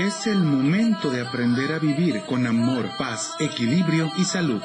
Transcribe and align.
Es 0.00 0.26
el 0.26 0.38
momento 0.38 1.10
de 1.10 1.20
aprender 1.20 1.74
a 1.74 1.78
vivir 1.78 2.22
con 2.22 2.46
amor, 2.46 2.88
paz, 2.96 3.34
equilibrio 3.38 4.10
y 4.16 4.24
salud. 4.24 4.62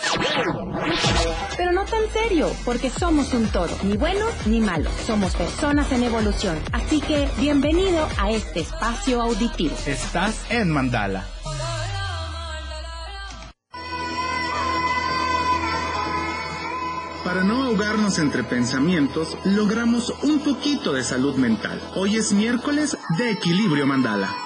Pero 1.58 1.74
no 1.74 1.84
tan 1.84 2.10
serio, 2.14 2.50
porque 2.64 2.90
somos 2.90 3.34
un 3.34 3.46
todo, 3.48 3.78
ni 3.84 3.98
bueno 3.98 4.26
ni 4.46 4.62
malo. 4.62 4.90
Somos 5.06 5.36
personas 5.36 5.92
en 5.92 6.04
evolución. 6.04 6.58
Así 6.72 7.02
que 7.02 7.28
bienvenido 7.38 8.08
a 8.18 8.32
este 8.32 8.62
espacio 8.62 9.22
auditivo. 9.22 9.76
Estás 9.86 10.50
en 10.50 10.72
Mandala. 10.72 11.26
Para 17.26 17.44
no 17.44 17.64
ahogarnos 17.64 18.20
entre 18.20 18.46
pensamientos, 18.46 19.38
logramos 19.44 20.14
un 20.24 20.40
poquito 20.40 20.94
de 20.94 21.04
salud 21.04 21.36
mental. 21.36 21.82
Hoy 21.96 22.16
es 22.16 22.32
miércoles 22.32 22.98
de 23.18 23.32
Equilibrio 23.32 23.86
Mandala. 23.86 24.45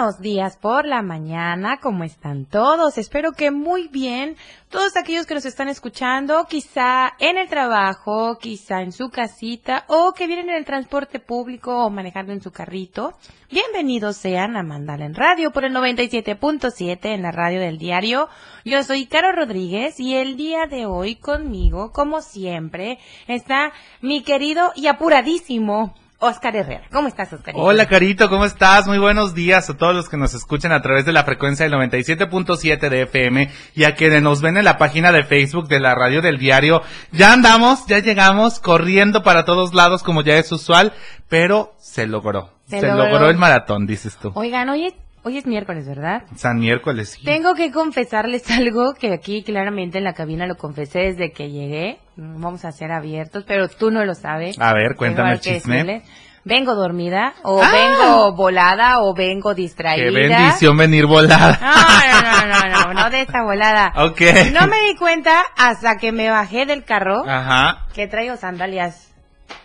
Buenos 0.00 0.20
días 0.22 0.56
por 0.56 0.86
la 0.86 1.02
mañana, 1.02 1.76
¿cómo 1.76 2.04
están 2.04 2.46
todos? 2.46 2.96
Espero 2.96 3.32
que 3.32 3.50
muy 3.50 3.88
bien. 3.88 4.34
Todos 4.70 4.96
aquellos 4.96 5.26
que 5.26 5.34
nos 5.34 5.44
están 5.44 5.68
escuchando, 5.68 6.46
quizá 6.48 7.12
en 7.18 7.36
el 7.36 7.50
trabajo, 7.50 8.38
quizá 8.38 8.80
en 8.80 8.92
su 8.92 9.10
casita, 9.10 9.84
o 9.88 10.14
que 10.14 10.26
vienen 10.26 10.48
en 10.48 10.56
el 10.56 10.64
transporte 10.64 11.18
público 11.18 11.84
o 11.84 11.90
manejando 11.90 12.32
en 12.32 12.40
su 12.40 12.50
carrito, 12.50 13.12
bienvenidos 13.50 14.16
sean 14.16 14.56
a 14.56 14.62
Mandala 14.62 15.04
en 15.04 15.14
Radio 15.14 15.50
por 15.50 15.66
el 15.66 15.74
97.7 15.74 16.98
en 17.02 17.20
la 17.20 17.30
radio 17.30 17.60
del 17.60 17.76
diario. 17.76 18.30
Yo 18.64 18.82
soy 18.82 19.04
Caro 19.04 19.32
Rodríguez 19.32 20.00
y 20.00 20.14
el 20.14 20.38
día 20.38 20.64
de 20.64 20.86
hoy 20.86 21.16
conmigo, 21.16 21.92
como 21.92 22.22
siempre, 22.22 22.98
está 23.28 23.74
mi 24.00 24.22
querido 24.22 24.72
y 24.74 24.86
apuradísimo 24.86 25.94
Oscar 26.20 26.54
Herrera. 26.54 26.82
¿Cómo 26.92 27.08
estás, 27.08 27.32
Oscar? 27.32 27.54
Hola, 27.56 27.86
Carito, 27.86 28.28
¿cómo 28.28 28.44
estás? 28.44 28.86
Muy 28.86 28.98
buenos 28.98 29.34
días 29.34 29.70
a 29.70 29.76
todos 29.76 29.94
los 29.94 30.10
que 30.10 30.18
nos 30.18 30.34
escuchan 30.34 30.70
a 30.70 30.82
través 30.82 31.06
de 31.06 31.12
la 31.12 31.24
frecuencia 31.24 31.64
del 31.66 31.72
97.7 31.72 32.90
de 32.90 33.02
FM 33.02 33.50
y 33.74 33.84
a 33.84 33.94
quienes 33.94 34.22
nos 34.22 34.42
ven 34.42 34.58
en 34.58 34.66
la 34.66 34.76
página 34.76 35.12
de 35.12 35.24
Facebook 35.24 35.68
de 35.68 35.80
la 35.80 35.94
radio 35.94 36.20
del 36.20 36.36
diario. 36.38 36.82
Ya 37.10 37.32
andamos, 37.32 37.86
ya 37.86 38.00
llegamos 38.00 38.60
corriendo 38.60 39.22
para 39.22 39.46
todos 39.46 39.72
lados 39.72 40.02
como 40.02 40.20
ya 40.20 40.36
es 40.36 40.52
usual, 40.52 40.92
pero 41.28 41.74
se 41.78 42.06
logró. 42.06 42.50
Se, 42.66 42.82
logró. 42.82 43.30
el 43.30 43.38
maratón, 43.38 43.86
dices 43.86 44.16
tú. 44.18 44.30
Oigan, 44.34 44.68
oye, 44.68 44.94
Hoy 45.22 45.36
es 45.36 45.46
miércoles, 45.46 45.86
¿verdad? 45.86 46.22
San 46.34 46.58
miércoles, 46.58 47.10
sí. 47.10 47.24
Tengo 47.24 47.54
que 47.54 47.70
confesarles 47.70 48.50
algo 48.56 48.94
que 48.94 49.12
aquí 49.12 49.42
claramente 49.42 49.98
en 49.98 50.04
la 50.04 50.14
cabina 50.14 50.46
lo 50.46 50.56
confesé 50.56 51.00
desde 51.00 51.32
que 51.32 51.50
llegué. 51.50 51.98
Vamos 52.16 52.64
a 52.64 52.72
ser 52.72 52.90
abiertos, 52.90 53.44
pero 53.46 53.68
tú 53.68 53.90
no 53.90 54.04
lo 54.04 54.14
sabes. 54.14 54.58
A 54.58 54.72
ver, 54.72 54.96
cuéntame 54.96 55.32
el 55.32 55.40
chisme. 55.40 56.02
Vengo 56.42 56.74
dormida, 56.74 57.34
o 57.42 57.60
¡Ah! 57.62 57.70
vengo 57.70 58.34
volada, 58.34 59.00
o 59.00 59.14
vengo 59.14 59.52
distraída. 59.52 60.06
Qué 60.06 60.10
bendición 60.10 60.74
venir 60.74 61.04
volada. 61.04 61.58
No, 61.60 62.22
no, 62.22 62.46
no, 62.46 62.68
no, 62.70 62.94
no, 62.94 62.94
no 62.94 63.10
de 63.10 63.20
esta 63.20 63.42
volada. 63.42 63.92
Ok. 63.96 64.22
No 64.52 64.66
me 64.66 64.80
di 64.88 64.96
cuenta 64.96 65.42
hasta 65.58 65.98
que 65.98 66.12
me 66.12 66.30
bajé 66.30 66.64
del 66.64 66.84
carro. 66.84 67.28
Ajá. 67.28 67.84
Que 67.94 68.06
traigo 68.06 68.36
sandalias 68.38 69.09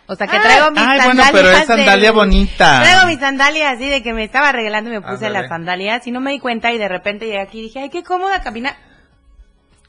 o 0.08 0.16
sea, 0.16 0.28
que 0.28 0.40
traigo 0.40 0.72
mis 0.72 0.82
ay, 0.82 1.00
sandalias. 1.00 1.32
bueno, 1.32 1.48
pero 1.48 1.58
es 1.58 1.66
sandalia 1.66 2.12
bonita. 2.12 2.82
Traigo 2.82 3.08
mis 3.08 3.20
sandalias 3.20 3.74
así 3.74 3.90
de 3.90 4.04
que 4.04 4.14
me 4.14 4.24
estaba 4.24 4.52
regalando 4.52 4.90
y 4.90 4.94
me 4.94 5.02
puse 5.02 5.30
las 5.30 5.48
sandalias 5.50 6.06
y 6.06 6.12
no 6.12 6.22
me 6.22 6.32
di 6.32 6.40
cuenta 6.40 6.72
y 6.72 6.78
de 6.78 6.88
repente 6.88 7.26
llegué 7.26 7.42
aquí 7.42 7.60
y 7.60 7.64
dije, 7.64 7.80
ay, 7.80 7.90
qué 7.90 8.04
cómoda 8.04 8.42
caminar. 8.42 8.76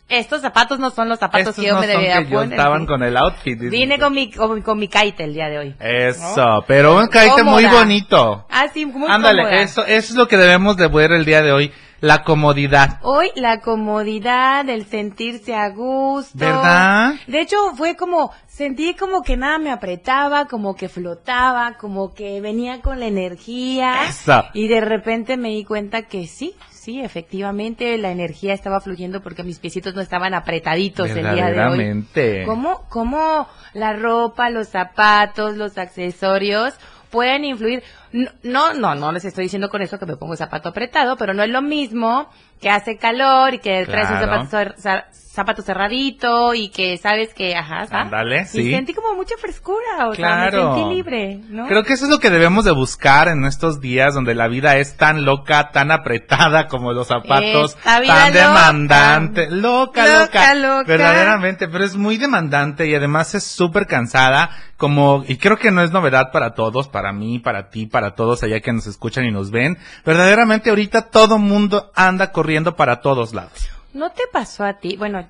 Estos 0.08 0.40
zapatos 0.40 0.78
no 0.78 0.90
son 0.90 1.08
los 1.08 1.18
zapatos 1.18 1.56
que 1.56 1.66
yo 1.66 1.80
me 1.80 1.86
debía 1.86 2.24
que 2.24 2.32
poner. 2.32 2.52
estaban 2.52 2.86
con 2.86 3.02
el 3.02 3.16
outfit. 3.16 3.58
Vine 3.58 3.98
con 3.98 4.14
mi, 4.14 4.30
con, 4.30 4.78
mi 4.78 4.86
kite 4.86 5.24
el 5.24 5.34
día 5.34 5.48
de 5.48 5.58
hoy. 5.58 5.74
Eso, 5.80 6.64
pero 6.66 6.96
un 6.96 7.08
kite 7.08 7.42
muy 7.42 7.66
bonito. 7.66 8.46
Ah, 8.48 8.66
sí, 8.72 8.86
muy 8.86 9.10
Ándale, 9.10 9.62
eso, 9.62 9.84
eso 9.84 10.12
es 10.12 10.14
lo 10.14 10.28
que 10.28 10.36
debemos 10.36 10.76
de 10.76 10.86
ver 10.86 11.10
el 11.10 11.24
día 11.24 11.42
de 11.42 11.50
hoy. 11.50 11.72
La 12.00 12.24
comodidad. 12.24 12.98
Hoy 13.02 13.30
la 13.36 13.60
comodidad, 13.60 14.68
el 14.68 14.84
sentirse 14.84 15.54
a 15.54 15.70
gusto. 15.70 16.38
¿Verdad? 16.38 17.14
De 17.26 17.40
hecho, 17.40 17.56
fue 17.74 17.96
como, 17.96 18.32
sentí 18.46 18.94
como 18.94 19.22
que 19.22 19.36
nada 19.36 19.58
me 19.58 19.70
apretaba, 19.70 20.46
como 20.46 20.76
que 20.76 20.90
flotaba, 20.90 21.76
como 21.78 22.12
que 22.12 22.40
venía 22.42 22.82
con 22.82 23.00
la 23.00 23.06
energía. 23.06 24.04
Eso. 24.08 24.44
Y 24.52 24.68
de 24.68 24.82
repente 24.82 25.38
me 25.38 25.48
di 25.48 25.64
cuenta 25.64 26.02
que 26.02 26.26
sí, 26.26 26.54
sí, 26.70 27.00
efectivamente 27.00 27.96
la 27.96 28.10
energía 28.10 28.52
estaba 28.52 28.80
fluyendo 28.80 29.22
porque 29.22 29.42
mis 29.42 29.58
piecitos 29.58 29.94
no 29.94 30.02
estaban 30.02 30.34
apretaditos 30.34 31.10
el 31.10 31.34
día 31.34 31.50
de 31.50 31.64
hoy. 31.64 32.44
¿Cómo, 32.44 32.82
cómo 32.90 33.48
la 33.72 33.94
ropa, 33.94 34.50
los 34.50 34.68
zapatos, 34.68 35.56
los 35.56 35.78
accesorios 35.78 36.74
pueden 37.10 37.44
influir? 37.44 37.82
No, 38.42 38.74
no, 38.74 38.94
no 38.94 39.12
les 39.12 39.24
estoy 39.24 39.44
diciendo 39.44 39.68
con 39.68 39.82
eso 39.82 39.98
que 39.98 40.06
me 40.06 40.16
pongo 40.16 40.36
zapato 40.36 40.68
apretado, 40.68 41.16
pero 41.16 41.34
no 41.34 41.42
es 41.42 41.50
lo 41.50 41.62
mismo 41.62 42.28
que 42.60 42.70
hace 42.70 42.96
calor 42.96 43.54
y 43.54 43.58
que 43.58 43.84
traes 43.84 44.10
un 44.10 44.18
zapato, 44.18 44.74
zapato 45.12 45.60
cerradito 45.60 46.54
y 46.54 46.70
que 46.70 46.96
sabes 46.96 47.34
que, 47.34 47.54
ajá, 47.54 47.86
Ándale, 47.90 48.46
sí. 48.46 48.62
Y 48.62 48.70
sentí 48.70 48.94
como 48.94 49.14
mucha 49.14 49.34
frescura, 49.38 50.08
o 50.08 50.14
sea, 50.14 50.46
me 50.46 50.50
sentí 50.50 50.94
libre, 50.94 51.40
¿no? 51.50 51.66
Creo 51.66 51.82
que 51.84 51.92
eso 51.92 52.06
es 52.06 52.10
lo 52.10 52.18
que 52.18 52.30
debemos 52.30 52.64
de 52.64 52.70
buscar 52.70 53.28
en 53.28 53.44
estos 53.44 53.80
días 53.80 54.14
donde 54.14 54.34
la 54.34 54.48
vida 54.48 54.78
es 54.78 54.96
tan 54.96 55.26
loca, 55.26 55.70
tan 55.72 55.90
apretada 55.90 56.68
como 56.68 56.92
los 56.92 57.08
zapatos, 57.08 57.76
tan 57.84 58.32
demandante, 58.32 59.50
loca, 59.50 60.20
loca, 60.20 60.54
loca, 60.54 60.84
verdaderamente, 60.84 61.68
pero 61.68 61.84
es 61.84 61.96
muy 61.96 62.16
demandante 62.16 62.86
y 62.86 62.94
además 62.94 63.34
es 63.34 63.44
súper 63.44 63.86
cansada, 63.86 64.48
como, 64.78 65.24
y 65.28 65.36
creo 65.36 65.58
que 65.58 65.70
no 65.70 65.82
es 65.82 65.90
novedad 65.90 66.30
para 66.32 66.54
todos, 66.54 66.88
para 66.88 67.12
mí, 67.12 67.38
para 67.38 67.68
ti, 67.68 67.86
para 67.86 68.14
todos 68.14 68.42
allá 68.42 68.60
que 68.60 68.72
nos 68.72 68.86
escuchan 68.86 69.26
y 69.26 69.30
nos 69.30 69.50
ven, 69.50 69.76
verdaderamente 70.04 70.70
ahorita 70.70 71.10
todo 71.10 71.38
mundo 71.38 71.90
anda 71.94 72.32
corriendo 72.32 72.45
para 72.76 73.00
todos 73.00 73.34
lados. 73.34 73.68
¿No 73.92 74.10
te 74.10 74.22
pasó 74.32 74.64
a 74.64 74.74
ti? 74.74 74.96
Bueno, 74.96 75.26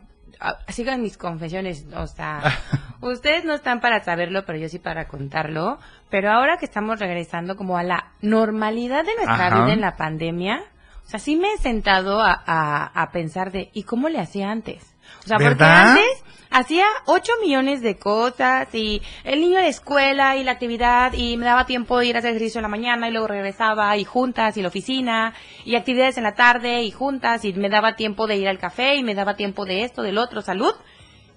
sigan 0.68 1.02
mis 1.02 1.16
confesiones, 1.16 1.86
o 1.96 2.06
sea, 2.06 2.42
ustedes 3.00 3.44
no 3.44 3.54
están 3.54 3.80
para 3.80 4.02
saberlo, 4.02 4.44
pero 4.44 4.58
yo 4.58 4.68
sí 4.68 4.78
para 4.78 5.08
contarlo. 5.08 5.78
Pero 6.10 6.30
ahora 6.30 6.58
que 6.58 6.66
estamos 6.66 6.98
regresando 6.98 7.56
como 7.56 7.78
a 7.78 7.82
la 7.82 8.12
normalidad 8.20 9.04
de 9.04 9.14
nuestra 9.16 9.50
vida 9.50 9.72
en 9.72 9.80
la 9.80 9.96
pandemia, 9.96 10.62
o 11.04 11.08
sea, 11.08 11.20
sí 11.20 11.36
me 11.36 11.52
he 11.52 11.58
sentado 11.58 12.20
a, 12.20 12.32
a 12.32 13.10
pensar 13.12 13.52
de, 13.52 13.70
¿y 13.72 13.84
cómo 13.84 14.08
le 14.08 14.20
hacía 14.20 14.50
antes? 14.50 14.96
O 15.24 15.28
sea, 15.28 15.38
porque 15.38 15.64
antes 15.64 16.24
hacía 16.58 16.86
8 17.04 17.32
millones 17.42 17.82
de 17.82 17.98
cosas 17.98 18.74
y 18.74 19.02
el 19.24 19.40
niño 19.40 19.58
de 19.58 19.68
escuela 19.68 20.36
y 20.36 20.44
la 20.44 20.52
actividad 20.52 21.12
y 21.12 21.36
me 21.36 21.44
daba 21.44 21.66
tiempo 21.66 21.98
de 21.98 22.06
ir 22.06 22.16
a 22.16 22.20
hacer 22.20 22.30
ejercicio 22.30 22.60
en 22.60 22.62
la 22.62 22.68
mañana 22.68 23.08
y 23.08 23.12
luego 23.12 23.26
regresaba 23.26 23.94
y 23.98 24.04
juntas 24.04 24.56
y 24.56 24.62
la 24.62 24.68
oficina 24.68 25.34
y 25.66 25.74
actividades 25.74 26.16
en 26.16 26.24
la 26.24 26.34
tarde 26.34 26.82
y 26.82 26.90
juntas 26.90 27.44
y 27.44 27.52
me 27.52 27.68
daba 27.68 27.94
tiempo 27.94 28.26
de 28.26 28.36
ir 28.36 28.48
al 28.48 28.58
café 28.58 28.96
y 28.96 29.02
me 29.02 29.14
daba 29.14 29.36
tiempo 29.36 29.66
de 29.66 29.82
esto, 29.82 30.02
del 30.02 30.16
otro, 30.16 30.40
salud. 30.40 30.72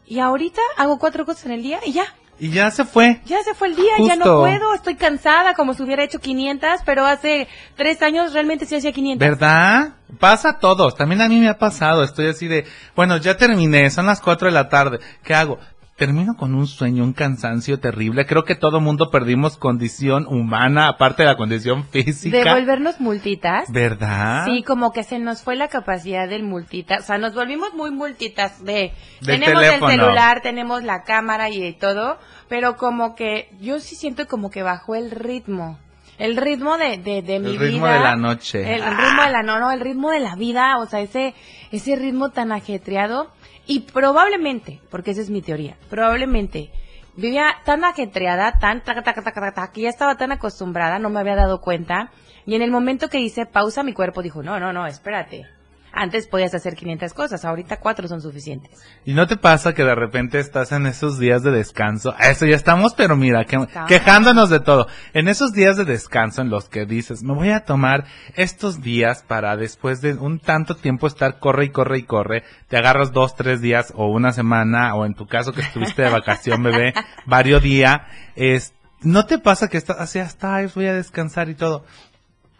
Y 0.07 0.19
ahorita 0.19 0.61
hago 0.77 0.97
cuatro 0.99 1.25
cosas 1.25 1.47
en 1.47 1.51
el 1.51 1.63
día 1.63 1.81
y 1.85 1.91
ya. 1.91 2.05
Y 2.39 2.51
ya 2.51 2.71
se 2.71 2.85
fue. 2.85 3.21
Ya 3.25 3.43
se 3.43 3.53
fue 3.53 3.67
el 3.67 3.75
día, 3.75 3.91
ya 4.05 4.15
no 4.15 4.39
puedo, 4.39 4.73
estoy 4.73 4.95
cansada 4.95 5.53
como 5.53 5.73
si 5.73 5.83
hubiera 5.83 6.03
hecho 6.03 6.19
500, 6.19 6.81
pero 6.85 7.05
hace 7.05 7.47
tres 7.75 8.01
años 8.01 8.33
realmente 8.33 8.65
sí 8.65 8.75
hacía 8.75 8.91
500. 8.91 9.19
¿Verdad? 9.19 9.95
Pasa 10.19 10.49
a 10.49 10.59
todos, 10.59 10.95
también 10.95 11.21
a 11.21 11.29
mí 11.29 11.39
me 11.39 11.49
ha 11.49 11.57
pasado, 11.57 12.03
estoy 12.03 12.27
así 12.27 12.47
de, 12.47 12.65
bueno, 12.95 13.17
ya 13.17 13.37
terminé, 13.37 13.89
son 13.89 14.05
las 14.05 14.21
4 14.21 14.47
de 14.47 14.53
la 14.53 14.69
tarde, 14.69 14.99
¿qué 15.23 15.33
hago? 15.35 15.59
Termino 15.99 16.35
con 16.35 16.55
un 16.55 16.65
sueño, 16.65 17.03
un 17.03 17.13
cansancio 17.13 17.79
terrible. 17.79 18.25
Creo 18.25 18.43
que 18.43 18.55
todo 18.55 18.79
mundo 18.79 19.11
perdimos 19.11 19.57
condición 19.57 20.25
humana, 20.25 20.87
aparte 20.87 21.21
de 21.21 21.29
la 21.29 21.37
condición 21.37 21.83
física. 21.83 22.35
De 22.35 22.51
volvernos 22.51 22.99
multitas. 22.99 23.71
¿Verdad? 23.71 24.45
Sí, 24.45 24.63
como 24.63 24.91
que 24.91 25.03
se 25.03 25.19
nos 25.19 25.43
fue 25.43 25.55
la 25.55 25.67
capacidad 25.67 26.27
del 26.27 26.43
multitas. 26.43 27.03
O 27.03 27.05
sea, 27.05 27.19
nos 27.19 27.35
volvimos 27.35 27.75
muy 27.75 27.91
multitas 27.91 28.63
de... 28.63 28.93
tenemos 29.23 29.61
el 29.63 29.79
celular, 29.79 30.41
tenemos 30.41 30.83
la 30.83 31.03
cámara 31.03 31.51
y 31.51 31.73
todo, 31.73 32.17
pero 32.47 32.77
como 32.77 33.13
que 33.13 33.49
yo 33.61 33.79
sí 33.79 33.95
siento 33.95 34.27
como 34.27 34.49
que 34.49 34.63
bajó 34.63 34.95
el 34.95 35.11
ritmo. 35.11 35.77
El 36.19 36.37
ritmo 36.37 36.77
de, 36.77 36.97
de, 36.97 37.21
de 37.21 37.39
mi 37.39 37.53
vida. 37.53 37.63
El 37.63 37.71
ritmo 37.71 37.87
de 37.87 37.99
la 37.99 38.15
noche. 38.15 38.61
El, 38.61 38.83
el 38.83 38.97
ritmo 38.97 39.23
de 39.23 39.31
la, 39.31 39.41
no, 39.41 39.59
no, 39.59 39.71
el 39.71 39.79
ritmo 39.79 40.11
de 40.11 40.19
la 40.19 40.35
vida, 40.35 40.77
o 40.77 40.85
sea, 40.85 40.99
ese, 40.99 41.33
ese 41.71 41.95
ritmo 41.95 42.29
tan 42.29 42.51
ajetreado 42.51 43.31
y 43.65 43.81
probablemente, 43.81 44.81
porque 44.91 45.11
esa 45.11 45.21
es 45.21 45.29
mi 45.29 45.41
teoría, 45.41 45.77
probablemente 45.89 46.71
vivía 47.15 47.55
tan 47.65 47.83
ajetreada, 47.83 48.59
tan, 48.59 48.83
taca, 48.83 49.03
taca, 49.03 49.23
taca, 49.23 49.71
que 49.71 49.81
ya 49.81 49.89
estaba 49.89 50.15
tan 50.15 50.31
acostumbrada, 50.31 50.99
no 50.99 51.09
me 51.09 51.19
había 51.19 51.35
dado 51.35 51.61
cuenta. 51.61 52.11
Y 52.45 52.55
en 52.55 52.61
el 52.61 52.71
momento 52.71 53.09
que 53.09 53.19
hice 53.19 53.45
pausa, 53.45 53.83
mi 53.83 53.93
cuerpo 53.93 54.21
dijo, 54.21 54.41
no, 54.41 54.59
no, 54.59 54.73
no, 54.73 54.87
espérate. 54.87 55.45
Antes 55.91 56.27
podías 56.27 56.53
hacer 56.53 56.75
500 56.75 57.13
cosas, 57.13 57.45
ahorita 57.45 57.77
cuatro 57.77 58.07
son 58.07 58.21
suficientes. 58.21 58.71
¿Y 59.05 59.13
no 59.13 59.27
te 59.27 59.37
pasa 59.37 59.73
que 59.73 59.83
de 59.83 59.95
repente 59.95 60.39
estás 60.39 60.71
en 60.71 60.85
esos 60.85 61.17
días 61.17 61.41
de 61.41 61.51
descanso? 61.51 62.13
A 62.17 62.29
eso 62.29 62.45
ya 62.45 62.55
estamos, 62.55 62.93
pero 62.93 63.15
mira, 63.15 63.45
quejándonos 63.87 64.49
de 64.49 64.59
todo. 64.59 64.87
En 65.13 65.27
esos 65.27 65.51
días 65.51 65.77
de 65.77 65.85
descanso 65.85 66.41
en 66.41 66.49
los 66.49 66.69
que 66.69 66.85
dices, 66.85 67.23
me 67.23 67.33
voy 67.33 67.49
a 67.49 67.65
tomar 67.65 68.05
estos 68.35 68.81
días 68.81 69.23
para 69.27 69.57
después 69.57 70.01
de 70.01 70.13
un 70.13 70.39
tanto 70.39 70.75
tiempo 70.75 71.07
estar 71.07 71.39
corre 71.39 71.65
y 71.65 71.69
corre 71.69 71.99
y 71.99 72.03
corre, 72.03 72.43
te 72.67 72.77
agarras 72.77 73.11
dos, 73.11 73.35
tres 73.35 73.61
días 73.61 73.91
o 73.95 74.07
una 74.07 74.31
semana, 74.31 74.93
o 74.95 75.05
en 75.05 75.15
tu 75.15 75.25
caso 75.25 75.53
que 75.53 75.61
estuviste 75.61 76.03
de 76.03 76.09
vacación, 76.09 76.61
bebé, 76.61 76.93
varios 77.25 77.63
días, 77.63 78.01
es, 78.35 78.73
¿no 79.01 79.25
te 79.25 79.39
pasa 79.39 79.69
que 79.69 79.77
estás 79.77 79.99
así 79.99 80.19
hasta, 80.19 80.65
voy 80.75 80.85
a 80.85 80.93
descansar 80.93 81.49
y 81.49 81.55
todo? 81.55 81.83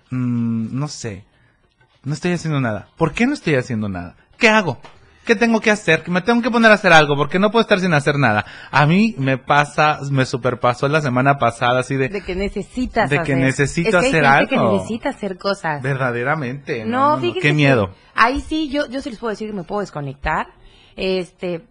Mm, 0.09 0.77
no 0.77 0.87
sé 0.87 1.28
no 2.03 2.13
estoy 2.13 2.33
haciendo 2.33 2.59
nada. 2.61 2.87
¿Por 2.97 3.13
qué 3.13 3.25
no 3.27 3.33
estoy 3.33 3.55
haciendo 3.55 3.89
nada? 3.89 4.15
¿Qué 4.37 4.49
hago? 4.49 4.79
¿Qué 5.25 5.35
tengo 5.35 5.59
que 5.61 5.69
hacer? 5.69 6.09
Me 6.09 6.21
tengo 6.21 6.41
que 6.41 6.49
poner 6.49 6.71
a 6.71 6.73
hacer 6.75 6.91
algo 6.91 7.15
porque 7.15 7.37
no 7.37 7.51
puedo 7.51 7.61
estar 7.61 7.79
sin 7.79 7.93
hacer 7.93 8.15
nada. 8.17 8.45
A 8.71 8.87
mí 8.87 9.13
me 9.19 9.37
pasa, 9.37 9.99
me 10.09 10.25
superpasó 10.25 10.87
la 10.87 11.01
semana 11.01 11.37
pasada 11.37 11.81
así 11.81 11.95
de... 11.97 12.09
De 12.09 12.21
que 12.21 12.33
necesitas 12.35 13.09
De 13.11 13.21
que 13.21 13.35
necesito 13.35 13.89
es 13.99 14.03
que 14.05 14.07
hacer 14.09 14.25
hay 14.25 14.39
gente 14.39 14.55
algo. 14.55 14.71
que 14.71 14.77
necesita 14.77 15.09
hacer 15.09 15.37
cosas. 15.37 15.83
Verdaderamente. 15.83 16.83
No, 16.85 17.17
no, 17.17 17.33
Qué 17.39 17.53
miedo. 17.53 17.91
ahí 18.15 18.41
sí, 18.41 18.69
yo, 18.69 18.87
yo 18.87 19.01
sí 19.01 19.11
les 19.11 19.19
puedo 19.19 19.29
decir 19.29 19.47
que 19.49 19.55
me 19.55 19.63
puedo 19.63 19.81
desconectar. 19.81 20.47
Este, 20.95 21.61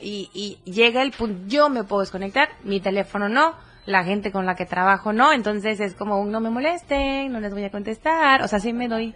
y, 0.00 0.30
y 0.64 0.70
llega 0.70 1.02
el 1.02 1.10
punto, 1.10 1.42
yo 1.48 1.68
me 1.70 1.82
puedo 1.82 2.00
desconectar, 2.00 2.48
mi 2.62 2.80
teléfono 2.80 3.28
no 3.28 3.54
la 3.84 4.04
gente 4.04 4.30
con 4.30 4.44
la 4.46 4.54
que 4.54 4.66
trabajo 4.66 5.12
no, 5.12 5.32
entonces 5.32 5.80
es 5.80 5.94
como 5.94 6.24
no 6.26 6.40
me 6.40 6.50
molesten, 6.50 7.32
no 7.32 7.40
les 7.40 7.52
voy 7.52 7.64
a 7.64 7.70
contestar, 7.70 8.42
o 8.42 8.48
sea, 8.48 8.60
sí 8.60 8.72
me 8.74 8.86
doy 8.86 9.14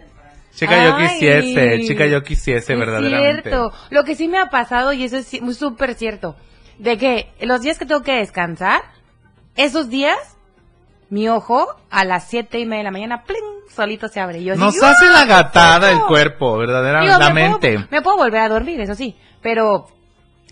Chica, 0.55 0.83
yo 0.85 0.97
quisiese, 0.97 1.79
chica, 1.87 2.05
yo 2.05 2.21
quisiese, 2.21 2.75
verdaderamente. 2.75 3.49
Cierto. 3.49 3.71
Lo 3.89 4.03
que 4.03 4.15
sí 4.15 4.27
me 4.27 4.37
ha 4.39 4.47
pasado, 4.47 4.93
y 4.93 5.03
eso 5.03 5.17
es 5.17 5.39
súper 5.57 5.95
cierto, 5.95 6.35
de 6.77 6.97
que 6.97 7.33
los 7.41 7.61
días 7.61 7.79
que 7.79 7.85
tengo 7.85 8.01
que 8.01 8.13
descansar, 8.13 8.81
esos 9.55 9.89
días, 9.89 10.17
mi 11.09 11.27
ojo 11.27 11.67
a 11.89 12.05
las 12.05 12.27
siete 12.27 12.59
y 12.59 12.65
media 12.65 12.79
de 12.79 12.83
la 12.85 12.91
mañana, 12.91 13.23
¡pling! 13.23 13.53
solito 13.73 14.07
se 14.07 14.19
abre. 14.19 14.43
yo 14.43 14.55
Nos 14.55 14.81
hace 14.81 15.09
la 15.09 15.25
gatada 15.25 15.91
el 15.91 16.01
cuerpo, 16.01 16.57
verdaderamente. 16.57 17.85
me 17.89 18.01
puedo 18.01 18.17
volver 18.17 18.41
a 18.41 18.49
dormir, 18.49 18.79
eso 18.81 18.95
sí, 18.95 19.15
pero 19.41 19.87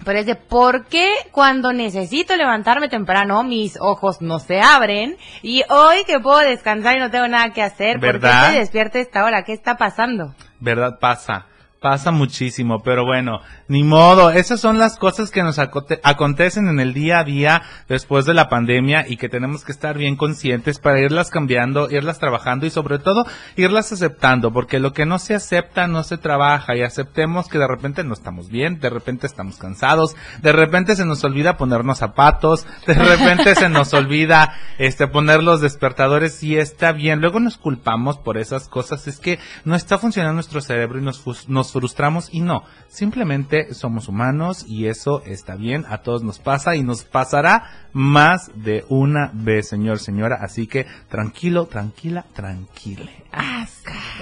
pero 0.03 0.19
es 0.19 0.25
de 0.25 0.35
por 0.35 0.85
qué 0.85 1.09
cuando 1.31 1.73
necesito 1.73 2.35
levantarme 2.35 2.89
temprano 2.89 3.43
mis 3.43 3.77
ojos 3.79 4.21
no 4.21 4.39
se 4.39 4.61
abren 4.61 5.17
y 5.41 5.63
hoy 5.69 6.03
que 6.05 6.19
puedo 6.19 6.39
descansar 6.39 6.97
y 6.97 6.99
no 6.99 7.11
tengo 7.11 7.27
nada 7.27 7.51
que 7.51 7.61
hacer, 7.61 7.99
¿verdad? 7.99 8.31
¿por 8.31 8.47
qué 8.47 8.53
me 8.53 8.59
despierto 8.59 8.97
a 8.97 9.01
esta 9.01 9.23
hora? 9.23 9.43
¿Qué 9.43 9.53
está 9.53 9.77
pasando? 9.77 10.33
¿Verdad? 10.59 10.99
Pasa. 10.99 11.45
Pasa 11.81 12.11
muchísimo, 12.11 12.83
pero 12.83 13.05
bueno, 13.05 13.41
ni 13.67 13.83
modo. 13.83 14.29
Esas 14.29 14.59
son 14.59 14.77
las 14.77 14.99
cosas 14.99 15.31
que 15.31 15.41
nos 15.41 15.57
acontecen 15.57 16.67
en 16.67 16.79
el 16.79 16.93
día 16.93 17.17
a 17.17 17.23
día 17.23 17.63
después 17.89 18.25
de 18.25 18.35
la 18.35 18.49
pandemia 18.49 19.07
y 19.07 19.17
que 19.17 19.29
tenemos 19.29 19.65
que 19.65 19.71
estar 19.71 19.97
bien 19.97 20.15
conscientes 20.15 20.77
para 20.77 20.99
irlas 20.99 21.31
cambiando, 21.31 21.89
irlas 21.89 22.19
trabajando 22.19 22.67
y 22.67 22.69
sobre 22.69 22.99
todo 22.99 23.25
irlas 23.55 23.91
aceptando, 23.91 24.53
porque 24.53 24.79
lo 24.79 24.93
que 24.93 25.07
no 25.07 25.17
se 25.17 25.33
acepta 25.33 25.87
no 25.87 26.03
se 26.03 26.19
trabaja 26.19 26.75
y 26.75 26.83
aceptemos 26.83 27.47
que 27.47 27.57
de 27.57 27.67
repente 27.67 28.03
no 28.03 28.13
estamos 28.13 28.49
bien, 28.49 28.79
de 28.79 28.91
repente 28.91 29.25
estamos 29.25 29.57
cansados, 29.57 30.15
de 30.39 30.51
repente 30.51 30.95
se 30.95 31.05
nos 31.05 31.23
olvida 31.23 31.57
ponernos 31.57 31.97
zapatos, 31.97 32.67
de 32.85 32.93
repente 32.93 33.55
se 33.55 33.69
nos 33.69 33.91
olvida 33.95 34.53
este 34.77 35.07
poner 35.07 35.41
los 35.41 35.61
despertadores 35.61 36.43
y 36.43 36.57
está 36.57 36.91
bien. 36.91 37.21
Luego 37.21 37.39
nos 37.39 37.57
culpamos 37.57 38.19
por 38.19 38.37
esas 38.37 38.69
cosas, 38.69 39.07
es 39.07 39.17
que 39.17 39.39
no 39.65 39.75
está 39.75 39.97
funcionando 39.97 40.35
nuestro 40.35 40.61
cerebro 40.61 40.99
y 40.99 41.01
nos, 41.01 41.49
nos 41.49 41.70
frustramos 41.71 42.29
y 42.31 42.41
no, 42.41 42.63
simplemente 42.87 43.73
somos 43.73 44.07
humanos 44.07 44.65
y 44.67 44.87
eso 44.87 45.21
está 45.25 45.55
bien, 45.55 45.85
a 45.89 45.99
todos 45.99 46.23
nos 46.23 46.39
pasa 46.39 46.75
y 46.75 46.83
nos 46.83 47.03
pasará 47.03 47.89
más 47.93 48.51
de 48.55 48.85
una 48.89 49.31
vez, 49.33 49.67
señor, 49.67 49.99
señora, 49.99 50.37
así 50.41 50.67
que 50.67 50.85
tranquilo, 51.09 51.65
tranquila, 51.65 52.25
tranquile. 52.33 53.11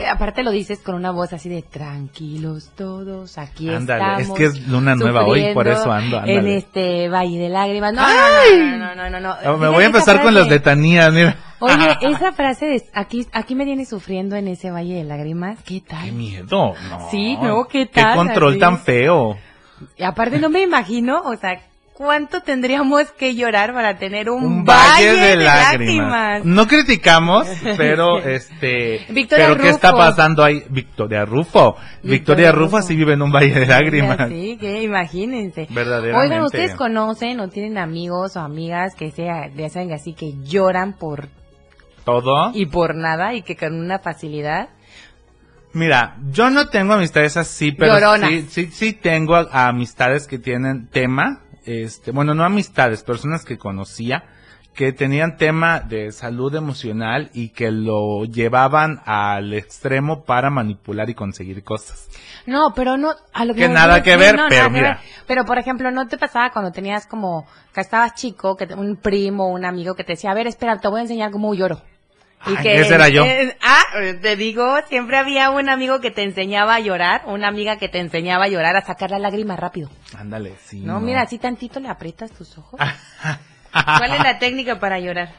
aparte 0.09 0.43
lo 0.43 0.51
dices 0.51 0.79
con 0.79 0.95
una 0.95 1.11
voz 1.11 1.33
así 1.33 1.49
de 1.49 1.61
tranquilos 1.61 2.71
todos, 2.75 3.37
aquí 3.37 3.69
ándale, 3.69 4.23
es 4.23 4.31
que 4.31 4.45
es 4.45 4.67
luna 4.67 4.95
nueva 4.95 5.25
hoy, 5.25 5.53
por 5.53 5.67
eso 5.67 5.91
ando, 5.91 6.21
En 6.25 6.47
este 6.47 7.09
Valle 7.09 7.37
de 7.39 7.49
Lágrimas. 7.49 7.93
No, 7.93 8.03
no, 8.77 8.95
no, 8.95 9.09
no, 9.09 9.19
no, 9.19 9.57
Me 9.57 9.67
voy 9.67 9.83
a 9.83 9.87
empezar 9.87 10.21
con 10.21 10.33
las 10.33 10.47
letanías, 10.47 11.11
mira. 11.11 11.48
Oye, 11.59 11.97
esa 12.01 12.31
frase 12.31 12.65
de 12.65 12.83
aquí, 12.93 13.27
aquí 13.33 13.55
me 13.55 13.65
viene 13.65 13.85
sufriendo 13.85 14.35
en 14.35 14.47
ese 14.47 14.71
valle 14.71 14.95
de 14.95 15.03
lágrimas, 15.03 15.59
¿qué 15.63 15.81
tal? 15.81 16.05
Qué 16.05 16.11
miedo, 16.11 16.73
no. 16.89 17.09
Sí, 17.11 17.37
no, 17.37 17.65
¿qué 17.65 17.85
tal? 17.85 18.11
Qué 18.11 18.15
control 18.15 18.59
tan 18.59 18.79
feo. 18.79 19.37
Y 19.97 20.03
aparte 20.03 20.39
no 20.39 20.49
me 20.49 20.61
imagino, 20.61 21.21
o 21.21 21.35
sea, 21.35 21.61
¿cuánto 21.93 22.41
tendríamos 22.41 23.11
que 23.11 23.35
llorar 23.35 23.73
para 23.73 23.97
tener 23.97 24.29
un, 24.29 24.65
valle, 24.65 25.15
de, 25.15 25.35
lágrimas? 25.37 26.45
No 26.45 26.67
criticamos, 26.67 27.47
pero 27.77 28.19
este, 28.25 29.05
Victoria 29.09 29.47
pero 29.49 29.61
¿qué 29.61 29.69
está 29.69 29.91
pasando 29.91 30.43
ahí? 30.43 30.63
Victoria 30.69 31.25
Rufo. 31.25 31.75
Victoria, 32.03 32.51
Rufo 32.51 32.77
así 32.77 32.95
vive 32.95 33.13
en 33.13 33.21
un 33.21 33.31
valle 33.31 33.53
de 33.53 33.65
lágrimas. 33.65 34.29
Sí, 34.29 34.57
que 34.59 34.81
imagínense. 34.83 35.67
Verdaderamente. 35.69 36.25
Oigan, 36.25 36.43
¿ustedes 36.43 36.75
conocen 36.75 37.39
o 37.41 37.49
tienen 37.49 37.77
amigos 37.77 38.37
o 38.37 38.39
amigas 38.39 38.95
que 38.95 39.11
sea, 39.11 39.49
de 39.49 39.65
así 39.93 40.13
que 40.13 40.33
lloran 40.43 40.93
por 40.93 41.27
todo. 42.03 42.51
Y 42.53 42.65
por 42.65 42.95
nada 42.95 43.33
y 43.33 43.41
que 43.41 43.55
con 43.55 43.73
una 43.73 43.99
facilidad. 43.99 44.69
Mira, 45.73 46.17
yo 46.31 46.49
no 46.49 46.67
tengo 46.67 46.93
amistades 46.93 47.37
así, 47.37 47.71
pero 47.71 48.15
sí, 48.17 48.47
sí, 48.49 48.71
sí 48.71 48.93
tengo 48.93 49.35
amistades 49.35 50.25
que 50.25 50.39
tienen 50.39 50.87
tema, 50.87 51.43
este, 51.63 52.11
bueno, 52.11 52.33
no 52.33 52.43
amistades, 52.43 53.03
personas 53.03 53.45
que 53.45 53.59
conocía 53.59 54.23
que 54.73 54.93
tenían 54.93 55.37
tema 55.37 55.81
de 55.81 56.11
salud 56.11 56.55
emocional 56.55 57.29
y 57.33 57.49
que 57.49 57.71
lo 57.71 58.23
llevaban 58.25 59.01
al 59.05 59.53
extremo 59.53 60.23
para 60.23 60.49
manipular 60.49 61.09
y 61.09 61.15
conseguir 61.15 61.63
cosas. 61.63 62.07
No, 62.45 62.73
pero 62.75 62.95
no 62.95 63.13
a 63.33 63.45
lo 63.45 63.53
que, 63.53 63.67
nada 63.67 64.01
que 64.01 64.15
ver, 64.15 64.39
pero 64.47 64.69
mira. 64.69 65.01
Pero 65.27 65.45
por 65.45 65.57
ejemplo, 65.57 65.91
¿no 65.91 66.07
te 66.07 66.17
pasaba 66.17 66.51
cuando 66.51 66.71
tenías 66.71 67.07
como 67.07 67.45
que 67.73 67.81
estabas 67.81 68.15
chico, 68.15 68.55
que 68.55 68.65
un 68.73 68.95
primo, 68.95 69.49
un 69.49 69.65
amigo 69.65 69.95
que 69.95 70.03
te 70.03 70.13
decía, 70.13 70.31
"A 70.31 70.33
ver, 70.33 70.47
espera, 70.47 70.79
te 70.79 70.87
voy 70.87 70.99
a 70.99 71.03
enseñar 71.03 71.31
cómo 71.31 71.53
lloro"? 71.53 71.81
Y 72.47 72.55
que, 72.61 72.79
ese 72.79 72.95
era 72.95 73.09
yo. 73.09 73.25
ah, 73.61 73.83
te 74.21 74.35
digo, 74.37 74.77
siempre 74.87 75.17
había 75.17 75.49
un 75.49 75.69
amigo 75.69 75.99
que 75.99 76.09
te 76.09 76.23
enseñaba 76.23 76.75
a 76.75 76.79
llorar, 76.79 77.23
una 77.25 77.49
amiga 77.49 77.77
que 77.77 77.89
te 77.89 77.99
enseñaba 77.99 78.45
a 78.45 78.47
llorar, 78.47 78.77
a 78.77 78.81
sacar 78.81 79.11
la 79.11 79.19
lágrima 79.19 79.57
rápido. 79.57 79.89
Ándale, 80.17 80.55
sí. 80.63 80.79
No, 80.79 81.01
mira, 81.01 81.23
así 81.23 81.37
tantito 81.37 81.81
le 81.81 81.89
aprietas 81.89 82.31
tus 82.31 82.57
ojos. 82.57 82.79
¿Cuál 83.71 84.13
es 84.13 84.23
la 84.23 84.39
técnica 84.39 84.79
para 84.79 84.99
llorar? 84.99 85.29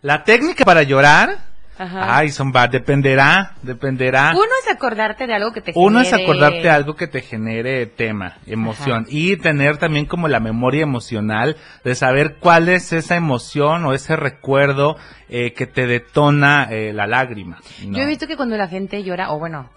La 0.00 0.24
técnica 0.24 0.64
para 0.64 0.82
llorar 0.82 1.38
Ajá. 1.78 2.18
Ay, 2.18 2.30
son 2.30 2.52
va, 2.54 2.68
dependerá, 2.68 3.54
dependerá. 3.62 4.32
Uno 4.34 4.44
es 4.62 4.70
acordarte 4.70 5.26
de 5.26 5.34
algo 5.34 5.52
que 5.52 5.62
te 5.62 5.72
genere. 5.72 5.86
Uno 5.86 6.00
es 6.00 6.12
acordarte 6.12 6.62
de 6.62 6.70
algo 6.70 6.94
que 6.94 7.06
te 7.06 7.22
genere 7.22 7.86
tema, 7.86 8.36
emoción 8.46 9.06
y 9.08 9.36
tener 9.38 9.78
también 9.78 10.06
como 10.06 10.28
la 10.28 10.38
memoria 10.38 10.82
emocional 10.82 11.56
de 11.82 11.94
saber 11.94 12.36
cuál 12.38 12.68
es 12.68 12.92
esa 12.92 13.16
emoción 13.16 13.86
o 13.86 13.94
ese 13.94 14.16
recuerdo 14.16 14.96
eh, 15.28 15.54
que 15.54 15.66
te 15.66 15.86
detona 15.86 16.68
eh, 16.70 16.92
la 16.92 17.06
lágrima. 17.06 17.58
Yo 17.80 18.02
he 18.02 18.06
visto 18.06 18.26
que 18.26 18.36
cuando 18.36 18.56
la 18.56 18.68
gente 18.68 19.02
llora, 19.02 19.32
o 19.32 19.38
bueno, 19.38 19.70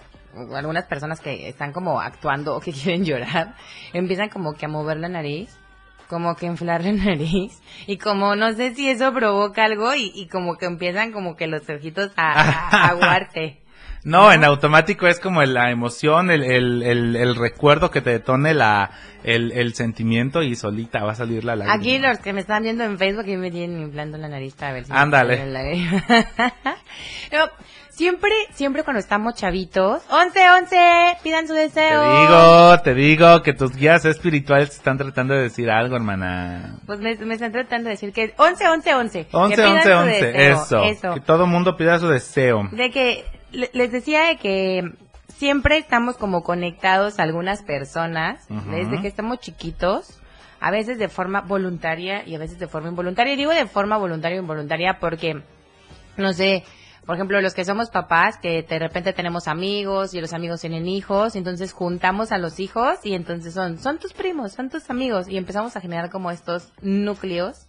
algunas 0.54 0.86
personas 0.86 1.22
que 1.22 1.48
están 1.48 1.72
como 1.72 2.02
actuando 2.02 2.56
o 2.56 2.60
que 2.60 2.72
quieren 2.74 3.06
llorar, 3.06 3.56
empiezan 3.94 4.30
como 4.30 4.54
que 4.54 4.66
a 4.66 4.70
mover 4.70 4.98
la 4.98 5.08
nariz 5.08 5.58
como 6.08 6.36
que 6.36 6.46
inflar 6.46 6.84
la 6.84 6.92
nariz 7.06 7.62
y 7.88 7.98
como 7.98 8.36
no 8.36 8.54
sé 8.54 8.74
si 8.76 8.90
eso 8.90 9.14
provoca 9.14 9.66
algo 9.66 9.94
y, 9.96 10.28
como 10.32 10.58
que 10.58 10.66
empiezan 10.66 11.12
como 11.12 11.36
que 11.36 11.48
los 11.48 11.70
ojitos 11.70 12.12
a, 12.16 12.88
aguarte. 12.90 13.65
No, 14.06 14.32
en 14.32 14.44
automático 14.44 15.08
es 15.08 15.20
como 15.20 15.42
la 15.42 15.72
emoción, 15.72 16.30
el, 16.30 16.44
el, 16.44 17.16
el, 17.16 17.36
recuerdo 17.36 17.90
que 17.90 18.02
te 18.02 18.12
detone 18.12 18.54
la, 18.54 18.92
el, 19.24 19.52
el, 19.52 19.74
sentimiento 19.74 20.44
y 20.44 20.56
solita 20.56 21.04
va 21.04 21.14
a 21.14 21.16
salir 21.16 21.44
la 21.44 21.56
lágrima. 21.56 21.74
Aquí 21.74 21.98
los 21.98 22.20
que 22.20 22.32
me 22.32 22.42
están 22.42 22.62
viendo 22.62 22.84
en 22.84 23.00
Facebook 23.00 23.28
y 23.28 23.36
me 23.36 23.50
tienen 23.50 23.82
inflando 23.82 24.20
la 24.20 24.30
nariz 24.30 24.54
para 24.54 24.74
ver 24.74 24.86
si 24.86 24.92
Ándale. 24.94 25.42
Siempre, 27.96 28.32
siempre 28.52 28.84
cuando 28.84 29.00
estamos 29.00 29.36
chavitos, 29.36 30.04
once, 30.10 30.40
once, 30.50 31.18
pidan 31.24 31.48
su 31.48 31.54
deseo. 31.54 32.02
Te 32.02 32.20
digo, 32.20 32.80
te 32.82 32.94
digo 32.94 33.42
que 33.42 33.54
tus 33.54 33.74
guías 33.74 34.04
espirituales 34.04 34.72
están 34.72 34.98
tratando 34.98 35.34
de 35.34 35.44
decir 35.44 35.72
algo, 35.72 35.96
hermana. 35.96 36.76
Pues 36.86 37.00
me, 37.00 37.12
están 37.12 37.54
tratando 37.54 37.86
de 37.86 37.92
decir 37.92 38.12
que 38.12 38.34
once, 38.36 38.68
once, 38.68 38.94
once. 38.94 39.28
Once, 39.32 39.66
once, 39.66 39.94
once, 39.94 40.50
eso, 40.50 41.14
Que 41.14 41.22
todo 41.22 41.48
mundo 41.48 41.78
pida 41.78 41.98
su 41.98 42.10
deseo. 42.10 42.68
De 42.74 42.92
que, 42.92 43.24
les 43.52 43.92
decía 43.92 44.26
de 44.26 44.38
que 44.38 44.92
siempre 45.28 45.78
estamos 45.78 46.18
como 46.18 46.44
conectados 46.44 47.20
a 47.20 47.24
algunas 47.24 47.64
personas, 47.64 48.46
desde 48.70 49.02
que 49.02 49.08
estamos 49.08 49.40
chiquitos, 49.40 50.20
a 50.60 50.72
veces 50.72 50.98
de 50.98 51.10
forma 51.10 51.42
voluntaria 51.42 52.28
y 52.28 52.36
a 52.36 52.40
veces 52.40 52.60
de 52.60 52.68
forma 52.68 52.90
involuntaria. 52.90 53.34
Y 53.34 53.38
digo 53.38 53.52
de 53.52 53.68
forma 53.68 53.98
voluntaria 53.98 54.40
o 54.40 54.42
involuntaria 54.42 54.98
porque, 55.00 55.42
no 56.18 56.34
sé, 56.34 56.64
por 57.06 57.16
ejemplo, 57.16 57.40
los 57.40 57.54
que 57.54 57.66
somos 57.66 57.92
papás, 57.92 58.38
que 58.38 58.64
de 58.64 58.80
repente 58.80 59.14
tenemos 59.14 59.48
amigos 59.48 60.16
y 60.16 60.22
los 60.22 60.34
amigos 60.34 60.62
tienen 60.62 60.88
hijos, 60.88 61.36
entonces 61.36 61.72
juntamos 61.72 62.32
a 62.32 62.40
los 62.40 62.60
hijos 62.60 62.98
y 63.04 63.14
entonces 63.14 63.54
son, 63.54 63.78
son 63.78 64.00
tus 64.00 64.14
primos, 64.14 64.54
son 64.54 64.70
tus 64.70 64.90
amigos 64.90 65.28
y 65.28 65.38
empezamos 65.38 65.76
a 65.76 65.82
generar 65.82 66.10
como 66.10 66.32
estos 66.32 66.74
núcleos 66.82 67.68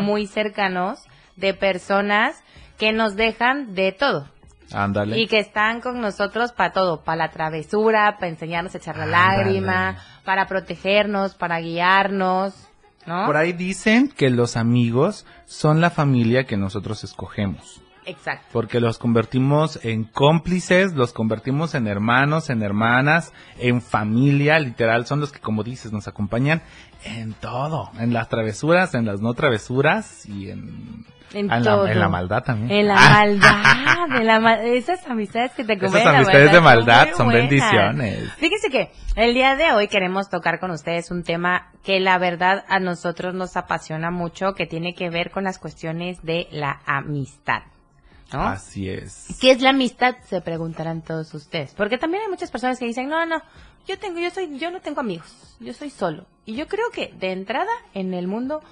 muy 0.00 0.26
cercanos 0.26 1.00
de 1.36 1.52
personas 1.52 2.40
que 2.78 2.92
nos 2.92 3.16
dejan 3.16 3.74
de 3.74 3.90
todo. 3.90 4.28
Ándale. 4.72 5.18
Y 5.18 5.26
que 5.26 5.38
están 5.38 5.80
con 5.80 6.00
nosotros 6.00 6.52
para 6.52 6.72
todo, 6.72 7.02
para 7.02 7.16
la 7.16 7.30
travesura, 7.30 8.16
para 8.18 8.28
enseñarnos 8.28 8.74
a 8.74 8.78
echar 8.78 8.96
la 8.96 9.06
lágrima, 9.06 9.96
para 10.24 10.46
protegernos, 10.46 11.34
para 11.34 11.60
guiarnos, 11.60 12.68
¿no? 13.06 13.26
Por 13.26 13.36
ahí 13.36 13.52
dicen 13.52 14.08
que 14.08 14.30
los 14.30 14.56
amigos 14.56 15.26
son 15.46 15.80
la 15.80 15.90
familia 15.90 16.44
que 16.44 16.56
nosotros 16.56 17.02
escogemos. 17.04 17.82
Exacto. 18.06 18.46
Porque 18.52 18.80
los 18.80 18.98
convertimos 18.98 19.78
en 19.84 20.04
cómplices, 20.04 20.94
los 20.94 21.12
convertimos 21.12 21.74
en 21.74 21.86
hermanos, 21.86 22.50
en 22.50 22.62
hermanas, 22.62 23.32
en 23.58 23.82
familia, 23.82 24.58
literal, 24.58 25.06
son 25.06 25.20
los 25.20 25.32
que, 25.32 25.40
como 25.40 25.62
dices, 25.62 25.92
nos 25.92 26.08
acompañan 26.08 26.62
en 27.04 27.34
todo, 27.34 27.90
en 27.98 28.12
las 28.12 28.28
travesuras, 28.28 28.94
en 28.94 29.06
las 29.06 29.20
no 29.20 29.34
travesuras 29.34 30.26
y 30.26 30.50
en... 30.50 31.06
En, 31.32 31.50
ah, 31.50 31.62
todo. 31.62 31.86
en 31.86 32.00
la 32.00 32.08
maldad 32.08 32.42
también. 32.42 32.70
En 32.70 32.88
la 32.88 32.94
maldad, 32.94 34.16
en 34.16 34.26
la 34.26 34.62
esas 34.64 35.06
amistades 35.06 35.52
que 35.52 35.64
te 35.64 35.74
Esas 35.74 36.06
amistades 36.06 36.52
de 36.52 36.60
maldad 36.60 37.08
son, 37.16 37.28
bendiciones. 37.28 38.32
Fíjense 38.38 38.68
que 38.70 38.90
el 39.16 39.34
día 39.34 39.54
de 39.56 39.72
hoy 39.72 39.88
queremos 39.88 40.28
tocar 40.28 40.58
con 40.58 40.70
ustedes 40.70 41.10
un 41.10 41.22
tema 41.22 41.70
que 41.84 42.00
la 42.00 42.18
verdad 42.18 42.64
a 42.68 42.80
nosotros 42.80 43.34
nos 43.34 43.56
apasiona 43.56 44.10
mucho, 44.10 44.54
que 44.54 44.66
tiene 44.66 44.94
que 44.94 45.10
ver 45.10 45.30
con 45.30 45.44
las 45.44 45.58
cuestiones 45.58 46.22
de 46.22 46.48
la 46.50 46.80
amistad. 46.84 47.62
Así 48.32 48.88
es. 48.88 49.38
¿Qué 49.40 49.50
es 49.52 49.60
la 49.60 49.70
amistad? 49.70 50.16
Se 50.24 50.40
preguntarán 50.40 51.02
todos 51.02 51.34
ustedes. 51.34 51.74
Porque 51.74 51.98
también 51.98 52.22
hay 52.24 52.28
muchas 52.28 52.50
personas 52.50 52.78
que 52.78 52.86
dicen, 52.86 53.08
no, 53.08 53.26
no, 53.26 53.42
yo 53.86 53.98
tengo, 53.98 54.20
yo 54.20 54.30
soy, 54.30 54.58
yo 54.58 54.70
no 54.70 54.80
tengo 54.80 55.00
amigos, 55.00 55.56
yo 55.58 55.72
soy 55.72 55.90
solo. 55.90 56.26
Y 56.44 56.54
yo 56.54 56.66
creo 56.68 56.90
que 56.92 57.12
de 57.18 57.32
entrada 57.32 57.72
en 57.94 58.14
el 58.14 58.28
mundo 58.28 58.62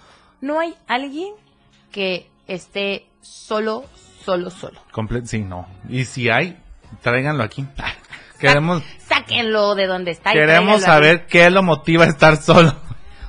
no 0.40 0.60
hay 0.60 0.74
alguien 0.86 1.34
que 1.90 2.30
esté 2.49 3.07
solo, 3.21 3.85
solo, 4.25 4.50
solo. 4.50 4.81
Comple 4.90 5.25
sí, 5.26 5.40
no. 5.40 5.69
Y 5.88 6.05
si 6.05 6.28
hay, 6.31 6.59
tráiganlo 7.02 7.45
aquí. 7.45 7.64
Queremos. 8.40 8.83
Sáquenlo 8.99 9.75
de 9.75 9.87
donde 9.87 10.12
está. 10.12 10.33
Queremos 10.33 10.83
saber 10.83 11.26
qué 11.26 11.50
lo 11.50 11.62
motiva 11.62 12.05
a 12.05 12.09
estar 12.09 12.37
solo. 12.37 12.75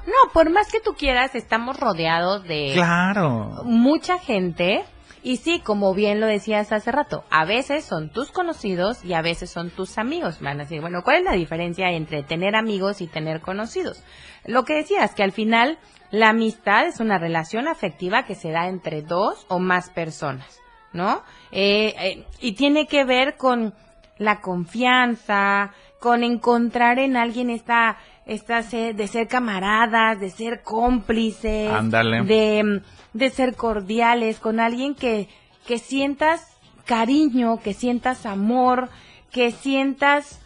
No, 0.05 0.31
por 0.33 0.49
más 0.49 0.71
que 0.71 0.79
tú 0.79 0.95
quieras, 0.95 1.35
estamos 1.35 1.79
rodeados 1.79 2.43
de. 2.43 2.71
Claro. 2.73 3.61
Mucha 3.65 4.17
gente 4.19 4.83
y 5.21 5.37
sí, 5.37 5.59
como 5.59 5.93
bien 5.93 6.19
lo 6.19 6.27
decías 6.27 6.71
hace 6.71 6.91
rato, 6.91 7.23
a 7.29 7.45
veces 7.45 7.83
son 7.83 8.09
tus 8.09 8.31
conocidos 8.31 9.03
y 9.03 9.13
a 9.13 9.21
veces 9.21 9.49
son 9.49 9.69
tus 9.69 9.97
amigos. 9.97 10.39
Van 10.39 10.59
a 10.59 10.63
decir, 10.63 10.81
bueno, 10.81 11.03
¿cuál 11.03 11.17
es 11.17 11.23
la 11.23 11.33
diferencia 11.33 11.91
entre 11.91 12.23
tener 12.23 12.55
amigos 12.55 13.01
y 13.01 13.07
tener 13.07 13.41
conocidos? 13.41 14.03
Lo 14.45 14.63
que 14.63 14.75
decías, 14.75 15.13
que 15.13 15.23
al 15.23 15.31
final 15.31 15.77
la 16.11 16.29
amistad 16.29 16.87
es 16.87 16.99
una 16.99 17.17
relación 17.17 17.67
afectiva 17.67 18.23
que 18.23 18.35
se 18.35 18.51
da 18.51 18.67
entre 18.67 19.01
dos 19.01 19.45
o 19.49 19.59
más 19.59 19.89
personas, 19.89 20.59
¿no? 20.93 21.21
Eh, 21.51 21.93
eh, 21.99 22.25
y 22.39 22.53
tiene 22.53 22.87
que 22.87 23.03
ver 23.03 23.35
con 23.35 23.73
la 24.17 24.41
confianza, 24.41 25.73
con 25.99 26.23
encontrar 26.23 26.97
en 26.99 27.17
alguien 27.17 27.49
esta, 27.49 27.97
esta 28.25 28.61
de 28.61 29.07
ser 29.07 29.27
camaradas, 29.27 30.19
de 30.19 30.29
ser 30.29 30.61
cómplices, 30.63 31.71
de 31.91 32.81
de 33.13 33.29
ser 33.29 33.55
cordiales 33.55 34.39
con 34.39 34.59
alguien 34.59 34.95
que, 34.95 35.29
que 35.65 35.79
sientas 35.79 36.47
cariño, 36.85 37.59
que 37.61 37.73
sientas 37.73 38.25
amor, 38.25 38.89
que 39.31 39.51
sientas 39.51 40.39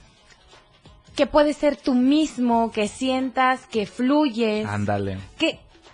que 1.15 1.27
puedes 1.27 1.57
ser 1.57 1.77
tú 1.77 1.93
mismo, 1.93 2.71
que 2.71 2.87
sientas 2.87 3.65
que 3.67 3.85
fluyes. 3.85 4.65
Ándale. 4.67 5.19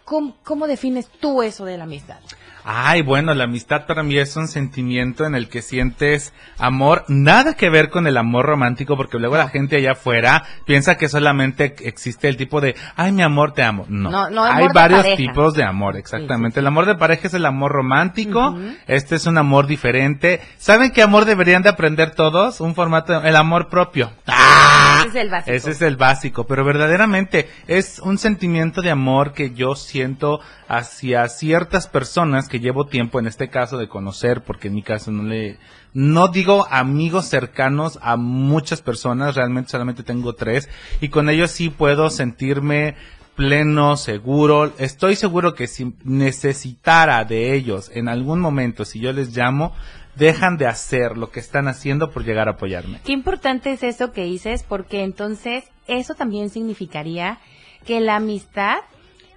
cómo, 0.06 0.36
¿Cómo 0.44 0.68
defines 0.68 1.08
tú 1.08 1.44
eso 1.44 1.66
de 1.66 1.78
la 1.78 1.84
amistad? 1.84 2.20
Ay, 2.64 3.02
bueno, 3.02 3.34
la 3.34 3.46
amistad 3.46 3.86
para 3.86 4.04
mí 4.04 4.18
es 4.18 4.36
un 4.36 4.48
sentimiento 4.48 5.26
en 5.26 5.36
el 5.36 5.50
que 5.50 5.62
sientes 5.62 6.34
amor, 6.58 7.06
nada 7.08 7.56
que 7.56 7.70
ver 7.70 7.90
con 7.90 8.08
el 8.08 8.18
amor 8.18 8.46
romántico, 8.46 8.98
porque 8.98 9.18
luego 9.18 9.38
la 9.38 9.50
gente 9.50 9.78
allá 9.78 9.94
afuera 9.94 10.44
piensa 10.66 10.96
que 10.96 11.10
solamente 11.10 11.76
existe 11.80 12.28
el 12.28 12.38
tipo 12.38 12.62
de, 12.62 12.76
ay, 12.96 13.12
mi 13.12 13.22
amor, 13.22 13.54
te 13.54 13.64
amo. 13.64 13.86
No, 13.88 14.30
no, 14.30 14.44
hay 14.44 14.68
varios 14.74 15.16
tipos 15.16 15.54
de 15.54 15.64
amor, 15.64 15.96
exactamente. 15.98 16.60
El 16.60 16.68
amor 16.68 16.86
de 16.86 16.96
pareja 16.96 17.28
es 17.28 17.34
el 17.34 17.46
amor 17.46 17.72
romántico, 17.72 18.58
este 18.88 19.16
es 19.16 19.26
un 19.26 19.38
amor 19.38 19.68
diferente. 19.68 20.42
¿Saben 20.58 20.92
qué 20.92 21.02
amor 21.02 21.26
deberían 21.26 21.64
de 21.64 21.70
aprender 21.70 22.12
todos? 22.12 22.60
Un 22.62 22.76
formato, 22.76 23.22
el 23.24 23.36
amor 23.36 23.70
propio. 23.70 24.12
¡Ah! 24.28 25.00
Ese 25.00 25.08
es 25.08 25.16
el 25.16 25.30
básico. 25.30 25.56
Ese 25.56 25.72
es 25.72 25.82
el 25.82 25.96
básico, 25.96 26.44
pero 26.46 26.66
verdaderamente 26.66 27.50
es 27.68 28.00
un 28.00 28.18
sentimiento 28.18 28.82
de 28.82 28.92
amor 28.92 29.34
que 29.34 29.52
yo 29.52 29.76
siento 29.76 30.42
hacia 30.68 31.28
ciertas 31.30 31.88
personas 31.88 32.49
que 32.50 32.60
llevo 32.60 32.88
tiempo 32.88 33.20
en 33.20 33.28
este 33.28 33.50
caso 33.50 33.78
de 33.78 33.88
conocer, 33.88 34.44
porque 34.44 34.68
en 34.68 34.76
mi 34.76 34.84
caso 34.84 35.12
no 35.12 35.24
le, 35.24 35.58
no 35.94 36.28
digo 36.28 36.68
amigos 36.70 37.26
cercanos 37.28 37.98
a 38.02 38.18
muchas 38.18 38.82
personas, 38.82 39.36
realmente 39.36 39.72
solamente 39.72 40.04
tengo 40.04 40.34
tres, 40.34 40.68
y 41.00 41.08
con 41.08 41.30
ellos 41.30 41.52
sí 41.52 41.70
puedo 41.70 42.10
sentirme 42.10 42.96
pleno, 43.36 43.96
seguro. 43.96 44.74
Estoy 44.80 45.16
seguro 45.16 45.54
que 45.54 45.68
si 45.68 45.94
necesitara 46.04 47.24
de 47.24 47.54
ellos 47.54 47.90
en 47.94 48.10
algún 48.10 48.42
momento, 48.42 48.84
si 48.84 49.00
yo 49.00 49.14
les 49.14 49.34
llamo, 49.34 49.74
dejan 50.16 50.58
de 50.58 50.68
hacer 50.68 51.18
lo 51.18 51.32
que 51.32 51.40
están 51.40 51.70
haciendo 51.70 52.12
por 52.12 52.26
llegar 52.26 52.50
a 52.50 52.52
apoyarme. 52.52 53.00
Qué 53.06 53.14
importante 53.14 53.72
es 53.72 53.84
eso 53.84 54.12
que 54.12 54.26
dices, 54.26 54.64
porque 54.68 55.04
entonces 55.04 55.64
eso 55.88 56.16
también 56.16 56.50
significaría 56.50 57.40
que 57.86 58.02
la 58.02 58.18
amistad 58.18 58.80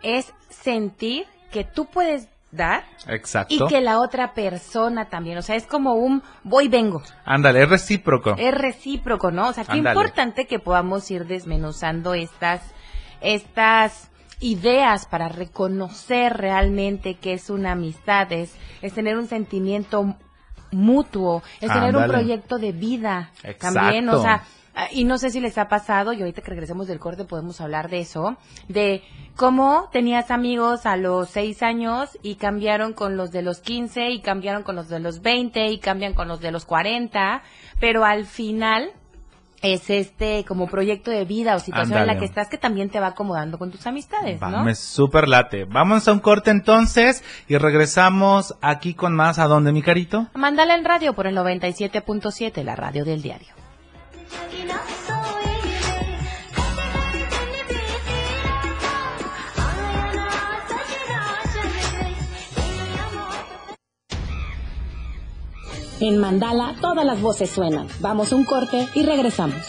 es 0.02 0.34
sentir 0.50 1.26
que 1.52 1.62
tú 1.62 1.86
puedes 1.86 2.28
dar 2.52 2.84
Exacto. 3.08 3.54
y 3.54 3.66
que 3.66 3.80
la 3.80 3.98
otra 3.98 4.34
persona 4.34 5.08
también, 5.08 5.38
o 5.38 5.42
sea, 5.42 5.56
es 5.56 5.66
como 5.66 5.94
un 5.94 6.22
voy 6.44 6.68
vengo. 6.68 7.02
Ándale, 7.24 7.62
es 7.62 7.68
recíproco. 7.68 8.34
Es 8.38 8.54
recíproco, 8.54 9.30
¿no? 9.32 9.48
O 9.48 9.52
sea, 9.52 9.64
qué 9.64 9.78
importante 9.78 10.46
que 10.46 10.58
podamos 10.58 11.10
ir 11.10 11.26
desmenuzando 11.26 12.14
estas 12.14 12.62
estas 13.20 14.10
ideas 14.40 15.06
para 15.06 15.28
reconocer 15.28 16.34
realmente 16.34 17.14
que 17.14 17.32
es 17.32 17.48
una 17.48 17.72
amistad, 17.72 18.30
es, 18.32 18.56
tener 18.94 19.16
un 19.16 19.28
sentimiento 19.28 20.16
mutuo, 20.72 21.42
es 21.60 21.72
tener 21.72 21.96
un 21.96 22.06
proyecto 22.06 22.58
de 22.58 22.72
vida 22.72 23.30
también, 23.60 24.08
o 24.08 24.20
sea, 24.20 24.42
y 24.90 25.04
no 25.04 25.18
sé 25.18 25.30
si 25.30 25.40
les 25.40 25.58
ha 25.58 25.68
pasado, 25.68 26.12
y 26.12 26.20
ahorita 26.20 26.42
que 26.42 26.50
regresemos 26.50 26.86
del 26.86 26.98
corte 26.98 27.24
podemos 27.24 27.60
hablar 27.60 27.90
de 27.90 28.00
eso, 28.00 28.36
de 28.68 29.02
cómo 29.36 29.88
tenías 29.92 30.30
amigos 30.30 30.86
a 30.86 30.96
los 30.96 31.30
6 31.30 31.62
años 31.62 32.18
y 32.22 32.36
cambiaron 32.36 32.92
con 32.92 33.16
los 33.16 33.30
de 33.30 33.42
los 33.42 33.60
15 33.60 34.10
y 34.10 34.20
cambiaron 34.20 34.62
con 34.62 34.76
los 34.76 34.88
de 34.88 35.00
los 35.00 35.20
20 35.20 35.68
y 35.68 35.78
cambian 35.78 36.14
con 36.14 36.28
los 36.28 36.40
de 36.40 36.52
los 36.52 36.64
40, 36.64 37.42
pero 37.80 38.04
al 38.04 38.24
final 38.24 38.92
es 39.62 39.90
este 39.90 40.44
como 40.44 40.66
proyecto 40.66 41.10
de 41.10 41.24
vida 41.24 41.54
o 41.54 41.60
situación 41.60 41.98
en 41.98 42.06
la 42.08 42.18
que 42.18 42.24
estás 42.24 42.48
que 42.48 42.58
también 42.58 42.90
te 42.90 42.98
va 42.98 43.08
acomodando 43.08 43.58
con 43.58 43.70
tus 43.70 43.86
amistades, 43.86 44.40
¿no? 44.40 44.64
Me 44.64 44.74
super 44.74 45.28
late. 45.28 45.64
Vamos 45.64 46.08
a 46.08 46.12
un 46.12 46.18
corte 46.18 46.50
entonces 46.50 47.22
y 47.46 47.56
regresamos 47.56 48.56
aquí 48.60 48.94
con 48.94 49.14
más 49.14 49.38
a 49.38 49.46
dónde 49.46 49.72
mi 49.72 49.82
carito. 49.82 50.26
Mándala 50.34 50.74
en 50.74 50.84
radio 50.84 51.14
por 51.14 51.28
el 51.28 51.36
97.7, 51.36 52.64
la 52.64 52.74
radio 52.74 53.04
del 53.04 53.22
diario. 53.22 53.61
En 66.02 66.18
Mandala 66.18 66.74
todas 66.80 67.06
las 67.06 67.20
voces 67.20 67.48
suenan. 67.48 67.86
Vamos 68.00 68.32
a 68.32 68.36
un 68.36 68.44
corte 68.44 68.88
y 68.92 69.04
regresamos. 69.04 69.64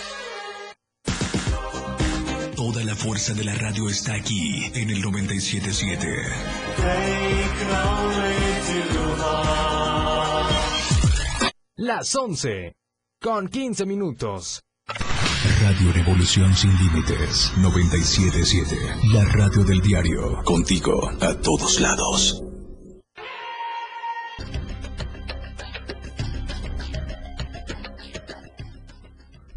Toda 2.55 2.83
la 2.83 2.95
fuerza 2.95 3.35
de 3.35 3.43
la 3.43 3.53
radio 3.53 3.87
está 3.87 4.15
aquí 4.15 4.65
en 4.73 4.89
el 4.89 4.99
977. 4.99 6.07
Las 11.75 12.15
11 12.15 12.73
con 13.23 13.47
15 13.47 13.85
minutos. 13.85 14.61
Radio 15.61 15.93
Revolución 15.93 16.53
Sin 16.53 16.71
Límites 16.77 17.53
977. 17.57 18.75
La 19.13 19.23
radio 19.23 19.63
del 19.63 19.79
diario. 19.79 20.43
Contigo 20.43 21.09
a 21.21 21.33
todos 21.35 21.79
lados. 21.79 22.43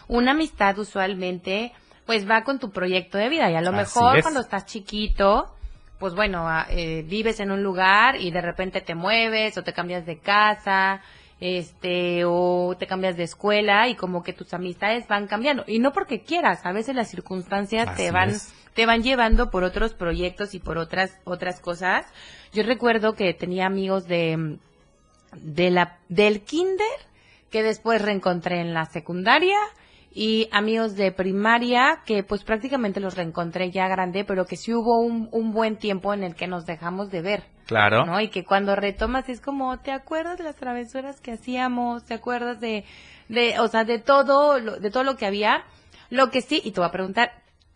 una 0.07 0.31
amistad 0.31 0.77
usualmente 0.79 1.73
pues 2.05 2.29
va 2.29 2.43
con 2.43 2.59
tu 2.59 2.71
proyecto 2.71 3.17
de 3.17 3.29
vida 3.29 3.51
y 3.51 3.55
a 3.55 3.61
lo 3.61 3.73
mejor 3.73 4.21
cuando 4.21 4.39
estás 4.39 4.65
chiquito 4.65 5.53
pues 5.99 6.13
bueno, 6.13 6.47
ah, 6.47 6.67
eh, 6.69 7.03
vives 7.07 7.39
en 7.39 7.51
un 7.51 7.63
lugar 7.63 8.17
y 8.17 8.31
de 8.31 8.41
repente 8.41 8.81
te 8.81 8.95
mueves 8.95 9.57
o 9.57 9.63
te 9.63 9.73
cambias 9.73 10.05
de 10.05 10.19
casa, 10.19 11.01
este, 11.39 12.23
o 12.25 12.75
te 12.77 12.87
cambias 12.87 13.17
de 13.17 13.23
escuela 13.23 13.87
y 13.87 13.95
como 13.95 14.23
que 14.23 14.33
tus 14.33 14.53
amistades 14.53 15.07
van 15.07 15.27
cambiando. 15.27 15.63
Y 15.67 15.79
no 15.79 15.93
porque 15.93 16.21
quieras, 16.21 16.65
a 16.65 16.71
veces 16.71 16.95
las 16.95 17.09
circunstancias 17.09 17.95
te 17.95 18.11
van, 18.11 18.33
te 18.73 18.85
van 18.85 19.01
llevando 19.01 19.49
por 19.49 19.63
otros 19.63 19.93
proyectos 19.93 20.53
y 20.53 20.59
por 20.59 20.77
otras, 20.77 21.19
otras 21.23 21.59
cosas. 21.59 22.05
Yo 22.53 22.63
recuerdo 22.63 23.13
que 23.13 23.33
tenía 23.33 23.65
amigos 23.65 24.07
de, 24.07 24.59
de 25.33 25.71
la, 25.71 25.97
del 26.09 26.41
kinder 26.41 26.85
que 27.49 27.63
después 27.63 28.01
reencontré 28.01 28.59
en 28.59 28.73
la 28.73 28.85
secundaria 28.85 29.57
y 30.19 30.49
amigos 30.51 30.95
de 30.95 31.11
primaria 31.11 31.99
que 32.03 32.23
pues 32.23 32.43
prácticamente 32.43 32.99
los 32.99 33.15
reencontré 33.15 33.69
ya 33.69 33.87
grande, 33.87 34.25
pero 34.25 34.47
que 34.47 34.55
sí 34.57 34.73
hubo 34.73 34.99
un, 34.99 35.29
un 35.31 35.51
buen 35.51 35.77
tiempo 35.77 36.11
en 36.11 36.23
el 36.23 36.33
que 36.33 36.47
nos 36.47 36.65
dejamos 36.65 37.11
de 37.11 37.21
ver. 37.21 37.43
Claro. 37.67 38.03
¿no? 38.03 38.19
Y 38.19 38.29
que 38.29 38.43
cuando 38.43 38.75
retomas 38.75 39.29
es 39.29 39.39
como, 39.41 39.77
¿te 39.77 39.91
acuerdas 39.91 40.39
de 40.39 40.43
las 40.43 40.55
travesuras 40.55 41.21
que 41.21 41.33
hacíamos? 41.33 42.03
¿Te 42.03 42.15
acuerdas 42.15 42.59
de, 42.59 42.83
de 43.29 43.59
o 43.59 43.67
sea, 43.67 43.83
de 43.83 43.99
todo, 43.99 44.59
lo, 44.59 44.79
de 44.79 44.89
todo 44.89 45.03
lo 45.03 45.17
que 45.17 45.27
había? 45.27 45.65
Lo 46.09 46.31
que 46.31 46.41
sí, 46.41 46.63
y 46.65 46.71
te 46.71 46.79
voy 46.79 46.89
a 46.89 46.91
preguntar, 46.91 47.33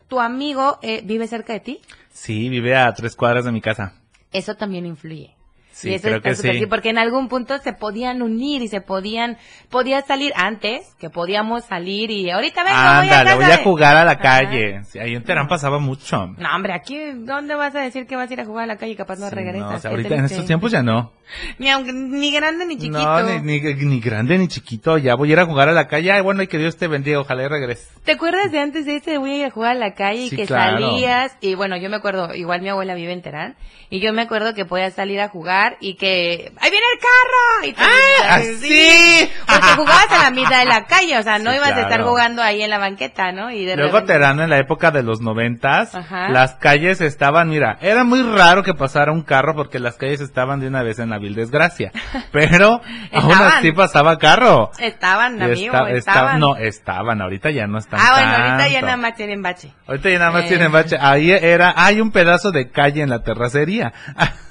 ¿tu 0.07 0.19
amigo 0.19 0.79
eh, 0.81 1.01
vive 1.03 1.27
cerca 1.27 1.53
de 1.53 1.59
ti? 1.59 1.79
Sí, 2.09 2.49
vive 2.49 2.75
a 2.75 2.91
tres 2.93 3.15
cuadras 3.15 3.45
de 3.45 3.51
mi 3.51 3.61
casa. 3.61 3.93
Eso 4.33 4.55
también 4.55 4.87
influye. 4.87 5.35
Sí, 5.81 5.99
creo 5.99 6.21
que 6.21 6.35
sí. 6.35 6.65
Porque 6.67 6.89
en 6.89 6.97
algún 6.97 7.27
punto 7.27 7.57
se 7.57 7.73
podían 7.73 8.21
unir 8.21 8.61
y 8.61 8.67
se 8.67 8.81
podían, 8.81 9.37
podía 9.69 10.01
salir 10.01 10.31
antes, 10.35 10.95
que 10.99 11.09
podíamos 11.09 11.65
salir 11.65 12.11
y 12.11 12.29
ahorita 12.29 12.63
vengo, 12.63 12.77
Ándale, 12.77 13.35
voy 13.35 13.43
a, 13.43 13.47
voy 13.47 13.59
a 13.59 13.63
jugar 13.63 13.97
a 13.97 14.05
la 14.05 14.19
calle. 14.19 14.81
ahí 14.99 15.15
en 15.15 15.23
Terán 15.23 15.47
pasaba 15.47 15.79
mucho. 15.79 16.27
No, 16.37 16.55
hombre, 16.55 16.73
aquí, 16.73 16.97
¿dónde 17.15 17.55
vas 17.55 17.75
a 17.75 17.79
decir 17.79 18.05
que 18.05 18.15
vas 18.15 18.29
a 18.29 18.33
ir 18.33 18.41
a 18.41 18.45
jugar 18.45 18.65
a 18.65 18.67
la 18.67 18.77
calle? 18.77 18.95
Capaz 18.95 19.17
no 19.17 19.29
regresas. 19.29 19.83
No, 19.83 19.89
ahorita 19.89 20.15
en 20.15 20.25
estos 20.25 20.45
tiempos 20.45 20.71
ya 20.71 20.83
no. 20.83 21.11
Ni, 21.57 21.69
ni 21.93 22.31
grande 22.31 22.65
ni 22.65 22.75
chiquito. 22.75 22.99
No, 22.99 23.39
ni, 23.39 23.59
ni, 23.59 23.99
grande 23.99 24.37
ni 24.37 24.47
chiquito. 24.47 24.97
Ya 24.97 25.15
voy 25.15 25.29
a 25.29 25.33
ir 25.33 25.39
a 25.39 25.45
jugar 25.45 25.69
a 25.69 25.71
la 25.71 25.87
calle. 25.87 26.11
Ay, 26.11 26.21
bueno, 26.21 26.43
y 26.43 26.47
que 26.47 26.57
Dios 26.57 26.77
te 26.77 26.87
bendiga. 26.87 27.19
Ojalá 27.19 27.43
y 27.43 27.47
regreses. 27.47 27.89
¿Te 28.03 28.13
acuerdas 28.13 28.51
de 28.51 28.59
antes 28.59 28.85
de 28.85 28.97
ese 28.97 29.17
voy 29.17 29.31
a 29.31 29.37
ir 29.37 29.45
a 29.45 29.51
jugar 29.51 29.71
a 29.71 29.79
la 29.79 29.93
calle 29.93 30.25
y 30.25 30.29
que 30.29 30.45
salías? 30.45 31.37
Y 31.41 31.55
bueno, 31.55 31.77
yo 31.77 31.89
me 31.89 31.97
acuerdo, 31.97 32.33
igual 32.35 32.61
mi 32.61 32.69
abuela 32.69 32.95
vive 32.95 33.13
en 33.13 33.21
Terán. 33.21 33.55
Y 33.89 33.99
yo 33.99 34.13
me 34.13 34.23
acuerdo 34.23 34.53
que 34.53 34.65
podías 34.65 34.93
salir 34.93 35.19
a 35.21 35.29
jugar 35.29 35.70
y 35.79 35.95
que 35.95 36.51
¡ahí 36.59 36.71
viene 36.71 36.85
el 36.93 36.99
carro! 36.99 37.67
Y 37.67 37.75
¡Ah, 37.77 38.35
así! 38.35 39.29
Porque 39.45 39.67
jugabas 39.75 40.11
a 40.11 40.23
la 40.23 40.31
mitad 40.31 40.59
de 40.59 40.65
la 40.65 40.85
calle, 40.87 41.17
o 41.17 41.23
sea, 41.23 41.39
no 41.39 41.53
ibas 41.53 41.71
a 41.71 41.81
estar 41.81 42.01
jugando 42.03 42.41
ahí 42.41 42.61
en 42.61 42.69
la 42.69 42.77
banqueta, 42.77 43.31
¿no? 43.31 43.51
Y 43.51 43.65
de 43.65 43.75
Luego 43.75 44.03
Terán 44.03 44.39
en 44.39 44.49
la 44.49 44.59
época 44.59 44.91
de 44.91 45.03
los 45.03 45.21
noventas, 45.21 45.97
las 46.29 46.55
calles 46.55 47.01
estaban, 47.01 47.49
mira, 47.49 47.77
era 47.81 48.03
muy 48.03 48.21
raro 48.23 48.63
que 48.63 48.73
pasara 48.73 49.11
un 49.11 49.23
carro 49.23 49.55
porque 49.55 49.79
las 49.79 49.95
calles 49.95 50.21
estaban 50.21 50.59
de 50.59 50.67
una 50.67 50.83
vez 50.83 50.99
en 50.99 51.09
la 51.09 51.17
vil 51.17 51.35
desgracia. 51.35 51.91
Pero 52.31 52.81
aún 53.11 53.33
así 53.33 53.71
pasaba 53.71 54.17
carro. 54.17 54.71
Estaban, 54.79 55.41
amigo, 55.41 55.87
estaban. 55.87 56.39
No, 56.39 56.55
estaban, 56.55 57.21
ahorita 57.21 57.51
ya 57.51 57.67
no 57.67 57.77
están 57.77 57.99
Ah, 58.01 58.13
bueno, 58.13 58.31
ahorita 58.31 58.67
ya 58.67 58.81
nada 58.81 58.97
más 58.97 59.15
tienen 59.15 59.41
bache. 59.41 59.73
Ahorita 59.87 60.09
ya 60.09 60.19
nada 60.19 60.31
más 60.31 60.47
tienen 60.47 60.67
eh. 60.67 60.73
bache. 60.73 60.97
Ahí 60.99 61.31
era, 61.31 61.73
hay 61.75 62.01
un 62.01 62.11
pedazo 62.11 62.51
de 62.51 62.69
calle 62.71 63.01
en 63.01 63.09
la 63.09 63.23
terracería 63.23 63.93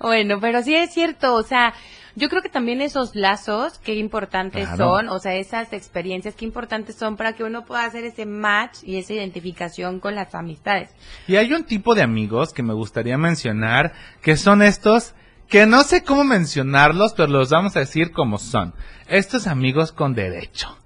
bueno, 0.00 0.38
pero 0.40 0.62
sí 0.62 0.74
es 0.74 0.92
cierto, 0.92 1.34
o 1.34 1.42
sea, 1.42 1.74
yo 2.14 2.30
creo 2.30 2.40
que 2.40 2.48
también 2.48 2.80
esos 2.80 3.14
lazos, 3.14 3.78
qué 3.78 3.94
importantes 3.94 4.66
son, 4.76 5.10
o 5.10 5.18
sea, 5.18 5.34
esas 5.34 5.72
experiencias, 5.74 6.34
qué 6.34 6.46
importantes 6.46 6.96
son 6.96 7.16
para 7.16 7.34
que 7.34 7.44
uno 7.44 7.66
pueda 7.66 7.84
hacer 7.84 8.04
ese 8.04 8.24
match 8.24 8.78
y 8.82 8.96
esa 8.96 9.12
identificación 9.12 10.00
con 10.00 10.14
las 10.14 10.34
amistades. 10.34 10.88
Y 11.28 11.36
hay 11.36 11.52
un 11.52 11.64
tipo 11.64 11.94
de 11.94 12.02
amigos 12.02 12.54
que 12.54 12.62
me 12.62 12.72
gustaría 12.72 13.18
mencionar, 13.18 13.92
que 14.22 14.36
son 14.36 14.62
estos, 14.62 15.14
que 15.46 15.66
no 15.66 15.82
sé 15.82 16.04
cómo 16.04 16.24
mencionarlos, 16.24 17.12
pero 17.14 17.28
los 17.28 17.50
vamos 17.50 17.76
a 17.76 17.80
decir 17.80 18.12
como 18.12 18.38
son. 18.38 18.72
Estos 19.08 19.46
amigos 19.46 19.92
con 19.92 20.14
derecho 20.14 20.76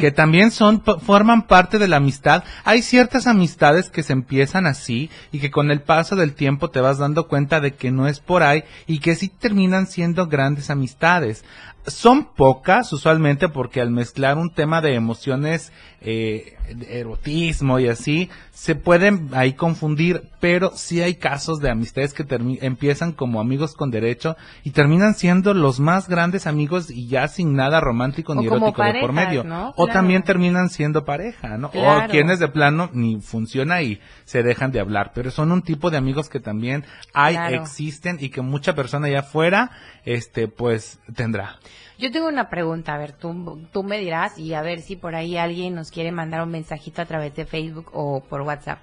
que 0.00 0.10
también 0.10 0.50
son 0.50 0.82
forman 0.82 1.46
parte 1.46 1.78
de 1.78 1.88
la 1.88 1.96
amistad. 1.96 2.44
Hay 2.64 2.82
ciertas 2.82 3.26
amistades 3.26 3.90
que 3.90 4.02
se 4.02 4.12
empiezan 4.12 4.66
así 4.66 5.10
y 5.32 5.38
que 5.38 5.50
con 5.50 5.70
el 5.70 5.82
paso 5.82 6.16
del 6.16 6.34
tiempo 6.34 6.70
te 6.70 6.80
vas 6.80 6.98
dando 6.98 7.28
cuenta 7.28 7.60
de 7.60 7.74
que 7.74 7.90
no 7.90 8.06
es 8.06 8.20
por 8.20 8.42
ahí 8.42 8.64
y 8.86 8.98
que 8.98 9.16
sí 9.16 9.28
terminan 9.28 9.86
siendo 9.86 10.26
grandes 10.26 10.70
amistades. 10.70 11.44
Son 11.86 12.24
pocas 12.24 12.92
usualmente 12.92 13.48
porque 13.48 13.80
al 13.80 13.90
mezclar 13.90 14.38
un 14.38 14.50
tema 14.50 14.80
de 14.80 14.94
emociones, 14.94 15.72
eh, 16.00 16.56
erotismo 16.88 17.78
y 17.78 17.88
así, 17.88 18.30
se 18.52 18.74
pueden 18.74 19.30
ahí 19.32 19.52
confundir, 19.52 20.30
pero 20.40 20.72
sí 20.74 21.02
hay 21.02 21.16
casos 21.16 21.60
de 21.60 21.70
amistades 21.70 22.14
que 22.14 22.24
empiezan 22.62 23.12
como 23.12 23.40
amigos 23.40 23.74
con 23.74 23.90
derecho 23.90 24.36
y 24.62 24.70
terminan 24.70 25.14
siendo 25.14 25.54
los 25.54 25.80
más 25.80 26.08
grandes 26.08 26.46
amigos 26.46 26.90
y 26.90 27.06
ya 27.08 27.28
sin 27.28 27.54
nada 27.54 27.80
romántico 27.80 28.34
ni 28.34 28.46
erótico 28.46 28.82
de 28.82 29.00
por 29.00 29.12
medio. 29.12 29.44
O 29.76 29.86
también 29.86 30.22
terminan 30.22 30.70
siendo 30.70 31.04
pareja, 31.04 31.58
¿no? 31.58 31.68
O 31.68 32.06
quienes 32.10 32.38
de 32.38 32.48
plano 32.48 32.90
ni 32.92 33.20
funciona 33.20 33.82
y 33.82 34.00
se 34.24 34.42
dejan 34.42 34.72
de 34.72 34.80
hablar, 34.80 35.12
pero 35.14 35.30
son 35.30 35.52
un 35.52 35.62
tipo 35.62 35.90
de 35.90 35.96
amigos 35.96 36.28
que 36.28 36.40
también 36.40 36.84
hay, 37.12 37.36
existen 37.54 38.18
y 38.20 38.30
que 38.30 38.40
mucha 38.40 38.74
persona 38.74 39.06
allá 39.06 39.20
afuera, 39.20 39.70
este, 40.04 40.48
pues 40.48 40.98
tendrá. 41.14 41.58
Yo 41.98 42.10
tengo 42.10 42.28
una 42.28 42.50
pregunta, 42.50 42.94
a 42.94 42.98
ver, 42.98 43.12
tú, 43.12 43.66
tú 43.72 43.84
me 43.84 43.98
dirás 43.98 44.38
y 44.38 44.54
a 44.54 44.62
ver 44.62 44.80
si 44.80 44.96
por 44.96 45.14
ahí 45.14 45.36
alguien 45.36 45.74
nos 45.74 45.90
quiere 45.90 46.10
mandar 46.10 46.42
un 46.42 46.50
mensajito 46.50 47.02
a 47.02 47.06
través 47.06 47.34
de 47.36 47.46
Facebook 47.46 47.90
o 47.92 48.20
por 48.20 48.42
WhatsApp. 48.42 48.80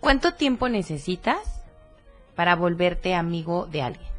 ¿Cuánto 0.00 0.34
tiempo 0.34 0.68
necesitas 0.68 1.62
para 2.34 2.56
volverte 2.56 3.14
amigo 3.14 3.66
de 3.66 3.82
alguien? 3.82 4.14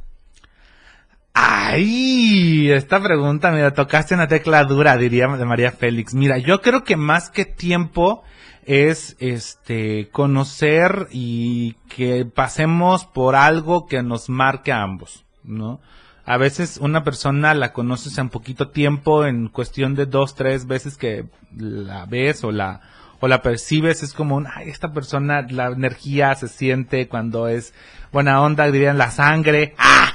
Ay, 1.33 2.71
esta 2.71 3.01
pregunta, 3.03 3.51
mira, 3.51 3.73
tocaste 3.73 4.13
una 4.13 4.27
tecla 4.27 4.63
dura, 4.63 4.95
diría 4.95 5.27
de 5.27 5.45
María 5.45 5.71
Félix. 5.71 6.13
Mira, 6.13 6.37
yo 6.37 6.61
creo 6.61 6.83
que 6.83 6.95
más 6.95 7.29
que 7.29 7.43
tiempo 7.43 8.23
es 8.65 9.17
este 9.19 10.09
conocer 10.11 11.07
y 11.11 11.73
que 11.89 12.25
pasemos 12.25 13.05
por 13.05 13.35
algo 13.35 13.85
que 13.85 14.01
nos 14.01 14.29
marque 14.29 14.71
a 14.71 14.81
ambos, 14.81 15.25
¿no? 15.43 15.81
A 16.25 16.37
veces 16.37 16.77
una 16.81 17.03
persona 17.03 17.53
la 17.53 17.71
conoces 17.71 18.17
en 18.17 18.29
poquito 18.29 18.69
tiempo, 18.69 19.25
en 19.25 19.47
cuestión 19.47 19.95
de 19.95 20.05
dos, 20.05 20.35
tres 20.35 20.65
veces 20.65 20.97
que 20.97 21.25
la 21.55 22.05
ves 22.05 22.43
o 22.43 22.51
la 22.51 22.81
o 23.19 23.27
la 23.27 23.41
percibes, 23.41 24.03
es 24.03 24.13
como 24.13 24.35
un, 24.35 24.45
ay, 24.45 24.69
esta 24.69 24.91
persona, 24.91 25.45
la 25.49 25.67
energía 25.67 26.35
se 26.35 26.47
siente 26.47 27.07
cuando 27.07 27.47
es 27.47 27.73
buena 28.11 28.41
onda, 28.41 28.69
dirían 28.69 28.97
la 28.97 29.09
sangre, 29.09 29.73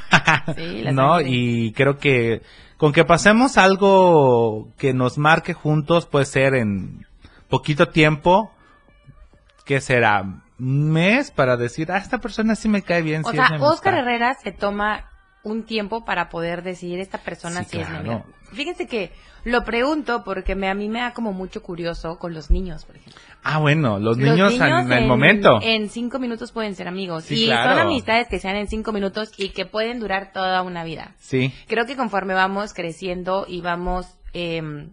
sí, 0.56 0.82
la 0.82 0.92
¿no? 0.92 1.20
Y 1.20 1.72
creo 1.72 1.98
que 1.98 2.42
con 2.76 2.92
que 2.92 3.04
pasemos 3.04 3.58
algo 3.58 4.68
que 4.78 4.94
nos 4.94 5.18
marque 5.18 5.54
juntos 5.54 6.06
puede 6.06 6.24
ser 6.24 6.54
en 6.54 7.06
poquito 7.48 7.88
tiempo, 7.88 8.52
que 9.66 9.80
será? 9.80 10.22
Un 10.58 10.90
mes 10.90 11.30
para 11.30 11.56
decir, 11.56 11.90
ah, 11.92 11.98
esta 11.98 12.18
persona 12.18 12.54
sí 12.54 12.68
me 12.68 12.82
cae 12.82 13.02
bien. 13.02 13.22
O 13.24 13.30
sea, 13.30 13.50
Oscar 13.60 13.94
Herrera 13.94 14.34
se 14.42 14.52
toma 14.52 15.09
un 15.42 15.64
tiempo 15.64 16.04
para 16.04 16.28
poder 16.28 16.62
decir 16.62 17.00
esta 17.00 17.18
persona 17.18 17.64
sí, 17.64 17.78
es 17.78 17.88
mi 17.88 17.96
amiga. 17.96 18.24
Fíjense 18.52 18.86
que 18.86 19.12
lo 19.44 19.64
pregunto 19.64 20.22
porque 20.24 20.54
me, 20.54 20.68
a 20.68 20.74
mí 20.74 20.88
me 20.88 21.00
da 21.00 21.12
como 21.12 21.32
mucho 21.32 21.62
curioso 21.62 22.18
con 22.18 22.34
los 22.34 22.50
niños, 22.50 22.84
por 22.84 22.96
ejemplo. 22.96 23.20
Ah, 23.42 23.58
bueno, 23.58 23.98
los 23.98 24.18
niños, 24.18 24.52
en, 24.54 24.92
el 24.92 25.06
momento. 25.06 25.60
En 25.62 25.88
cinco 25.88 26.18
minutos 26.18 26.52
pueden 26.52 26.74
ser 26.74 26.88
amigos. 26.88 27.30
y 27.30 27.46
son 27.46 27.78
amistades 27.78 28.28
que 28.28 28.38
sean 28.38 28.56
en 28.56 28.68
cinco 28.68 28.92
minutos 28.92 29.32
y 29.38 29.50
que 29.50 29.64
pueden 29.64 29.98
durar 30.00 30.32
toda 30.32 30.62
una 30.62 30.84
vida. 30.84 31.14
Sí. 31.18 31.52
Creo 31.68 31.86
que 31.86 31.96
conforme 31.96 32.34
vamos 32.34 32.74
creciendo 32.74 33.46
y 33.48 33.62
vamos 33.62 34.06
em, 34.34 34.90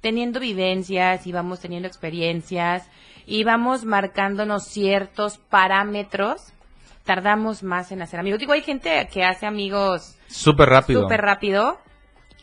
teniendo 0.00 0.38
vivencias 0.38 1.26
y 1.26 1.32
vamos 1.32 1.60
teniendo 1.60 1.88
experiencias 1.88 2.88
y 3.26 3.42
vamos 3.44 3.84
marcándonos 3.84 4.64
ciertos 4.64 5.38
parámetros, 5.38 6.52
tardamos 7.08 7.62
más 7.62 7.90
en 7.90 8.02
hacer 8.02 8.20
amigos. 8.20 8.38
Digo, 8.38 8.52
hay 8.52 8.60
gente 8.60 9.08
que 9.10 9.24
hace 9.24 9.46
amigos 9.46 10.14
súper 10.26 10.68
rápido. 10.68 11.00
Súper 11.00 11.22
rápido 11.22 11.78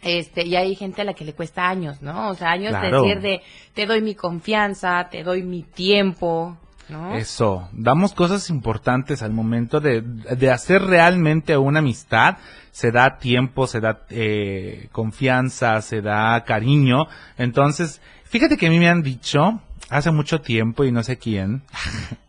este, 0.01 0.43
y 0.43 0.55
hay 0.55 0.75
gente 0.75 1.03
a 1.03 1.05
la 1.05 1.13
que 1.13 1.23
le 1.23 1.33
cuesta 1.33 1.69
años, 1.69 2.01
¿no? 2.01 2.29
O 2.29 2.33
sea, 2.33 2.49
años 2.49 2.73
de 2.81 2.91
decir 2.91 3.21
de, 3.21 3.41
te 3.75 3.85
doy 3.85 4.01
mi 4.01 4.15
confianza, 4.15 5.07
te 5.11 5.23
doy 5.23 5.43
mi 5.43 5.61
tiempo, 5.61 6.57
¿no? 6.89 7.13
Eso, 7.13 7.69
damos 7.73 8.13
cosas 8.13 8.49
importantes 8.49 9.21
al 9.21 9.33
momento 9.33 9.79
de, 9.79 10.01
de 10.01 10.49
hacer 10.49 10.81
realmente 10.81 11.55
una 11.57 11.77
amistad, 11.77 12.37
se 12.71 12.91
da 12.91 13.19
tiempo, 13.19 13.67
se 13.67 13.81
da 13.81 14.05
eh, 14.09 14.89
confianza, 14.91 15.79
se 15.81 16.01
da 16.01 16.43
cariño, 16.43 17.05
entonces, 17.37 18.01
fíjate 18.23 18.57
que 18.57 18.65
a 18.65 18.71
mí 18.71 18.79
me 18.79 18.89
han 18.89 19.03
dicho, 19.03 19.61
hace 19.91 20.09
mucho 20.09 20.41
tiempo 20.41 20.83
y 20.83 20.91
no 20.91 21.03
sé 21.03 21.17
quién, 21.17 21.61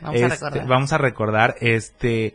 vamos, 0.00 0.22
a 0.22 0.28
recordar. 0.28 0.56
Este, 0.56 0.68
vamos 0.68 0.92
a 0.92 0.98
recordar, 0.98 1.54
este, 1.60 2.34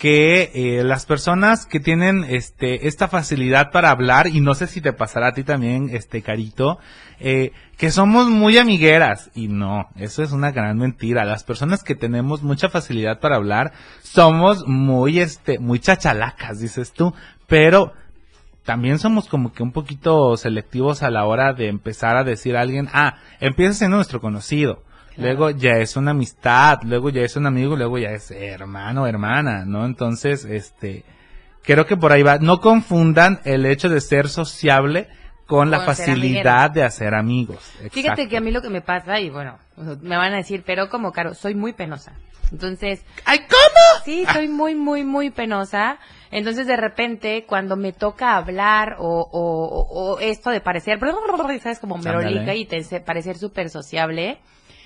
que 0.00 0.50
eh, 0.54 0.82
las 0.82 1.04
personas 1.04 1.66
que 1.66 1.78
tienen 1.78 2.24
este 2.24 2.88
esta 2.88 3.06
facilidad 3.06 3.70
para 3.70 3.90
hablar 3.90 4.28
y 4.28 4.40
no 4.40 4.54
sé 4.54 4.66
si 4.66 4.80
te 4.80 4.94
pasará 4.94 5.28
a 5.28 5.34
ti 5.34 5.44
también 5.44 5.90
este 5.92 6.22
carito 6.22 6.78
eh, 7.18 7.52
que 7.76 7.90
somos 7.90 8.26
muy 8.30 8.56
amigueras 8.56 9.30
y 9.34 9.48
no 9.48 9.90
eso 9.96 10.22
es 10.22 10.32
una 10.32 10.52
gran 10.52 10.78
mentira 10.78 11.26
las 11.26 11.44
personas 11.44 11.84
que 11.84 11.94
tenemos 11.94 12.42
mucha 12.42 12.70
facilidad 12.70 13.20
para 13.20 13.36
hablar 13.36 13.72
somos 14.02 14.66
muy 14.66 15.20
este 15.20 15.58
muy 15.58 15.80
chachalacas 15.80 16.60
dices 16.60 16.92
tú 16.94 17.12
pero 17.46 17.92
también 18.64 18.98
somos 18.98 19.28
como 19.28 19.52
que 19.52 19.62
un 19.62 19.72
poquito 19.72 20.34
selectivos 20.38 21.02
a 21.02 21.10
la 21.10 21.26
hora 21.26 21.52
de 21.52 21.68
empezar 21.68 22.16
a 22.16 22.24
decir 22.24 22.56
a 22.56 22.62
alguien 22.62 22.88
ah 22.94 23.18
empieza 23.38 23.74
siendo 23.74 23.96
nuestro 23.96 24.22
conocido 24.22 24.82
Luego 25.20 25.50
ya 25.50 25.78
es 25.78 25.96
una 25.96 26.12
amistad, 26.12 26.80
luego 26.82 27.10
ya 27.10 27.22
es 27.22 27.36
un 27.36 27.46
amigo, 27.46 27.76
luego 27.76 27.98
ya 27.98 28.10
es 28.10 28.30
hermano, 28.30 29.06
hermana, 29.06 29.64
¿no? 29.64 29.84
Entonces, 29.84 30.44
este, 30.44 31.04
creo 31.62 31.86
que 31.86 31.96
por 31.96 32.12
ahí 32.12 32.22
va. 32.22 32.38
No 32.38 32.60
confundan 32.60 33.40
el 33.44 33.66
hecho 33.66 33.88
de 33.88 34.00
ser 34.00 34.28
sociable 34.28 35.08
con 35.46 35.70
la 35.70 35.80
facilidad 35.80 36.70
de 36.70 36.84
hacer 36.84 37.12
amigos. 37.12 37.58
Fíjate 37.90 38.28
que 38.28 38.36
a 38.36 38.40
mí 38.40 38.52
lo 38.52 38.62
que 38.62 38.70
me 38.70 38.82
pasa, 38.82 39.18
y 39.18 39.30
bueno, 39.30 39.58
me 40.00 40.16
van 40.16 40.32
a 40.32 40.36
decir, 40.36 40.62
pero 40.64 40.88
como, 40.88 41.10
Caro, 41.10 41.34
soy 41.34 41.56
muy 41.56 41.72
penosa. 41.72 42.12
Entonces... 42.52 43.04
¡Ay, 43.24 43.40
cómo! 43.40 44.04
Sí, 44.04 44.24
soy 44.32 44.48
muy, 44.48 44.74
muy, 44.74 45.04
muy 45.04 45.30
penosa. 45.30 45.98
Entonces, 46.30 46.66
de 46.66 46.76
repente, 46.76 47.44
cuando 47.46 47.76
me 47.76 47.92
toca 47.92 48.36
hablar 48.36 48.96
o, 48.98 49.28
o, 49.32 50.18
esto 50.20 50.50
de 50.50 50.60
parecer, 50.60 51.00
¿sabes? 51.62 51.78
Como 51.80 51.98
merolica 51.98 52.54
y 52.54 52.66
te, 52.66 53.00
parecer 53.00 53.36
súper 53.36 53.70
sociable, 53.70 54.38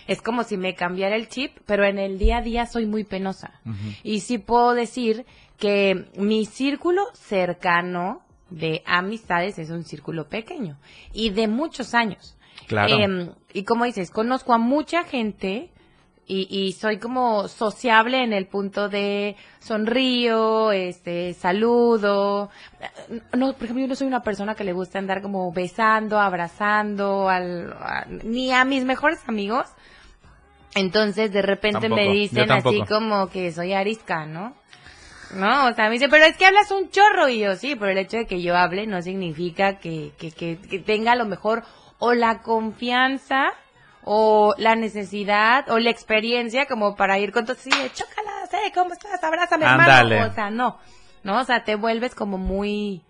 es 0.07 0.23
como 0.23 0.45
si 0.45 0.57
me 0.57 0.75
cambiara 0.75 1.17
el 1.17 1.29
chip, 1.29 1.57
pero 1.67 1.85
en 1.85 1.99
el 1.99 2.19
día 2.19 2.39
a 2.39 2.43
día 2.43 2.67
soy 2.67 2.87
muy 2.87 3.05
penosa. 3.05 3.61
Y 4.03 4.21
sí 4.21 4.39
puedo 4.39 4.75
decir 4.75 5.27
que 5.59 6.07
mi 6.17 6.47
círculo 6.47 7.07
cercano 7.15 8.23
de 8.51 8.83
amistades 8.87 9.59
es 9.59 9.71
un 9.71 9.85
círculo 9.85 10.29
pequeño 10.29 10.79
y 11.13 11.31
de 11.31 11.49
muchos 11.49 11.95
años. 11.95 12.37
Claro. 12.67 12.97
Em, 12.97 13.31
y 13.53 13.65
como 13.65 13.85
dices, 13.85 14.11
conozco 14.11 14.53
a 14.53 14.59
mucha 14.59 15.05
gente 15.05 15.71
y, 16.27 16.49
y, 16.51 16.73
soy 16.73 16.99
como 16.99 17.49
sociable 17.49 18.25
en 18.25 18.33
el 18.33 18.47
punto 18.47 18.89
de 18.89 19.37
sonrío, 19.59 20.73
este, 20.73 21.35
saludo. 21.35 22.49
No, 23.37 23.53
por 23.53 23.65
ejemplo, 23.65 23.83
yo 23.83 23.89
no 23.89 23.95
soy 23.95 24.07
una 24.07 24.23
persona 24.23 24.55
que 24.55 24.65
le 24.65 24.73
gusta 24.73 24.99
andar 24.99 25.21
como 25.21 25.53
besando, 25.53 26.19
abrazando, 26.19 27.29
al, 27.29 27.75
ni 28.25 28.53
a 28.53 28.65
mis 28.65 28.87
mejores 28.87 29.19
amigos. 29.27 29.67
Entonces, 30.75 31.33
de 31.33 31.43
repente 31.43 31.89
me 31.89 32.09
dicen 32.09 32.51
así 32.51 32.83
como 32.89 33.29
que 33.29 33.53
soy 33.53 33.73
arisca, 33.73 34.27
¿no? 34.27 34.55
No, 35.35 35.69
o 35.69 35.73
sea, 35.73 35.87
me 35.87 35.93
dicen, 35.93 36.11
pero 36.11 36.25
es 36.25 36.37
que 36.37 36.47
hablas 36.47 36.71
un 36.71 36.91
chorro. 36.91 37.29
Y 37.29 37.41
yo, 37.41 37.57
sí, 37.57 37.75
pero 37.75 37.91
el 37.91 37.99
hecho 37.99 38.19
de 38.19 38.27
que 38.27 38.43
yo 38.43 38.57
hable 38.57 38.87
no 38.87 39.03
significa 39.03 39.79
que, 39.79 40.13
que, 40.19 40.31
que, 40.31 40.57
tenga 40.79 41.13
a 41.13 41.17
lo 41.17 41.27
mejor 41.27 41.65
o 41.99 42.13
la 42.13 42.43
confianza 42.43 43.53
o 44.05 44.55
la 44.59 44.77
necesidad 44.77 45.69
o 45.71 45.79
la 45.79 45.91
experiencia 45.91 46.67
como 46.67 46.95
para 46.95 47.19
ir 47.19 47.33
con 47.33 47.45
todo 47.45 47.57
así, 47.59 47.71
chócala, 47.71 48.47
sé, 48.51 48.73
¿cómo 48.75 48.93
estás? 48.93 49.23
Abrázame, 49.23 49.65
hermano. 49.65 50.31
O 50.31 50.35
sea, 50.35 50.51
no, 50.51 50.79
no, 51.23 51.41
o 51.41 51.45
sea, 51.45 51.65
te 51.65 51.77
vuelves 51.77 52.15
como 52.15 52.39
muy, 52.39 53.03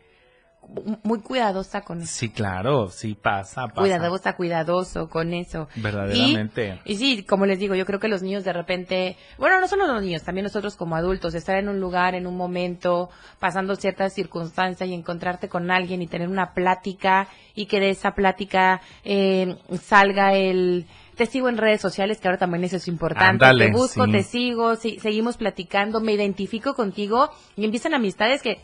muy 1.03 1.21
cuidadosa 1.21 1.83
con 1.83 2.01
eso. 2.01 2.13
Sí, 2.13 2.31
claro, 2.31 2.89
sí 2.89 3.15
pasa, 3.15 3.69
pasa. 3.69 3.81
Cuidadosa, 3.81 4.37
cuidadoso 4.37 5.09
con 5.09 5.33
eso. 5.33 5.69
Verdaderamente. 5.77 6.81
Y, 6.85 6.97
sí, 6.97 7.23
como 7.25 7.47
les 7.47 7.59
digo, 7.59 7.75
yo 7.75 7.87
creo 7.87 8.01
que 8.01 8.09
los 8.09 8.23
niños 8.23 8.45
de 8.45 8.53
repente, 8.53 9.17
bueno, 9.39 9.61
no 9.61 9.69
solo 9.69 9.87
los 9.87 10.03
niños, 10.03 10.23
también 10.23 10.45
nosotros 10.45 10.77
como 10.77 10.97
adultos, 10.97 11.35
estar 11.35 11.57
en 11.57 11.69
un 11.69 11.81
lugar, 11.81 12.15
en 12.15 12.27
un 12.27 12.37
momento, 12.37 13.11
pasando 13.39 13.77
ciertas 13.77 14.13
circunstancias 14.13 14.89
y 14.89 14.95
encontrarte 14.95 15.49
con 15.49 15.71
alguien 15.71 16.03
y 16.03 16.07
tener 16.07 16.29
una 16.29 16.55
plática 16.55 17.29
y 17.55 17.67
que 17.67 17.81
de 17.81 17.91
esa 17.91 18.13
plática 18.13 18.81
eh, 19.05 19.57
salga 19.81 20.35
el 20.35 20.87
te 21.15 21.27
sigo 21.27 21.49
en 21.49 21.57
redes 21.57 21.81
sociales, 21.81 22.19
que 22.19 22.29
ahora 22.29 22.39
también 22.39 22.65
eso 22.65 22.77
es 22.77 22.89
importante. 22.89 23.45
te 23.57 23.71
busco, 23.71 24.09
te 24.09 24.23
sigo, 24.23 24.77
seguimos 24.77 25.37
platicando, 25.37 26.01
me 26.01 26.13
identifico 26.13 26.75
contigo 26.75 27.31
y 27.57 27.65
empiezan 27.65 27.95
amistades 27.95 28.43
que 28.43 28.61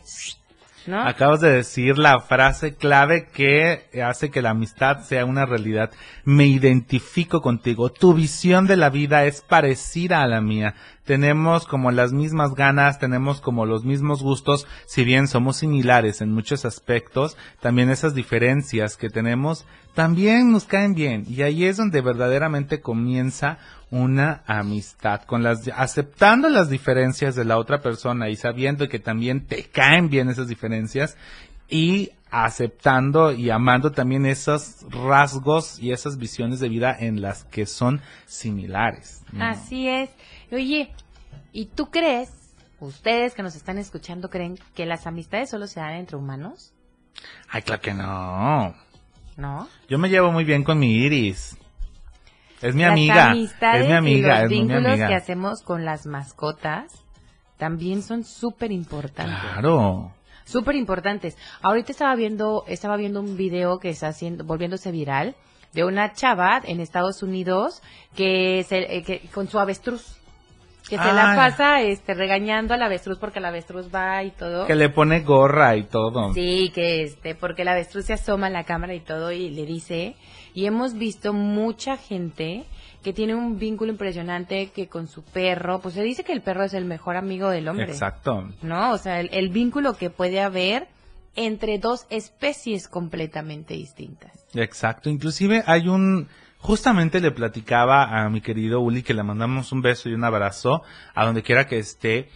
Acabas 0.87 1.41
de 1.41 1.51
decir 1.51 1.97
la 1.97 2.19
frase 2.21 2.75
clave 2.75 3.27
que 3.31 3.89
hace 4.03 4.31
que 4.31 4.41
la 4.41 4.51
amistad 4.51 5.01
sea 5.01 5.25
una 5.25 5.45
realidad. 5.45 5.91
Me 6.23 6.45
identifico 6.45 7.41
contigo. 7.41 7.91
Tu 7.91 8.13
visión 8.13 8.65
de 8.67 8.77
la 8.77 8.89
vida 8.89 9.25
es 9.25 9.41
parecida 9.41 10.21
a 10.21 10.27
la 10.27 10.41
mía. 10.41 10.73
Tenemos 11.05 11.65
como 11.65 11.91
las 11.91 12.13
mismas 12.13 12.53
ganas, 12.53 12.99
tenemos 12.99 13.41
como 13.41 13.65
los 13.65 13.83
mismos 13.83 14.21
gustos, 14.21 14.67
si 14.85 15.03
bien 15.03 15.27
somos 15.27 15.57
similares 15.57 16.21
en 16.21 16.31
muchos 16.31 16.63
aspectos, 16.63 17.37
también 17.59 17.89
esas 17.89 18.13
diferencias 18.13 18.97
que 18.97 19.09
tenemos 19.09 19.65
también 19.93 20.51
nos 20.51 20.65
caen 20.65 20.93
bien. 20.93 21.25
Y 21.27 21.41
ahí 21.41 21.65
es 21.65 21.77
donde 21.77 22.01
verdaderamente 22.01 22.81
comienza 22.81 23.57
una 23.91 24.41
amistad, 24.47 25.23
con 25.23 25.43
las 25.43 25.67
aceptando 25.75 26.49
las 26.49 26.69
diferencias 26.69 27.35
de 27.35 27.45
la 27.45 27.57
otra 27.57 27.81
persona 27.81 28.29
y 28.29 28.37
sabiendo 28.37 28.87
que 28.87 28.99
también 28.99 29.45
te 29.45 29.63
caen 29.63 30.09
bien 30.09 30.29
esas 30.29 30.47
diferencias 30.47 31.17
y 31.69 32.11
aceptando 32.31 33.33
y 33.33 33.49
amando 33.49 33.91
también 33.91 34.25
esos 34.25 34.85
rasgos 34.89 35.77
y 35.79 35.91
esas 35.91 36.17
visiones 36.17 36.61
de 36.61 36.69
vida 36.69 36.95
en 36.97 37.21
las 37.21 37.43
que 37.43 37.65
son 37.65 38.01
similares. 38.25 39.23
Así 39.39 39.89
es. 39.89 40.09
Oye, 40.51 40.91
¿y 41.51 41.65
tú 41.65 41.91
crees, 41.91 42.31
ustedes 42.79 43.33
que 43.33 43.43
nos 43.43 43.55
están 43.55 43.77
escuchando 43.77 44.29
creen 44.29 44.57
que 44.73 44.85
las 44.85 45.05
amistades 45.05 45.49
solo 45.49 45.67
se 45.67 45.81
dan 45.81 45.95
entre 45.95 46.15
humanos? 46.15 46.73
Ay, 47.49 47.61
claro 47.61 47.81
que 47.81 47.93
no. 47.93 48.73
¿No? 49.35 49.67
Yo 49.89 49.97
me 49.97 50.09
llevo 50.09 50.31
muy 50.31 50.45
bien 50.45 50.63
con 50.63 50.79
mi 50.79 50.95
Iris. 50.95 51.57
Es 52.61 52.75
mi 52.75 52.83
amiga. 52.83 53.33
Es 53.33 53.87
mi 53.87 53.93
amiga. 53.93 54.37
Y 54.37 54.41
los 54.41 54.49
vínculos 54.49 54.97
que 54.97 55.15
hacemos 55.15 55.63
con 55.63 55.85
las 55.85 56.05
mascotas 56.05 57.05
también 57.57 58.01
son 58.01 58.23
súper 58.23 58.71
importantes. 58.71 59.37
Claro. 59.53 60.13
Súper 60.45 60.75
importantes. 60.75 61.37
Ahorita 61.61 61.91
estaba 61.91 62.15
viendo, 62.15 62.63
estaba 62.67 62.97
viendo 62.97 63.19
un 63.19 63.37
video 63.37 63.79
que 63.79 63.89
está 63.89 64.07
haciendo, 64.07 64.43
volviéndose 64.43 64.91
viral 64.91 65.35
de 65.73 65.85
una 65.85 66.13
chava 66.13 66.61
en 66.63 66.79
Estados 66.79 67.23
Unidos 67.23 67.81
que, 68.15 68.65
se, 68.67 68.97
eh, 68.97 69.03
que 69.03 69.21
con 69.33 69.47
su 69.47 69.59
avestruz. 69.59 70.17
que 70.89 70.97
se 70.97 71.13
la 71.13 71.35
pasa 71.35 71.81
este 71.81 72.13
regañando 72.13 72.73
al 72.73 72.83
avestruz 72.83 73.17
porque 73.17 73.39
el 73.39 73.45
avestruz 73.45 73.93
va 73.93 74.23
y 74.23 74.31
todo. 74.31 74.65
Que 74.65 74.75
le 74.75 74.89
pone 74.89 75.21
gorra 75.21 75.77
y 75.77 75.83
todo. 75.83 76.33
Sí, 76.33 76.71
que 76.73 77.03
este, 77.03 77.35
porque 77.35 77.61
el 77.61 77.69
avestruz 77.69 78.05
se 78.05 78.13
asoma 78.13 78.47
a 78.47 78.49
la 78.49 78.65
cámara 78.65 78.93
y 78.93 78.99
todo 78.99 79.31
y 79.31 79.49
le 79.51 79.65
dice, 79.65 80.15
y 80.53 80.65
hemos 80.65 80.93
visto 80.93 81.33
mucha 81.33 81.97
gente 81.97 82.65
que 83.03 83.13
tiene 83.13 83.35
un 83.35 83.57
vínculo 83.57 83.91
impresionante 83.91 84.67
que 84.67 84.87
con 84.87 85.07
su 85.07 85.23
perro, 85.23 85.79
pues 85.79 85.95
se 85.95 86.03
dice 86.03 86.23
que 86.23 86.33
el 86.33 86.41
perro 86.41 86.63
es 86.63 86.73
el 86.73 86.85
mejor 86.85 87.15
amigo 87.15 87.49
del 87.49 87.67
hombre. 87.67 87.85
Exacto. 87.85 88.49
¿No? 88.61 88.91
O 88.91 88.97
sea, 88.97 89.19
el 89.21 89.49
vínculo 89.49 89.97
que 89.97 90.09
puede 90.09 90.39
haber 90.39 90.87
entre 91.35 91.79
dos 91.79 92.05
especies 92.09 92.87
completamente 92.87 93.73
distintas. 93.73 94.31
Exacto. 94.53 95.09
Inclusive 95.09 95.63
hay 95.65 95.87
un, 95.87 96.27
Justamente 96.61 97.21
le 97.21 97.31
platicaba 97.31 98.03
a 98.03 98.29
mi 98.29 98.39
querido 98.39 98.81
Uli 98.81 99.01
que 99.01 99.15
le 99.15 99.23
mandamos 99.23 99.71
un 99.71 99.81
beso 99.81 100.09
y 100.09 100.13
un 100.13 100.23
abrazo 100.23 100.83
a 101.15 101.25
donde 101.25 101.41
quiera 101.41 101.65
que 101.65 101.79
esté, 101.79 102.29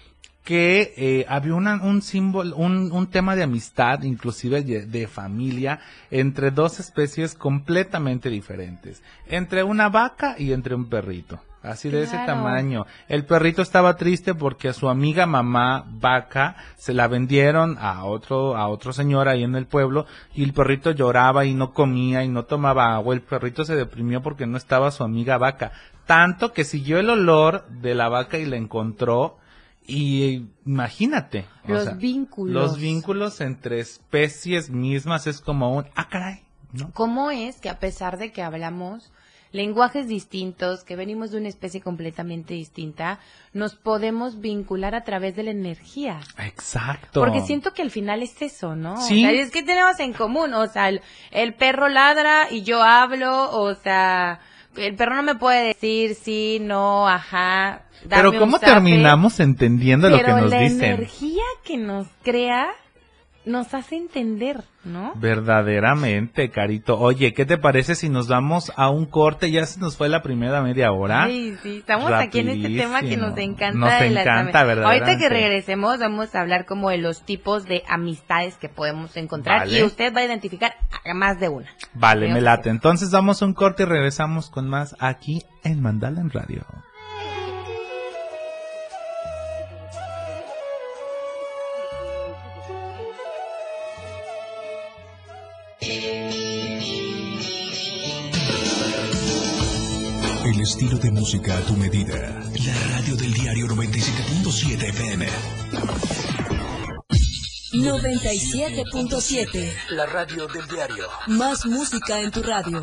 que 0.46 0.94
eh, 0.96 1.26
había 1.28 1.56
un 1.56 2.02
símbolo, 2.04 2.56
un, 2.56 2.92
un, 2.92 3.08
tema 3.08 3.36
de 3.36 3.42
amistad, 3.42 4.04
inclusive 4.04 4.62
de, 4.62 5.08
familia, 5.08 5.80
entre 6.12 6.52
dos 6.52 6.80
especies 6.80 7.34
completamente 7.34 8.30
diferentes, 8.30 9.02
entre 9.28 9.64
una 9.64 9.90
vaca 9.90 10.36
y 10.38 10.54
entre 10.54 10.76
un 10.76 10.86
perrito 10.86 11.42
así 11.64 11.90
de 11.90 12.04
ese 12.04 12.18
tamaño. 12.28 12.86
El 13.08 13.26
perrito 13.26 13.64
estaba 13.64 13.96
triste 13.96 14.36
porque 14.36 14.70
a 14.70 14.74
su 14.74 14.88
amiga 14.88 15.26
mamá 15.26 15.84
vaca 15.88 16.56
se 16.78 16.94
la 16.94 17.08
vendieron 17.08 17.80
a 17.80 18.04
otro 18.04 18.56
a 18.56 18.68
otro 18.68 18.94
señor 18.94 19.28
ahí 19.28 19.44
en 19.44 19.56
el 19.56 19.66
pueblo 19.66 20.06
y 20.36 20.44
el 20.44 20.54
perrito 20.54 20.92
lloraba 20.92 21.44
y 21.46 21.56
no 21.56 21.74
comía 21.74 22.24
y 22.24 22.28
no 22.28 22.44
tomaba 22.44 22.94
agua. 22.94 23.16
El 23.16 23.22
perrito 23.22 23.66
se 23.66 23.76
deprimió 23.76 24.22
porque 24.22 24.46
no 24.46 24.58
estaba 24.58 24.92
su 24.92 25.04
amiga 25.04 25.40
vaca, 25.40 25.72
tanto 26.06 26.54
que 26.54 26.66
siguió 26.66 27.00
el 27.00 27.10
olor 27.10 27.66
de 27.68 27.96
la 27.96 28.10
vaca 28.10 28.38
y 28.38 28.46
la 28.46 28.58
encontró 28.58 29.40
y 29.88 30.48
imagínate, 30.66 31.46
los 31.68 31.98
vínculos. 31.98 32.54
Los 32.54 32.80
vínculos 32.80 33.42
entre 33.42 33.80
especies 33.80 34.70
mismas 34.70 35.28
es 35.28 35.42
como 35.42 35.76
un 35.76 35.86
ah 35.96 36.10
caray, 36.10 36.44
¿no? 36.74 36.92
¿Cómo 36.92 37.32
es 37.32 37.60
que 37.60 37.70
a 37.70 37.80
pesar 37.80 38.18
de 38.18 38.32
que 38.32 38.42
hablamos 38.42 39.12
lenguajes 39.56 40.08
distintos, 40.08 40.84
que 40.84 40.96
venimos 40.96 41.32
de 41.32 41.38
una 41.38 41.48
especie 41.48 41.82
completamente 41.82 42.54
distinta, 42.54 43.20
nos 43.54 43.76
podemos 43.76 44.40
vincular 44.42 44.94
a 44.94 45.04
través 45.04 45.36
de 45.36 45.44
la 45.44 45.52
energía. 45.52 46.20
Exacto. 46.38 47.22
Porque 47.22 47.42
siento 47.42 47.74
que 47.74 47.82
al 47.82 47.90
final 47.90 48.22
es 48.22 48.42
eso, 48.42 48.76
¿no? 48.76 48.98
Sí. 48.98 49.26
O 49.26 49.30
sea, 49.30 49.42
es 49.42 49.52
que 49.52 49.64
tenemos 49.64 50.00
en 50.00 50.14
común, 50.14 50.54
o 50.54 50.68
sea, 50.68 50.90
el, 50.90 51.54
perro 51.56 51.88
ladra 51.88 52.52
y 52.52 52.64
yo 52.64 52.84
hablo, 52.84 53.52
o 53.52 53.74
sea, 53.76 54.42
el 54.78 54.96
perro 54.96 55.16
no 55.16 55.24
me 55.24 55.36
puede 55.36 55.68
decir 55.68 56.16
sí, 56.16 56.60
no, 56.62 57.08
ajá. 57.08 57.82
Pero 58.10 58.38
¿cómo 58.38 58.60
terminamos 58.60 59.40
entendiendo 59.40 60.10
lo 60.10 60.18
que 60.18 60.28
nos 60.28 60.52
dicen? 60.52 60.80
La 60.80 60.88
energía 60.88 61.44
que 61.64 61.78
nos 61.78 62.08
crea 62.24 62.70
nos 63.46 63.74
hace 63.74 63.96
entender, 63.96 64.64
¿no? 64.84 65.14
Verdaderamente, 65.16 66.50
Carito. 66.50 67.00
Oye, 67.00 67.34
¿qué 67.34 67.46
te 67.46 67.58
parece 67.58 67.96
si 67.96 68.10
nos 68.10 68.28
vamos 68.28 68.72
a 68.76 68.90
un 68.90 69.06
corte? 69.06 69.52
Ya 69.52 69.66
se 69.66 69.80
nos 69.80 69.98
fue 69.98 70.10
la 70.10 70.22
primera 70.22 70.62
media 70.62 70.92
hora. 70.92 71.28
Sí, 71.28 71.56
sí, 71.62 71.78
estamos 71.78 72.12
aquí 72.12 72.40
en 72.40 72.50
este 72.50 72.70
tema 72.70 73.02
que 73.02 73.18
nos 73.18 73.38
encanta. 73.38 73.78
Nos 73.78 74.02
encanta, 74.02 74.64
¿verdad? 74.64 74.86
Ahorita 74.86 75.18
que 75.18 75.30
regresemos 75.30 76.00
vamos 76.00 76.34
a 76.36 76.42
hablar 76.42 76.66
como 76.66 76.90
de 76.90 76.98
los 76.98 77.24
tipos 77.24 77.66
de 77.66 77.84
amistades 77.88 78.58
que 78.58 78.70
podemos 78.70 79.16
encontrar 79.18 79.68
y 79.68 79.84
usted 79.84 80.14
va 80.14 80.22
a 80.22 80.26
identificar 80.26 80.76
a 81.06 81.14
más 81.14 81.40
de 81.40 81.50
una. 81.50 81.68
Vale, 81.94 82.32
me 82.32 82.42
late. 82.42 82.70
Entonces 82.70 83.12
vamos 83.12 83.42
a 83.42 83.46
un 83.46 83.54
corte 83.54 83.84
y 83.84 83.86
regresamos 83.86 84.50
con 84.50 84.68
más 84.68 84.96
aquí 85.00 85.44
en 85.64 85.82
Mandala 85.82 86.22
en 86.22 86.30
Radio. 86.30 86.66
Estilo 100.66 100.98
de 100.98 101.12
música 101.12 101.56
a 101.56 101.62
tu 101.62 101.78
medida. 101.78 102.44
La 102.66 102.74
radio 102.98 103.16
del 103.16 103.32
diario 103.34 103.68
97.7 103.68 104.90
FM. 104.90 105.28
97.7. 107.72 109.74
La 109.92 110.08
radio 110.08 110.48
del 110.48 110.68
diario. 110.68 111.06
Más 111.28 111.68
música 111.68 112.20
en 112.20 112.32
tu 112.32 112.42
radio. 112.42 112.82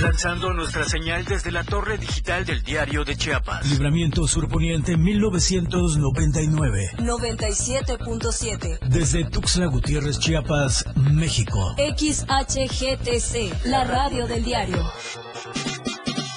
Lanzando 0.00 0.52
nuestra 0.52 0.84
señal 0.88 1.24
desde 1.24 1.52
la 1.52 1.62
torre 1.62 1.98
digital 1.98 2.44
del 2.44 2.64
diario 2.64 3.04
de 3.04 3.14
Chiapas. 3.16 3.64
Libramiento 3.70 4.26
Surponiente 4.26 4.96
1999. 4.96 6.94
97.7. 6.98 8.80
Desde 8.88 9.24
Tuxtla 9.26 9.66
Gutiérrez, 9.66 10.18
Chiapas, 10.18 10.84
México. 10.96 11.76
XHGTC, 11.76 13.66
la 13.66 13.84
radio 13.84 14.26
del 14.26 14.42
diario. 14.42 14.82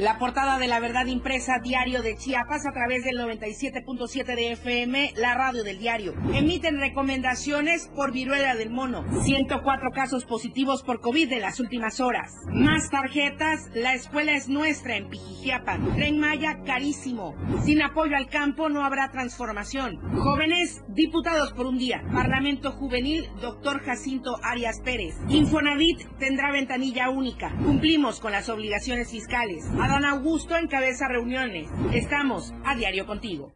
La 0.00 0.18
portada 0.18 0.56
de 0.56 0.66
la 0.66 0.80
verdad 0.80 1.04
impresa 1.04 1.58
diario 1.62 2.00
de 2.00 2.16
Chiapas 2.16 2.66
a 2.66 2.72
través 2.72 3.04
del 3.04 3.18
97.7 3.18 4.34
de 4.34 4.52
FM, 4.52 5.12
la 5.16 5.34
radio 5.34 5.62
del 5.62 5.78
diario. 5.78 6.14
Emiten 6.32 6.80
recomendaciones 6.80 7.90
por 7.94 8.10
viruela 8.10 8.54
del 8.54 8.70
mono. 8.70 9.04
104 9.24 9.90
casos 9.90 10.24
positivos 10.24 10.82
por 10.82 11.02
COVID 11.02 11.30
en 11.30 11.42
las 11.42 11.60
últimas 11.60 12.00
horas. 12.00 12.32
Más 12.50 12.88
tarjetas, 12.88 13.68
la 13.74 13.92
escuela 13.92 14.32
es 14.32 14.48
nuestra 14.48 14.96
en 14.96 15.10
Pijijiapan. 15.10 15.94
Tren 15.96 16.18
Maya 16.18 16.60
carísimo. 16.64 17.34
Sin 17.62 17.82
apoyo 17.82 18.16
al 18.16 18.30
campo 18.30 18.70
no 18.70 18.86
habrá 18.86 19.10
transformación. 19.10 19.98
Jóvenes, 20.16 20.82
diputados 20.88 21.52
por 21.52 21.66
un 21.66 21.76
día. 21.76 22.02
Parlamento 22.10 22.72
Juvenil, 22.72 23.28
doctor 23.42 23.82
Jacinto 23.82 24.38
Arias 24.42 24.80
Pérez. 24.82 25.14
Infonavit 25.28 26.08
tendrá 26.18 26.52
ventanilla 26.52 27.10
única. 27.10 27.54
Cumplimos 27.62 28.18
con 28.18 28.32
las 28.32 28.48
obligaciones 28.48 29.10
fiscales. 29.10 29.66
Don 29.90 30.04
Augusto 30.04 30.56
encabeza 30.56 31.08
reuniones. 31.08 31.68
Estamos 31.92 32.54
a 32.64 32.76
diario 32.76 33.06
contigo. 33.06 33.52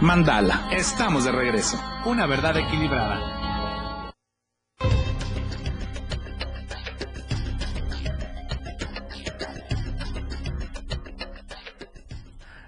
Mandala, 0.00 0.68
estamos 0.72 1.24
de 1.24 1.30
regreso. 1.30 1.80
Una 2.04 2.26
verdad 2.26 2.56
equilibrada. 2.56 4.12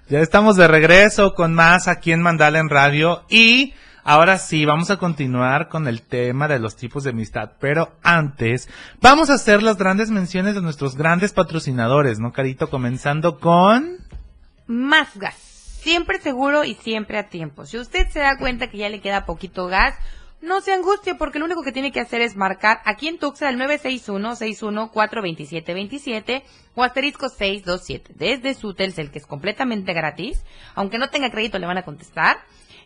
Ya 0.09 0.21
estamos 0.21 0.57
de 0.57 0.69
regreso 0.69 1.35
con 1.35 1.53
más 1.53 1.89
aquí 1.89 2.13
en 2.13 2.23
Mandala 2.23 2.61
en 2.61 2.69
Radio 2.69 3.25
y 3.29 3.75
Ahora 4.13 4.39
sí, 4.39 4.65
vamos 4.65 4.91
a 4.91 4.97
continuar 4.97 5.69
con 5.69 5.87
el 5.87 6.03
tema 6.03 6.49
de 6.49 6.59
los 6.59 6.75
tipos 6.75 7.05
de 7.05 7.11
amistad, 7.11 7.53
pero 7.61 7.93
antes 8.03 8.69
vamos 9.01 9.31
a 9.31 9.35
hacer 9.35 9.63
las 9.63 9.77
grandes 9.77 10.11
menciones 10.11 10.57
de 10.57 10.61
nuestros 10.61 10.97
grandes 10.97 11.33
patrocinadores, 11.33 12.19
¿no, 12.19 12.33
Carito? 12.33 12.71
Comenzando 12.71 13.39
con... 13.39 13.99
Más 14.67 15.17
gas. 15.17 15.37
Siempre 15.37 16.21
seguro 16.21 16.65
y 16.65 16.75
siempre 16.75 17.19
a 17.19 17.29
tiempo. 17.29 17.67
Si 17.67 17.79
usted 17.79 18.09
se 18.09 18.19
da 18.19 18.37
cuenta 18.37 18.69
que 18.69 18.79
ya 18.79 18.89
le 18.89 19.01
queda 19.01 19.27
poquito 19.27 19.69
gas, 19.69 19.95
no 20.41 20.61
se 20.61 20.73
angustie 20.73 21.15
porque 21.15 21.39
lo 21.39 21.45
único 21.45 21.63
que 21.63 21.71
tiene 21.71 21.93
que 21.93 22.01
hacer 22.01 22.21
es 22.21 22.35
marcar 22.35 22.81
aquí 22.87 23.07
en 23.07 23.21
Tuxa 23.21 23.49
el 23.49 23.61
961-614-2727 23.61 26.43
o 26.75 26.83
asterisco 26.83 27.29
627 27.29 28.15
desde 28.17 28.55
su 28.55 28.75
Telcel 28.75 29.13
que 29.13 29.21
es 29.21 29.27
completamente 29.27 29.93
gratis. 29.93 30.43
Aunque 30.75 30.99
no 30.99 31.11
tenga 31.11 31.31
crédito 31.31 31.61
le 31.61 31.69
van 31.69 31.79
a 31.79 31.85
contestar. 31.85 32.39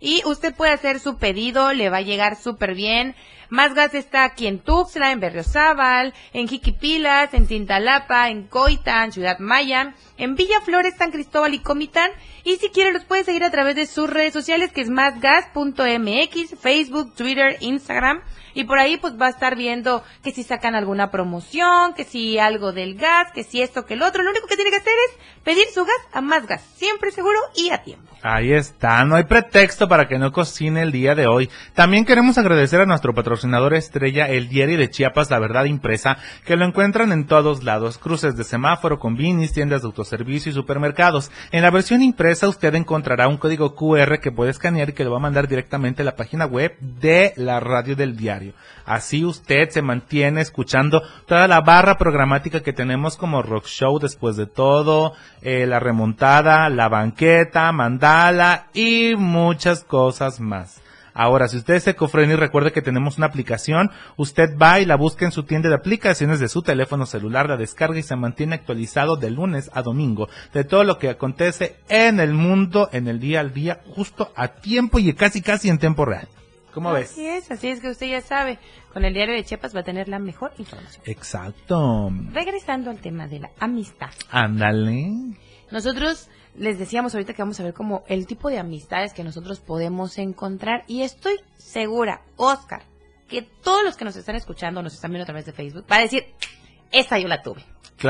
Y 0.05 0.21
usted 0.27 0.55
puede 0.55 0.71
hacer 0.71 1.01
su 1.01 1.17
pedido, 1.17 1.73
le 1.73 1.89
va 1.89 1.97
a 1.97 2.03
llegar 2.03 2.37
súper 2.37 2.75
bien. 2.75 3.15
Más 3.49 3.73
gas 3.73 3.95
está 3.95 4.25
aquí 4.25 4.47
en 4.47 4.59
Tuxtla, 4.59 5.13
en 5.13 5.21
Berriozábal, 5.21 6.13
en 6.35 6.47
Jiquipilas, 6.47 7.33
en 7.33 7.47
Cintalapa, 7.47 8.29
en 8.29 8.47
Coitán, 8.47 9.13
Ciudad 9.13 9.39
Maya, 9.39 9.95
en 10.19 10.35
Villa 10.35 10.61
Flores, 10.61 10.97
San 10.99 11.11
Cristóbal 11.11 11.55
y 11.55 11.61
Comitán. 11.61 12.11
Y 12.45 12.57
si 12.57 12.69
quiere 12.69 12.93
los 12.93 13.07
puede 13.07 13.25
seguir 13.25 13.45
a 13.45 13.51
través 13.51 13.77
de 13.77 13.87
sus 13.87 14.11
redes 14.11 14.35
sociales 14.35 14.73
que 14.73 14.83
es 14.83 14.91
másgas.mx, 14.91 16.61
Facebook, 16.61 17.15
Twitter, 17.15 17.57
Instagram 17.61 18.21
y 18.53 18.65
por 18.65 18.79
ahí 18.79 18.99
pues 18.99 19.19
va 19.19 19.29
a 19.29 19.31
estar 19.31 19.57
viendo 19.57 20.05
que 20.23 20.33
si 20.33 20.43
sacan 20.43 20.75
alguna 20.75 21.11
promoción, 21.11 21.95
que 21.95 22.05
si 22.05 22.39
algo 22.39 22.73
del 22.73 22.97
gas, 22.97 23.33
que 23.33 23.43
si 23.43 23.63
esto, 23.63 23.87
que 23.87 23.95
el 23.95 24.03
otro. 24.03 24.23
Lo 24.23 24.33
único 24.33 24.49
que 24.49 24.57
tiene 24.57 24.71
que 24.71 24.77
hacer 24.77 24.93
es 25.09 25.43
pedir 25.45 25.67
su 25.73 25.83
gas 25.83 25.97
a 26.13 26.21
más 26.21 26.47
gas, 26.47 26.63
siempre 26.77 27.11
seguro 27.11 27.39
y 27.57 27.71
a 27.71 27.83
tiempo. 27.83 28.14
Ahí 28.27 28.55
está, 28.55 29.05
no 29.05 29.17
hay 29.17 29.25
pretexto 29.25 29.87
para 29.87 30.09
que 30.09 30.19
no 30.19 30.33
cocine 30.33 30.81
el 30.81 30.93
día 30.93 31.15
de 31.15 31.27
hoy. 31.27 31.51
También 31.75 32.07
queremos 32.07 32.39
agradecer 32.39 32.81
a 32.81 32.87
nuestro 32.87 33.13
patrocinador 33.13 33.75
estrella, 33.75 34.29
el 34.29 34.49
diario 34.49 34.79
de 34.79 34.89
Chiapas, 34.89 35.31
La 35.31 35.39
Verdad 35.39 35.67
Impresa, 35.67 36.17
que 36.47 36.57
lo 36.57 36.65
encuentran 36.65 37.13
en 37.13 37.27
todos 37.27 37.65
lados, 37.65 37.99
cruces 37.99 38.35
de 38.35 38.45
semáforo, 38.45 38.99
convinis, 38.99 39.53
tiendas 39.53 39.83
de 39.83 39.89
autoservicio 39.89 40.51
y 40.51 40.55
supermercados. 40.55 41.31
En 41.53 41.61
la 41.61 41.71
versión 41.71 42.01
impresa 42.01 42.49
usted 42.49 42.75
encontrará 42.77 43.29
un 43.29 43.37
código 43.37 43.75
QR 43.75 44.19
que 44.21 44.33
puede 44.33 44.53
escanear 44.53 44.89
y 44.89 44.93
que 44.95 45.05
lo 45.05 45.11
va 45.11 45.19
a 45.19 45.21
mandar 45.21 45.47
directamente 45.47 46.01
a 46.01 46.07
la 46.07 46.17
página 46.17 46.47
web 46.47 46.79
de 46.81 47.35
la 47.37 47.61
radio 47.61 47.95
del 47.95 48.17
diario. 48.17 48.55
Así 48.87 49.25
usted 49.25 49.69
se 49.71 49.83
mantiene 49.83 50.41
escuchando 50.41 51.03
toda 51.27 51.49
la 51.49 51.61
barra 51.61 51.97
programática 51.97 52.63
que 52.63 52.73
tenemos 52.73 53.17
como 53.17 53.43
Rock 53.43 53.67
Show 53.67 53.99
después 53.99 54.37
de 54.37 54.47
todo, 54.47 55.13
eh, 55.43 55.67
la 55.67 55.81
remontada, 55.81 56.69
la 56.69 56.89
banqueta, 56.89 57.73
y 58.75 59.17
muchas 59.17 59.83
cosas 59.83 60.39
más. 60.39 60.81
Ahora, 61.15 61.49
si 61.49 61.57
usted 61.57 61.75
es 61.75 61.87
y 61.89 62.35
recuerde 62.37 62.71
que 62.71 62.81
tenemos 62.81 63.19
una 63.19 63.27
aplicación, 63.27 63.91
usted 64.17 64.57
va 64.57 64.79
y 64.79 64.85
la 64.85 64.97
busca 64.97 65.25
en 65.25 65.33
su 65.33 65.43
tienda 65.43 65.69
de 65.69 65.75
aplicaciones 65.75 66.39
de 66.39 66.49
su 66.49 66.63
teléfono 66.63 67.07
celular, 67.07 67.49
la 67.49 67.57
descarga 67.57 67.99
y 67.99 68.03
se 68.05 68.15
mantiene 68.15 68.55
actualizado 68.55 69.17
de 69.17 69.31
lunes 69.31 69.69
a 69.75 69.83
domingo 69.83 70.29
de 70.53 70.63
todo 70.63 70.85
lo 70.85 70.99
que 70.99 71.09
acontece 71.09 71.77
en 71.89 72.21
el 72.21 72.35
mundo, 72.35 72.89
en 72.93 73.09
el 73.09 73.19
día 73.19 73.41
al 73.41 73.53
día, 73.53 73.81
justo 73.97 74.33
a 74.37 74.49
tiempo 74.49 75.01
y 75.01 75.13
casi 75.15 75.43
casi 75.43 75.69
en 75.69 75.79
tiempo 75.79 76.05
real. 76.05 76.29
¿Cómo 76.73 76.93
ves? 76.93 77.11
Así 77.13 77.27
es, 77.27 77.51
así 77.51 77.69
es 77.69 77.81
que 77.81 77.89
usted 77.89 78.07
ya 78.07 78.21
sabe, 78.21 78.59
con 78.93 79.05
el 79.05 79.15
diario 79.15 79.35
de 79.35 79.45
Chiapas 79.45 79.75
va 79.75 79.81
a 79.81 79.85
tener 79.85 80.09
la 80.09 80.21
mejor 80.21 80.53
información. 80.59 81.03
Exacto. 81.07 82.13
Regresando 82.33 82.91
al 82.91 82.99
tema 82.99 83.27
de 83.27 83.41
la 83.41 83.51
amistad. 83.61 84.11
Ándale. 84.31 85.13
Nosotros 85.71 86.29
les 86.57 86.79
decíamos 86.79 87.15
ahorita 87.15 87.35
que 87.35 87.43
vamos 87.43 87.59
a 87.61 87.63
ver 87.65 87.75
como 87.75 88.05
el 88.07 88.27
tipo 88.27 88.49
de 88.49 88.59
amistades 88.59 89.13
que 89.13 89.25
nosotros 89.25 89.61
podemos 89.61 90.19
encontrar 90.19 90.85
y 90.87 91.03
estoy 91.03 91.41
segura, 91.57 92.23
Oscar, 92.37 92.83
que 93.29 93.43
todos 93.43 93.85
los 93.85 93.97
que 93.97 94.05
nos 94.05 94.17
están 94.17 94.37
escuchando, 94.37 94.83
nos 94.83 94.95
están 94.95 95.11
viendo 95.11 95.25
a 95.25 95.27
través 95.27 95.47
de 95.47 95.53
Facebook, 95.53 95.85
va 95.91 95.97
a 95.97 96.01
decir, 96.01 96.27
esta 96.93 97.19
yo 97.19 97.29
la 97.29 97.43
tuve. 97.43 97.65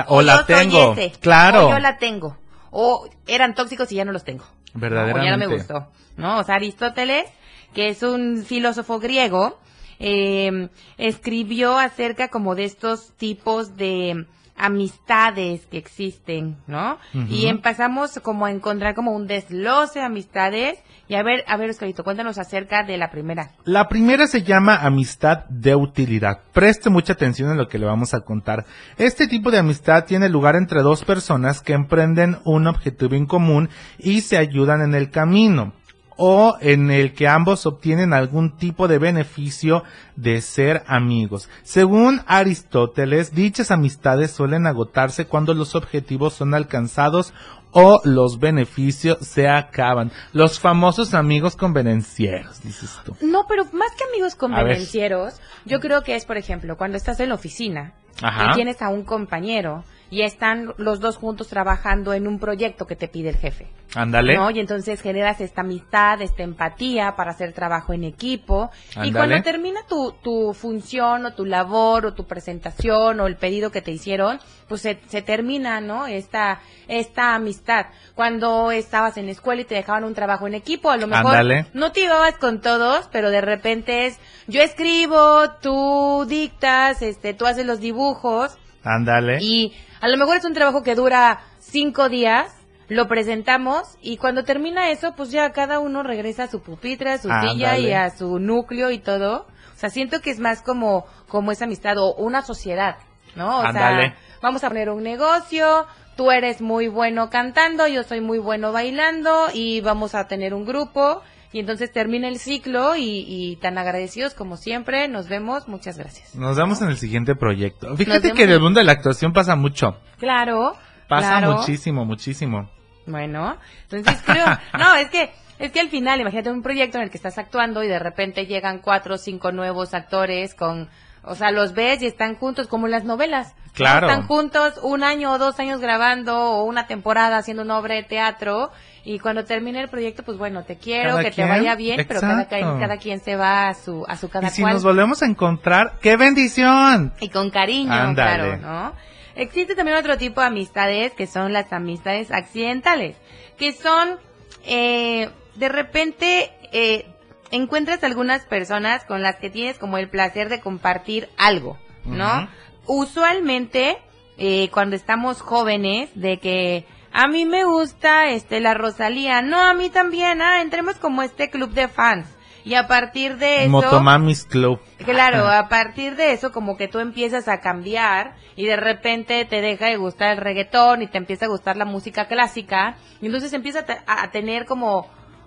o, 0.08 0.22
la 0.22 0.44
tengo. 0.44 0.94
claro. 1.20 1.68
O 1.68 1.70
yo 1.70 1.78
la 1.78 1.98
tengo. 1.98 2.36
O 2.70 3.08
eran 3.26 3.54
tóxicos 3.54 3.90
y 3.92 3.96
ya 3.96 4.04
no 4.04 4.12
los 4.12 4.24
tengo. 4.24 4.44
Verdaderamente. 4.74 5.20
O 5.20 5.24
ya 5.24 5.36
no 5.36 5.38
me 5.38 5.46
gustó. 5.46 5.88
¿No? 6.16 6.40
O 6.40 6.44
sea, 6.44 6.56
Aristóteles 6.56 7.26
que 7.74 7.88
es 7.88 8.02
un 8.02 8.44
filósofo 8.44 9.00
griego, 9.00 9.58
eh, 9.98 10.68
escribió 10.96 11.76
acerca 11.78 12.28
como 12.28 12.54
de 12.54 12.64
estos 12.64 13.12
tipos 13.16 13.76
de 13.76 14.26
amistades 14.56 15.66
que 15.66 15.78
existen, 15.78 16.56
¿no? 16.66 16.98
Y 17.28 17.46
empezamos 17.46 18.18
como 18.22 18.46
a 18.46 18.50
encontrar 18.50 18.94
como 18.94 19.12
un 19.12 19.26
desloce 19.26 19.98
de 19.98 20.04
amistades. 20.04 20.78
Y 21.08 21.16
a 21.16 21.22
ver, 21.22 21.44
a 21.46 21.56
ver, 21.56 21.70
Oscarito, 21.70 22.04
cuéntanos 22.04 22.38
acerca 22.38 22.82
de 22.82 22.96
la 22.96 23.10
primera. 23.10 23.50
La 23.64 23.88
primera 23.88 24.26
se 24.26 24.42
llama 24.42 24.76
amistad 24.76 25.44
de 25.48 25.74
utilidad. 25.74 26.40
Preste 26.52 26.88
mucha 26.88 27.12
atención 27.12 27.50
en 27.50 27.58
lo 27.58 27.68
que 27.68 27.78
le 27.78 27.86
vamos 27.86 28.14
a 28.14 28.20
contar. 28.20 28.64
Este 28.96 29.26
tipo 29.26 29.50
de 29.50 29.58
amistad 29.58 30.04
tiene 30.04 30.28
lugar 30.28 30.56
entre 30.56 30.82
dos 30.82 31.04
personas 31.04 31.60
que 31.60 31.74
emprenden 31.74 32.38
un 32.44 32.66
objetivo 32.66 33.14
en 33.14 33.26
común 33.26 33.68
y 33.98 34.22
se 34.22 34.38
ayudan 34.38 34.80
en 34.80 34.94
el 34.94 35.10
camino 35.10 35.72
o 36.16 36.56
en 36.60 36.90
el 36.90 37.14
que 37.14 37.28
ambos 37.28 37.66
obtienen 37.66 38.12
algún 38.12 38.56
tipo 38.56 38.88
de 38.88 38.98
beneficio 38.98 39.84
de 40.16 40.40
ser 40.40 40.82
amigos. 40.86 41.48
Según 41.62 42.22
Aristóteles, 42.26 43.34
dichas 43.34 43.70
amistades 43.70 44.30
suelen 44.30 44.66
agotarse 44.66 45.26
cuando 45.26 45.54
los 45.54 45.74
objetivos 45.74 46.34
son 46.34 46.54
alcanzados 46.54 47.32
o 47.72 48.00
los 48.04 48.38
beneficios 48.38 49.18
se 49.20 49.48
acaban. 49.48 50.12
Los 50.32 50.60
famosos 50.60 51.12
amigos 51.12 51.56
convenencieros, 51.56 52.62
dices 52.62 52.90
tú. 53.04 53.16
No, 53.20 53.46
pero 53.48 53.64
más 53.72 53.90
que 53.98 54.04
amigos 54.04 54.36
convenencieros, 54.36 55.40
yo 55.64 55.80
creo 55.80 56.02
que 56.02 56.14
es, 56.14 56.24
por 56.24 56.36
ejemplo, 56.36 56.76
cuando 56.76 56.96
estás 56.96 57.18
en 57.18 57.30
la 57.30 57.34
oficina 57.34 57.94
y 58.20 58.54
tienes 58.54 58.80
a 58.80 58.90
un 58.90 59.02
compañero 59.02 59.82
y 60.14 60.22
están 60.22 60.74
los 60.76 61.00
dos 61.00 61.16
juntos 61.16 61.48
trabajando 61.48 62.14
en 62.14 62.28
un 62.28 62.38
proyecto 62.38 62.86
que 62.86 62.94
te 62.94 63.08
pide 63.08 63.30
el 63.30 63.36
jefe. 63.36 63.66
Ándale. 63.96 64.36
¿no? 64.36 64.48
Y 64.52 64.60
entonces 64.60 65.00
generas 65.00 65.40
esta 65.40 65.62
amistad, 65.62 66.22
esta 66.22 66.44
empatía 66.44 67.16
para 67.16 67.32
hacer 67.32 67.52
trabajo 67.52 67.92
en 67.92 68.04
equipo. 68.04 68.70
Y 69.02 69.10
cuando 69.10 69.42
termina 69.42 69.80
tu, 69.88 70.14
tu 70.22 70.54
función 70.54 71.26
o 71.26 71.34
tu 71.34 71.44
labor 71.44 72.06
o 72.06 72.14
tu 72.14 72.28
presentación 72.28 73.18
o 73.18 73.26
el 73.26 73.34
pedido 73.34 73.72
que 73.72 73.82
te 73.82 73.90
hicieron, 73.90 74.38
pues 74.68 74.82
se, 74.82 75.00
se 75.08 75.20
termina, 75.20 75.80
¿no? 75.80 76.06
Esta, 76.06 76.60
esta 76.86 77.34
amistad. 77.34 77.86
Cuando 78.14 78.70
estabas 78.70 79.16
en 79.16 79.26
la 79.26 79.32
escuela 79.32 79.62
y 79.62 79.64
te 79.64 79.74
dejaban 79.74 80.04
un 80.04 80.14
trabajo 80.14 80.46
en 80.46 80.54
equipo, 80.54 80.90
a 80.90 80.96
lo 80.96 81.08
mejor 81.08 81.34
no 81.72 81.90
te 81.90 82.04
ibas 82.04 82.38
con 82.38 82.60
todos, 82.60 83.08
pero 83.10 83.30
de 83.30 83.40
repente 83.40 84.06
es, 84.06 84.20
yo 84.46 84.62
escribo, 84.62 85.50
tú 85.60 86.24
dictas, 86.28 87.02
este, 87.02 87.34
tú 87.34 87.46
haces 87.46 87.66
los 87.66 87.80
dibujos. 87.80 88.56
Ándale. 88.84 89.38
Y 89.40 89.74
a 90.00 90.08
lo 90.08 90.16
mejor 90.16 90.36
es 90.36 90.44
un 90.44 90.54
trabajo 90.54 90.82
que 90.82 90.94
dura 90.94 91.40
cinco 91.58 92.08
días, 92.08 92.52
lo 92.88 93.08
presentamos 93.08 93.96
y 94.02 94.18
cuando 94.18 94.44
termina 94.44 94.90
eso, 94.90 95.14
pues 95.16 95.30
ya 95.30 95.50
cada 95.52 95.80
uno 95.80 96.02
regresa 96.02 96.44
a 96.44 96.48
su 96.48 96.60
pupitre, 96.60 97.10
a 97.10 97.18
su 97.18 97.28
silla 97.28 97.78
y 97.78 97.92
a 97.92 98.10
su 98.10 98.38
núcleo 98.38 98.90
y 98.90 98.98
todo. 98.98 99.46
O 99.74 99.76
sea, 99.76 99.90
siento 99.90 100.20
que 100.20 100.30
es 100.30 100.38
más 100.38 100.62
como, 100.62 101.06
como 101.28 101.50
esa 101.50 101.64
amistad 101.64 101.96
o 101.98 102.14
una 102.14 102.42
sociedad, 102.42 102.96
¿no? 103.34 103.60
O 103.60 103.72
sea, 103.72 104.14
vamos 104.42 104.62
a 104.62 104.68
poner 104.68 104.90
un 104.90 105.02
negocio, 105.02 105.86
tú 106.16 106.30
eres 106.30 106.60
muy 106.60 106.88
bueno 106.88 107.30
cantando, 107.30 107.86
yo 107.88 108.02
soy 108.04 108.20
muy 108.20 108.38
bueno 108.38 108.72
bailando 108.72 109.48
y 109.52 109.80
vamos 109.80 110.14
a 110.14 110.28
tener 110.28 110.54
un 110.54 110.64
grupo 110.64 111.22
y 111.54 111.60
entonces 111.60 111.92
termina 111.92 112.26
el 112.26 112.40
ciclo 112.40 112.96
y, 112.96 113.56
tan 113.62 113.78
agradecidos 113.78 114.34
como 114.34 114.56
siempre. 114.56 115.06
Nos 115.06 115.28
vemos. 115.28 115.68
Muchas 115.68 115.96
gracias. 115.96 116.34
Nos 116.34 116.56
vemos 116.56 116.82
en 116.82 116.88
el 116.88 116.96
siguiente 116.96 117.36
proyecto. 117.36 117.96
Fíjate 117.96 118.32
que 118.32 118.42
en 118.42 118.50
el 118.50 118.60
mundo 118.60 118.80
de 118.80 118.84
la 118.84 118.90
actuación 118.90 119.32
pasa 119.32 119.54
mucho. 119.54 119.96
Claro. 120.18 120.74
Pasa 121.08 121.40
muchísimo, 121.42 122.04
muchísimo. 122.04 122.68
Bueno, 123.06 123.56
entonces 123.82 124.20
creo, 124.26 124.46
no, 124.78 124.96
es 124.96 125.08
que 125.10 125.30
es 125.60 125.70
que 125.70 125.78
al 125.78 125.90
final, 125.90 126.20
imagínate 126.20 126.50
un 126.50 126.60
proyecto 126.60 126.98
en 126.98 127.04
el 127.04 127.10
que 127.10 127.18
estás 127.18 127.38
actuando 127.38 127.84
y 127.84 127.86
de 127.86 128.00
repente 128.00 128.46
llegan 128.46 128.80
cuatro 128.80 129.14
o 129.14 129.18
cinco 129.18 129.52
nuevos 129.52 129.94
actores 129.94 130.56
con, 130.56 130.88
o 131.22 131.36
sea, 131.36 131.52
los 131.52 131.72
ves 131.72 132.02
y 132.02 132.06
están 132.06 132.34
juntos 132.34 132.66
como 132.66 132.86
en 132.86 132.90
las 132.90 133.04
novelas. 133.04 133.54
Claro. 133.74 134.08
Están 134.08 134.26
juntos 134.26 134.80
un 134.82 135.04
año 135.04 135.30
o 135.30 135.38
dos 135.38 135.60
años 135.60 135.80
grabando 135.80 136.36
o 136.36 136.64
una 136.64 136.88
temporada 136.88 137.36
haciendo 137.36 137.62
una 137.62 137.78
obra 137.78 137.94
de 137.94 138.02
teatro 138.02 138.72
y 139.04 139.18
cuando 139.18 139.44
termine 139.44 139.82
el 139.82 139.88
proyecto, 139.88 140.22
pues 140.22 140.38
bueno, 140.38 140.64
te 140.64 140.76
quiero, 140.76 141.18
que 141.18 141.30
te 141.30 141.44
vaya 141.44 141.74
bien, 141.74 142.04
pero 142.08 142.20
cada, 142.20 142.48
cada, 142.48 142.96
quien 142.96 143.20
se 143.20 143.36
va 143.36 143.68
a 143.68 143.74
su, 143.74 144.04
a 144.08 144.16
su 144.16 144.30
cada 144.30 144.48
y 144.48 144.50
si 144.50 144.62
nos 144.62 144.82
volvemos 144.82 145.22
a 145.22 145.26
encontrar, 145.26 145.98
¡qué 146.00 146.16
bendición! 146.16 147.12
Y 147.20 147.28
con 147.28 147.50
cariño, 147.50 148.14
claro, 148.14 148.56
¿no? 148.56 148.94
Existe 149.36 149.74
también 149.74 149.98
otro 149.98 150.16
tipo 150.16 150.40
de 150.40 150.46
amistades 150.46 151.12
que 151.12 151.26
son 151.26 151.52
las 151.52 151.72
amistades 151.72 152.30
accidentales, 152.30 153.16
que 153.58 153.72
son, 153.72 154.16
eh, 154.64 155.28
de 155.56 155.68
repente, 155.68 156.50
eh, 156.72 157.04
encuentras 157.50 158.02
algunas 158.04 158.46
personas 158.46 159.04
con 159.04 159.22
las 159.22 159.36
que 159.36 159.50
tienes 159.50 159.78
como 159.78 159.98
el 159.98 160.08
placer 160.08 160.48
de 160.48 160.60
compartir 160.60 161.28
algo, 161.36 161.78
¿no? 162.06 162.48
Usualmente, 162.86 163.98
eh, 164.38 164.70
cuando 164.70 164.96
estamos 164.96 165.42
jóvenes, 165.42 166.08
de 166.14 166.38
que 166.38 166.86
a 167.16 167.28
mí 167.28 167.44
me 167.44 167.64
gusta 167.64 168.30
este 168.30 168.58
la 168.58 168.74
Rosalía. 168.74 169.40
No, 169.40 169.60
a 169.60 169.72
mí 169.72 169.88
también. 169.88 170.42
Ah, 170.42 170.60
entremos 170.60 170.96
como 170.96 171.22
este 171.22 171.48
club 171.48 171.70
de 171.70 171.86
fans. 171.86 172.26
Y 172.64 172.74
a 172.74 172.88
partir 172.88 173.36
de 173.36 173.62
eso... 173.62 173.70
Motomamis 173.70 174.44
Club. 174.44 174.80
Claro, 174.98 175.46
a 175.46 175.68
partir 175.68 176.16
de 176.16 176.32
eso 176.32 176.50
como 176.50 176.76
que 176.76 176.88
tú 176.88 176.98
empiezas 176.98 177.46
a 177.46 177.60
cambiar 177.60 178.34
y 178.56 178.66
de 178.66 178.76
repente 178.76 179.44
te 179.44 179.60
deja 179.60 179.86
de 179.86 179.96
gustar 179.96 180.32
el 180.32 180.38
reggaetón 180.38 181.02
y 181.02 181.06
te 181.06 181.18
empieza 181.18 181.44
a 181.44 181.48
gustar 181.48 181.76
la 181.76 181.84
música 181.84 182.26
clásica 182.26 182.96
y 183.20 183.26
entonces 183.26 183.52
empieza 183.52 183.84
a, 184.06 184.30
tener 184.30 184.64
como 184.64 185.06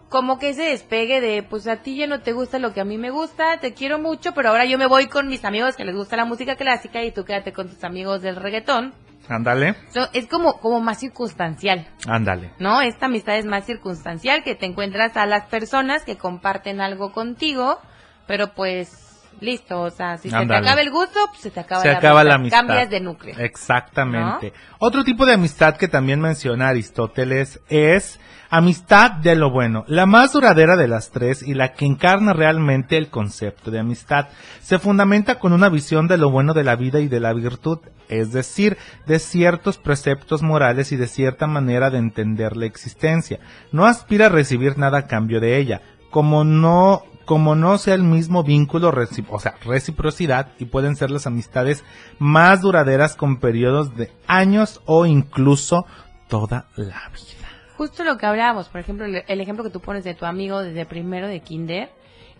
como 0.10 0.40
que 0.40 0.50
ese 0.50 0.64
despegue 0.64 1.20
de, 1.20 1.44
pues 1.44 1.68
a 1.68 1.78
ti 1.78 1.98
ya 1.98 2.08
no 2.08 2.22
te 2.22 2.32
gusta 2.32 2.60
lo 2.60 2.74
que 2.74 2.80
a 2.80 2.86
mí 2.86 2.98
me 2.98 3.10
gusta, 3.10 3.60
te 3.60 3.74
quiero 3.74 4.00
mucho, 4.00 4.34
pero 4.34 4.50
ahora 4.50 4.64
yo 4.64 4.78
me 4.78 4.86
voy 4.86 5.08
con 5.08 5.28
mis 5.28 5.44
amigos 5.44 5.76
que 5.76 5.84
les 5.84 5.96
gusta 5.96 6.16
la 6.16 6.24
música 6.24 6.56
clásica 6.56 7.04
y 7.04 7.12
tú 7.12 7.26
quédate 7.26 7.52
con 7.52 7.68
tus 7.68 7.84
amigos 7.84 8.22
del 8.22 8.38
reggaetón. 8.38 8.94
Ándale. 9.30 9.76
es 10.14 10.28
como, 10.28 10.60
como 10.60 10.80
más 10.80 11.00
circunstancial. 11.00 11.88
Ándale. 12.08 12.52
¿No? 12.60 12.82
Esta 12.82 13.08
amistad 13.08 13.38
es 13.38 13.46
más 13.46 13.66
circunstancial, 13.66 14.44
que 14.44 14.56
te 14.56 14.66
encuentras 14.66 15.18
a 15.18 15.26
las 15.26 15.46
personas 15.46 16.04
que 16.04 16.18
comparten 16.18 16.82
algo 16.82 17.12
contigo, 17.12 17.80
pero 18.26 18.54
pues 18.54 19.07
listo, 19.42 19.82
o 19.82 19.90
sea, 19.90 20.18
si 20.18 20.30
se 20.30 20.46
te 20.46 20.56
acaba 20.56 20.82
el 20.82 20.92
gusto, 20.92 21.20
pues 21.30 21.42
se 21.42 21.52
te 21.52 21.60
acaba, 21.60 21.82
se 21.82 21.90
la, 21.90 21.98
acaba 21.98 22.24
la 22.24 22.36
amistad. 22.36 22.60
Cambias 22.60 22.90
de 22.90 23.00
núcleo. 23.00 23.36
Exactamente. 23.40 24.54
Otro 24.80 25.04
tipo 25.04 25.26
de 25.26 25.34
amistad 25.34 25.78
que 25.78 25.88
también 25.88 26.20
menciona 26.20 26.70
Aristóteles 26.70 27.60
es 27.70 28.20
amistad 28.50 29.12
de 29.12 29.36
lo 29.36 29.52
bueno, 29.52 29.84
la 29.88 30.06
más 30.06 30.34
duradera 30.34 30.76
de 30.78 30.88
las 30.88 31.12
tres 31.12 31.44
y 31.44 31.54
la 31.54 31.74
que 31.74 31.86
encarna 31.86 32.34
realmente 32.34 32.98
el 32.98 33.10
concepto 33.10 33.72
de 33.72 33.80
amistad. 33.80 34.28
Se 34.62 34.80
fundamenta 34.80 35.40
con 35.40 35.54
una 35.54 35.70
visión 35.70 36.08
de 36.08 36.18
lo 36.18 36.30
bueno 36.30 36.54
de 36.54 36.64
la 36.64 36.76
vida 36.76 37.00
y 37.00 37.08
de 37.08 37.20
la 37.20 37.34
virtud, 37.34 37.80
es 38.08 38.32
decir, 38.32 38.78
de 39.06 39.20
ciertos 39.20 39.78
preceptos 39.78 40.42
morales 40.44 40.92
y 40.92 40.96
de 40.96 41.08
cierta 41.08 41.48
manera 41.48 41.90
de 41.90 41.98
entender 41.98 42.56
la 42.56 42.66
existencia. 42.66 43.40
No 43.72 43.86
aspira 43.86 44.28
a 44.28 44.30
recibir 44.30 44.78
nada 44.78 45.00
a 45.00 45.08
cambio 45.08 45.40
de 45.40 45.58
ella, 45.58 45.82
como 46.10 46.44
no 46.44 47.04
como 47.28 47.56
no 47.56 47.78
sea 47.78 47.94
el 47.94 48.04
mismo 48.04 48.42
vínculo, 48.42 48.90
o 49.30 49.40
sea, 49.40 49.56
reciprocidad, 49.66 50.54
y 50.60 50.66
pueden 50.66 50.96
ser 50.96 51.12
las 51.12 51.28
amistades 51.28 51.84
más 52.20 52.62
duraderas 52.62 53.18
con 53.18 53.42
periodos 53.42 53.98
de 53.98 54.14
años 54.28 54.82
o 54.86 55.06
incluso 55.06 55.86
toda 56.30 56.68
la 56.78 57.10
vida. 57.10 57.50
Justo 57.76 58.06
lo 58.06 58.18
que 58.18 58.26
hablábamos, 58.26 58.70
por 58.70 58.80
ejemplo, 58.80 59.06
el, 59.06 59.42
ejemplo 59.42 59.66
que 59.66 59.70
tú 59.70 59.82
pones 59.82 60.06
de 60.06 60.16
tu 60.16 60.26
amigo 60.26 60.62
desde 60.62 60.86
primero 60.86 61.28
de 61.28 61.42
kinder, 61.42 61.90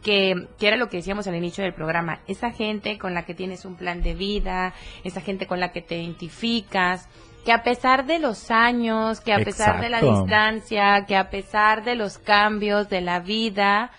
que, 0.02 0.48
que, 0.58 0.70
era 0.70 0.78
lo 0.78 0.88
que 0.88 0.98
decíamos 0.98 1.28
al 1.28 1.36
inicio 1.36 1.66
del 1.66 1.74
programa, 1.74 2.22
esa 2.26 2.52
gente 2.52 2.98
con 2.98 3.14
la 3.14 3.26
que 3.26 3.34
tienes 3.34 3.66
un 3.66 3.76
plan 3.76 4.02
de 4.02 4.14
vida, 4.14 4.74
esa 5.04 5.20
gente 5.20 5.48
con 5.48 5.60
la 5.60 5.74
que 5.74 5.82
te 5.82 5.98
identificas, 5.98 7.10
que 7.44 7.52
a 7.52 7.62
pesar 7.62 8.06
de 8.06 8.20
los 8.20 8.52
años, 8.52 9.20
que 9.20 9.34
a 9.34 9.40
pesar 9.40 9.82
de 9.82 9.90
la 9.90 10.00
distancia, 10.00 11.04
que 11.06 11.18
a 11.18 11.30
pesar 11.30 11.84
de 11.84 11.96
los 11.96 12.20
cambios 12.20 12.88
de 12.88 13.02
la 13.02 13.20
vida, 13.20 13.92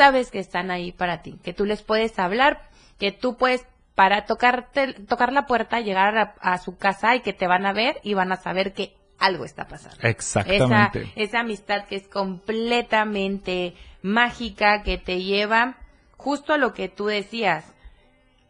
sabes 0.00 0.30
que 0.30 0.38
están 0.38 0.70
ahí 0.70 0.92
para 0.92 1.20
ti, 1.20 1.38
que 1.44 1.52
tú 1.52 1.66
les 1.66 1.82
puedes 1.82 2.18
hablar, 2.18 2.62
que 2.98 3.12
tú 3.12 3.36
puedes 3.36 3.66
para 3.94 4.24
tocarte, 4.24 4.94
tocar 4.94 5.30
la 5.30 5.44
puerta, 5.44 5.80
llegar 5.80 6.34
a, 6.40 6.56
su 6.56 6.78
casa 6.78 7.16
y 7.16 7.20
que 7.20 7.34
te 7.34 7.46
van 7.46 7.66
a 7.66 7.74
ver 7.74 8.00
y 8.02 8.14
van 8.14 8.32
a 8.32 8.36
saber 8.36 8.72
que 8.72 8.94
algo 9.18 9.44
está 9.44 9.68
pasando. 9.68 9.98
Exactamente. 10.00 11.02
Esa, 11.02 11.10
esa 11.16 11.40
amistad 11.40 11.84
que 11.84 11.96
es 11.96 12.08
completamente 12.08 13.74
mágica, 14.00 14.82
que 14.84 14.96
te 14.96 15.22
lleva 15.22 15.76
justo 16.16 16.54
a 16.54 16.56
lo 16.56 16.72
que 16.72 16.88
tú 16.88 17.04
decías, 17.04 17.66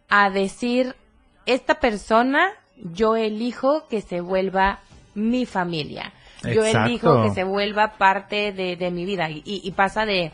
a 0.09 0.31
decir, 0.31 0.95
esta 1.47 1.81
persona, 1.81 2.53
yo 2.77 3.17
elijo 3.17 3.89
que 3.89 4.03
se 4.03 4.21
vuelva 4.21 4.79
mi 5.17 5.47
familia. 5.47 6.13
Yo 6.45 6.65
elijo 6.65 7.25
que 7.25 7.31
se 7.31 7.43
vuelva 7.43 7.99
parte 7.99 8.53
de, 8.53 8.77
de 8.77 8.91
mi 8.93 9.05
vida. 9.05 9.27
y 9.29 9.69
pasa 9.73 10.07
de 10.07 10.31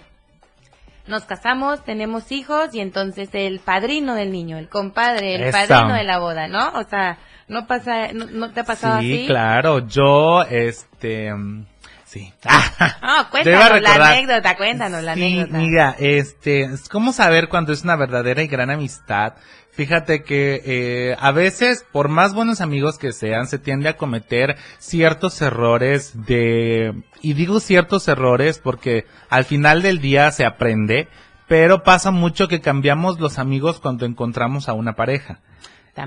nos 1.07 1.25
casamos, 1.25 1.85
tenemos 1.85 2.33
hijos 2.33 2.75
y 2.75 2.81
entonces 2.81 3.29
el 3.33 3.61
padrino 3.61 4.15
del 4.15 4.33
niño, 4.33 4.59
el 4.59 4.69
compadre, 4.69 5.37
el 5.37 5.53
padrino 5.53 5.95
de 5.95 6.05
la 6.05 6.19
boda, 6.19 6.49
¿no? 6.49 6.69
O 6.71 6.85
sea, 6.85 7.19
no 7.49 7.67
pasa, 7.67 8.13
no, 8.13 8.51
te 8.53 8.61
ha 8.61 8.65
pasado 8.65 8.97
así. 8.97 9.19
Sí, 9.19 9.27
claro, 9.27 9.87
yo, 9.87 10.43
este, 10.43 11.33
mm, 11.33 11.67
sí. 12.05 12.33
Ah, 12.45 13.29
cuéntanos 13.31 13.81
la 13.81 13.95
anécdota, 13.95 14.57
cuéntanos 14.57 15.03
la 15.03 15.13
anécdota. 15.13 15.59
Mira, 15.59 15.97
este, 15.99 16.69
¿cómo 16.91 17.13
saber 17.13 17.49
cuando 17.49 17.73
es 17.73 17.85
una 17.85 17.97
verdadera 17.97 18.43
y 18.43 18.49
gran 18.49 18.71
amistad? 18.71 19.35
Fíjate 19.77 20.23
que 20.23 20.63
eh, 20.65 21.17
a 21.21 21.33
veces, 21.33 21.85
por 21.93 22.09
más 22.09 22.33
buenos 22.33 22.63
amigos 22.63 22.97
que 22.97 23.13
sean, 23.13 23.47
se 23.47 23.59
tiende 23.59 23.91
a 23.91 23.99
cometer 23.99 24.57
ciertos 24.79 25.43
errores 25.43 26.25
de... 26.27 26.95
Y 27.21 27.35
digo 27.35 27.61
ciertos 27.61 28.09
errores 28.09 28.59
porque 28.59 29.05
al 29.29 29.45
final 29.45 29.83
del 29.83 30.01
día 30.01 30.33
se 30.33 30.47
aprende, 30.47 31.09
pero 31.47 31.83
pasa 31.83 32.11
mucho 32.11 32.49
que 32.49 32.63
cambiamos 32.63 33.21
los 33.21 33.39
amigos 33.39 33.79
cuando 33.79 34.07
encontramos 34.07 34.71
a 34.71 34.73
una 34.73 34.95
pareja. 34.95 35.41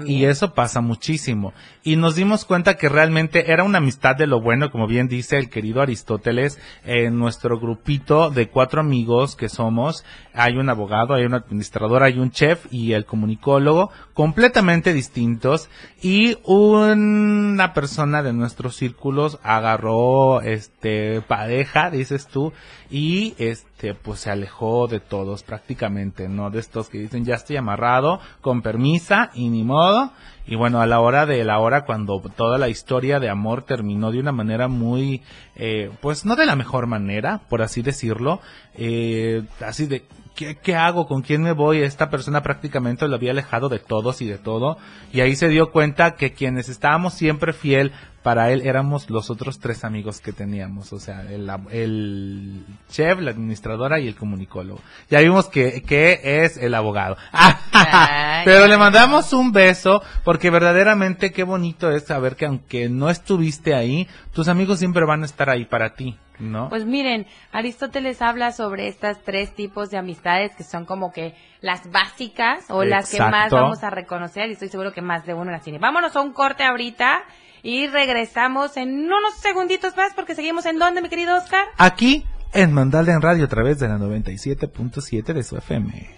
Y 0.06 0.26
eso 0.26 0.56
pasa 0.56 0.82
muchísimo. 0.82 1.54
Y 1.82 1.96
nos 1.96 2.16
dimos 2.16 2.44
cuenta 2.44 2.76
que 2.76 2.90
realmente 2.90 3.54
era 3.54 3.64
una 3.64 3.78
amistad 3.78 4.18
de 4.18 4.28
lo 4.28 4.42
bueno, 4.42 4.70
como 4.70 4.86
bien 4.86 5.08
dice 5.08 5.38
el 5.38 5.50
querido 5.50 5.82
Aristóteles, 5.82 6.60
en 6.84 7.18
nuestro 7.18 7.58
grupito 7.58 8.30
de 8.30 8.50
cuatro 8.50 8.82
amigos 8.82 9.38
que 9.38 9.48
somos, 9.48 10.04
hay 10.34 10.58
un 10.58 10.70
abogado, 10.70 11.14
hay 11.14 11.24
un 11.24 11.34
administrador, 11.34 12.04
hay 12.04 12.20
un 12.20 12.32
chef 12.32 12.66
y 12.70 12.92
el 12.92 13.06
comunicólogo, 13.06 13.92
completamente 14.14 14.94
distintos, 14.94 15.70
y 16.02 16.38
una 16.44 17.74
persona 17.74 18.24
de 18.24 18.34
nuestros 18.34 18.76
círculos 18.76 19.40
agarró, 19.42 20.42
este, 20.42 21.22
pareja, 21.22 21.90
dices 21.92 22.28
tú, 22.28 22.52
y 22.92 23.36
este, 23.38 23.94
pues 23.94 24.20
se 24.20 24.32
alejó 24.32 24.88
de 24.88 25.00
todos 25.00 25.44
prácticamente, 25.44 26.28
¿no? 26.28 26.50
De 26.50 26.60
estos 26.60 26.90
que 26.90 26.98
dicen, 26.98 27.24
ya 27.24 27.36
estoy 27.36 27.56
amarrado, 27.56 28.20
con 28.42 28.62
permisa, 28.62 29.32
y 29.34 29.48
ni 29.48 29.64
modo, 29.64 30.12
y 30.50 30.56
bueno, 30.56 30.82
a 30.82 30.88
la 30.88 31.00
hora 31.00 31.28
de 31.28 31.44
la 31.44 31.60
hora 31.60 31.86
cuando 31.86 32.20
toda 32.36 32.58
la 32.58 32.70
historia 32.70 33.20
de 33.20 33.30
amor 33.30 33.62
terminó 33.62 34.12
de 34.12 34.20
una 34.20 34.32
manera 34.32 34.68
muy, 34.68 35.22
eh, 35.56 35.92
pues 36.02 36.26
no 36.26 36.36
de 36.36 36.48
la 36.48 36.56
mejor 36.56 36.88
manera, 36.88 37.42
por 37.50 37.62
así 37.62 37.84
decirlo, 37.84 38.42
eh, 38.74 39.44
así 39.64 39.86
de, 39.86 40.06
¿qué, 40.36 40.56
¿qué, 40.56 40.76
hago? 40.76 41.06
¿Con 41.06 41.22
quién 41.22 41.44
me 41.44 41.52
voy? 41.52 41.84
Esta 41.84 42.10
persona 42.10 42.42
prácticamente 42.42 43.08
lo 43.08 43.14
había 43.14 43.30
alejado 43.30 43.70
de 43.70 43.78
todos 43.78 44.24
y 44.24 44.26
de 44.26 44.40
todo, 44.40 44.80
y 45.14 45.22
ahí 45.22 45.36
se 45.36 45.50
dio 45.50 45.72
cuenta 45.72 46.16
que 46.16 46.34
quienes 46.34 46.68
estábamos 46.68 47.14
siempre 47.14 47.54
fiel 47.54 47.92
para 48.24 48.52
él 48.52 48.62
éramos 48.66 49.10
los 49.10 49.30
otros 49.30 49.60
tres 49.60 49.84
amigos 49.84 50.20
que 50.20 50.34
teníamos, 50.34 50.92
o 50.92 51.00
sea, 51.00 51.22
el, 51.22 51.50
el 51.72 52.66
chef, 52.90 53.20
la 53.20 53.32
administradora 53.32 54.00
y 54.00 54.08
el 54.08 54.16
comunicólogo. 54.16 54.82
Ya 55.10 55.20
vimos 55.20 55.48
que, 55.48 55.82
que 55.84 56.20
es 56.44 56.58
el 56.58 56.76
abogado. 56.76 57.18
Pero 58.46 58.68
le 58.68 58.78
mandamos 58.78 59.34
un 59.34 59.52
beso 59.52 60.02
porque 60.24 60.50
verdaderamente 60.50 61.32
qué 61.32 61.44
bonito 61.44 61.92
es 61.92 62.06
saber 62.06 62.36
que 62.36 62.46
aunque 62.46 62.90
no 62.90 63.10
estuviste 63.10 63.74
ahí, 63.74 64.08
tus 64.34 64.48
amigos 64.48 64.80
siempre 64.80 65.06
van 65.06 65.24
a 65.24 65.26
estar 65.26 65.50
ahí 65.50 65.66
para 65.66 65.94
ti. 65.96 66.18
¿No? 66.40 66.70
Pues 66.70 66.86
miren, 66.86 67.28
Aristóteles 67.52 68.22
habla 68.22 68.54
sobre 68.54 68.88
estas 68.88 69.22
tres 69.26 69.54
tipos 69.54 69.90
de 69.90 69.98
amistades 69.98 70.56
que 70.56 70.64
son 70.64 70.86
como 70.86 71.12
que 71.12 71.36
las 71.60 71.92
básicas 71.92 72.66
o 72.70 72.86
las 72.86 73.12
que 73.12 73.20
más 73.20 73.52
vamos 73.52 73.84
a 73.84 73.90
reconocer 73.90 74.48
y 74.48 74.54
estoy 74.54 74.70
seguro 74.70 74.94
que 74.94 75.02
más 75.02 75.26
de 75.26 75.34
uno 75.34 75.52
las 75.52 75.64
tiene. 75.64 75.80
Vámonos 75.80 76.16
a 76.16 76.22
un 76.22 76.32
corte 76.32 76.64
ahorita 76.64 77.24
y 77.64 77.88
regresamos 77.88 78.78
en 78.78 79.06
unos 79.06 79.36
segunditos 79.42 79.96
más 79.98 80.14
porque 80.14 80.36
seguimos 80.36 80.66
en 80.66 80.80
dónde, 80.80 81.02
mi 81.02 81.10
querido 81.10 81.38
Oscar? 81.38 81.66
Aquí 81.78 82.26
en 82.54 82.74
Mandala 82.74 83.14
en 83.14 83.22
Radio 83.22 83.46
a 83.46 83.48
través 83.48 83.80
de 83.80 83.88
la 83.88 83.98
97.7 83.98 85.34
de 85.34 85.44
su 85.44 85.58
FM. 85.58 86.10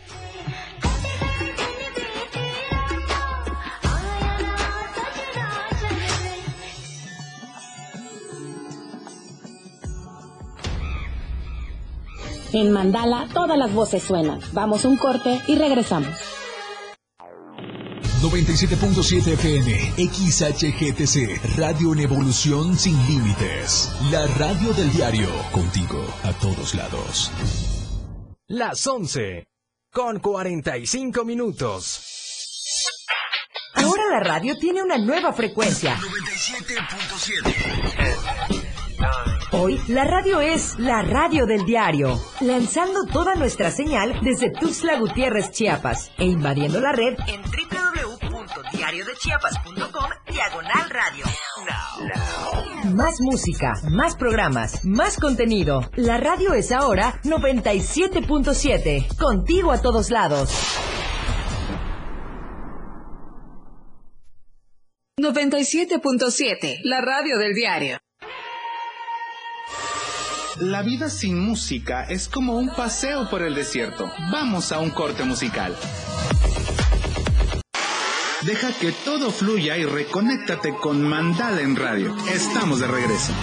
En 12.53 12.71
Mandala 12.71 13.27
todas 13.33 13.57
las 13.57 13.73
voces 13.73 14.03
suenan. 14.03 14.39
Vamos 14.51 14.83
un 14.83 14.97
corte 14.97 15.39
y 15.47 15.55
regresamos. 15.55 16.30
97.7 18.22 19.34
FM, 19.34 19.93
XHGTC, 19.97 21.57
Radio 21.57 21.93
en 21.93 22.01
Evolución 22.01 22.78
Sin 22.78 22.95
Límites. 23.07 23.91
La 24.11 24.28
radio 24.28 24.72
del 24.74 24.93
diario, 24.93 25.28
contigo 25.51 26.05
a 26.22 26.32
todos 26.34 26.76
lados. 26.76 27.32
Las 28.47 28.86
11, 28.86 29.47
con 29.91 30.19
45 30.19 31.26
minutos. 31.26 32.05
Ahora 33.74 34.03
la 34.11 34.19
radio 34.19 34.55
tiene 34.55 34.84
una 34.84 34.99
nueva 34.99 35.34
frecuencia. 35.34 35.97
97.7. 35.97 37.72
Hoy 39.53 39.82
la 39.88 40.05
radio 40.05 40.39
es 40.41 40.78
la 40.78 41.01
radio 41.01 41.47
del 41.47 41.65
diario, 41.65 42.22
lanzando 42.39 43.03
toda 43.11 43.34
nuestra 43.34 43.72
señal 43.72 44.19
desde 44.22 44.51
Tuxtla 44.51 44.99
Gutiérrez, 44.99 45.49
Chiapas, 45.51 46.11
e 46.19 46.26
invadiendo 46.26 46.80
la 46.80 46.91
red 46.91 47.17
en 47.28 47.41
www.diariodechiapas.com 48.91 50.09
diagonal 50.27 50.89
radio. 50.89 51.25
Más 52.93 53.15
música, 53.21 53.73
más 53.89 54.15
programas, 54.15 54.83
más 54.83 55.17
contenido. 55.17 55.89
La 55.95 56.17
radio 56.17 56.53
es 56.53 56.71
ahora 56.71 57.21
97.7, 57.23 59.17
contigo 59.17 59.71
a 59.71 59.81
todos 59.81 60.09
lados. 60.11 60.51
97.7, 65.19 66.79
la 66.83 67.01
radio 67.01 67.37
del 67.37 67.53
diario. 67.53 67.99
La 70.59 70.81
vida 70.81 71.09
sin 71.09 71.39
música 71.39 72.03
es 72.03 72.27
como 72.27 72.57
un 72.57 72.69
paseo 72.75 73.29
por 73.29 73.41
el 73.41 73.55
desierto. 73.55 74.11
Vamos 74.31 74.71
a 74.71 74.79
un 74.79 74.89
corte 74.89 75.23
musical. 75.23 75.75
Deja 78.43 78.73
que 78.73 78.91
todo 78.91 79.29
fluya 79.31 79.77
y 79.77 79.85
reconéctate 79.85 80.73
con 80.73 81.03
Mandala 81.03 81.61
en 81.61 81.75
Radio. 81.75 82.15
Estamos 82.33 82.79
de 82.79 82.87
regreso. 82.87 83.33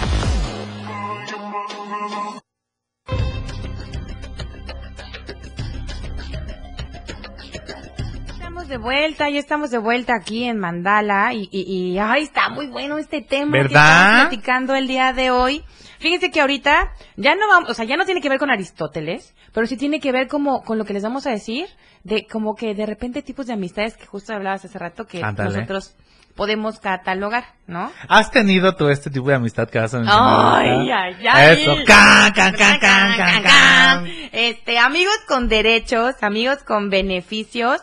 De 8.69 8.77
vuelta, 8.77 9.29
ya 9.29 9.39
estamos 9.39 9.71
de 9.71 9.79
vuelta 9.79 10.13
aquí 10.15 10.45
en 10.45 10.59
Mandala 10.59 11.33
y, 11.33 11.49
y, 11.51 11.97
ay, 11.97 12.23
está 12.23 12.49
muy 12.49 12.67
bueno 12.67 12.97
este 12.97 13.21
tema 13.21 13.51
¿verdad? 13.51 13.67
que 13.67 13.73
estamos 13.73 14.27
platicando 14.27 14.75
el 14.75 14.87
día 14.87 15.11
de 15.11 15.31
hoy. 15.31 15.63
Fíjense 15.99 16.31
que 16.31 16.39
ahorita 16.39 16.93
ya 17.17 17.35
no 17.35 17.47
vamos, 17.49 17.69
o 17.69 17.73
sea, 17.73 17.83
ya 17.83 17.97
no 17.97 18.05
tiene 18.05 18.21
que 18.21 18.29
ver 18.29 18.39
con 18.39 18.51
Aristóteles, 18.51 19.35
pero 19.53 19.67
sí 19.67 19.75
tiene 19.75 19.99
que 19.99 20.11
ver 20.11 20.27
como 20.27 20.63
con 20.63 20.77
lo 20.77 20.85
que 20.85 20.93
les 20.93 21.03
vamos 21.03 21.27
a 21.27 21.31
decir 21.31 21.67
de 22.03 22.25
como 22.27 22.55
que 22.55 22.73
de 22.73 22.85
repente 22.85 23.21
tipos 23.21 23.47
de 23.47 23.53
amistades 23.53 23.97
que 23.97 24.05
justo 24.05 24.33
hablabas 24.33 24.63
hace 24.63 24.79
rato 24.79 25.05
que 25.05 25.21
nosotros 25.21 25.95
podemos 26.35 26.79
catalogar, 26.79 27.43
¿no? 27.67 27.91
¿Has 28.07 28.31
tenido 28.31 28.75
tú 28.75 28.87
este 28.87 29.09
tipo 29.09 29.27
de 29.27 29.35
amistad 29.35 29.67
que 29.67 29.79
vas 29.79 29.93
a 29.93 29.97
mencionar? 29.97 30.63
Ay, 30.63 30.89
ay, 30.89 31.27
ay. 31.27 31.59
Eso. 31.59 31.75
Can, 31.85 32.31
can, 32.31 32.55
can, 32.55 32.79
can, 32.79 33.17
can, 33.17 33.43
can. 33.43 34.05
Este, 34.31 34.77
amigos 34.77 35.17
con 35.27 35.49
derechos, 35.49 36.15
amigos 36.21 36.63
con 36.63 36.89
beneficios. 36.89 37.81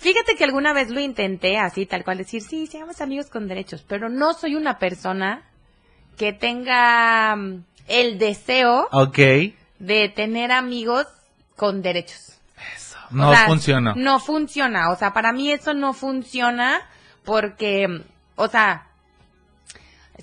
Fíjate 0.00 0.34
que 0.34 0.44
alguna 0.44 0.72
vez 0.72 0.88
lo 0.88 0.98
intenté 0.98 1.58
así, 1.58 1.84
tal 1.84 2.04
cual, 2.04 2.16
decir, 2.16 2.40
sí, 2.40 2.66
seamos 2.66 3.02
amigos 3.02 3.26
con 3.26 3.48
derechos, 3.48 3.84
pero 3.86 4.08
no 4.08 4.32
soy 4.32 4.54
una 4.54 4.78
persona 4.78 5.42
que 6.16 6.32
tenga 6.32 7.36
mm, 7.36 7.64
el 7.86 8.18
deseo 8.18 8.88
okay. 8.92 9.54
de 9.78 10.08
tener 10.08 10.52
amigos 10.52 11.06
con 11.54 11.82
derechos. 11.82 12.38
Eso, 12.74 12.96
no 13.10 13.30
funciona. 13.46 13.92
No 13.94 14.20
funciona, 14.20 14.90
o 14.90 14.96
sea, 14.96 15.12
para 15.12 15.32
mí 15.32 15.52
eso 15.52 15.74
no 15.74 15.92
funciona 15.92 16.80
porque, 17.22 18.02
o 18.36 18.48
sea, 18.48 18.86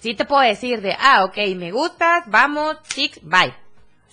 sí 0.02 0.16
te 0.16 0.26
puedo 0.26 0.42
decir 0.42 0.82
de, 0.82 0.98
ah, 1.00 1.24
ok, 1.24 1.38
me 1.56 1.72
gustas, 1.72 2.24
vamos, 2.26 2.78
chicos, 2.88 3.22
bye. 3.22 3.54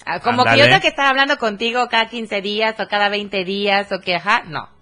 Ah, 0.04 0.20
como 0.20 0.44
que 0.44 0.58
yo 0.58 0.66
tengo 0.66 0.82
que 0.82 0.88
estar 0.88 1.06
hablando 1.06 1.38
contigo 1.38 1.88
cada 1.88 2.10
15 2.10 2.42
días 2.42 2.78
o 2.78 2.86
cada 2.86 3.08
20 3.08 3.44
días 3.44 3.90
o 3.92 4.00
que, 4.00 4.16
ajá, 4.16 4.42
no. 4.46 4.73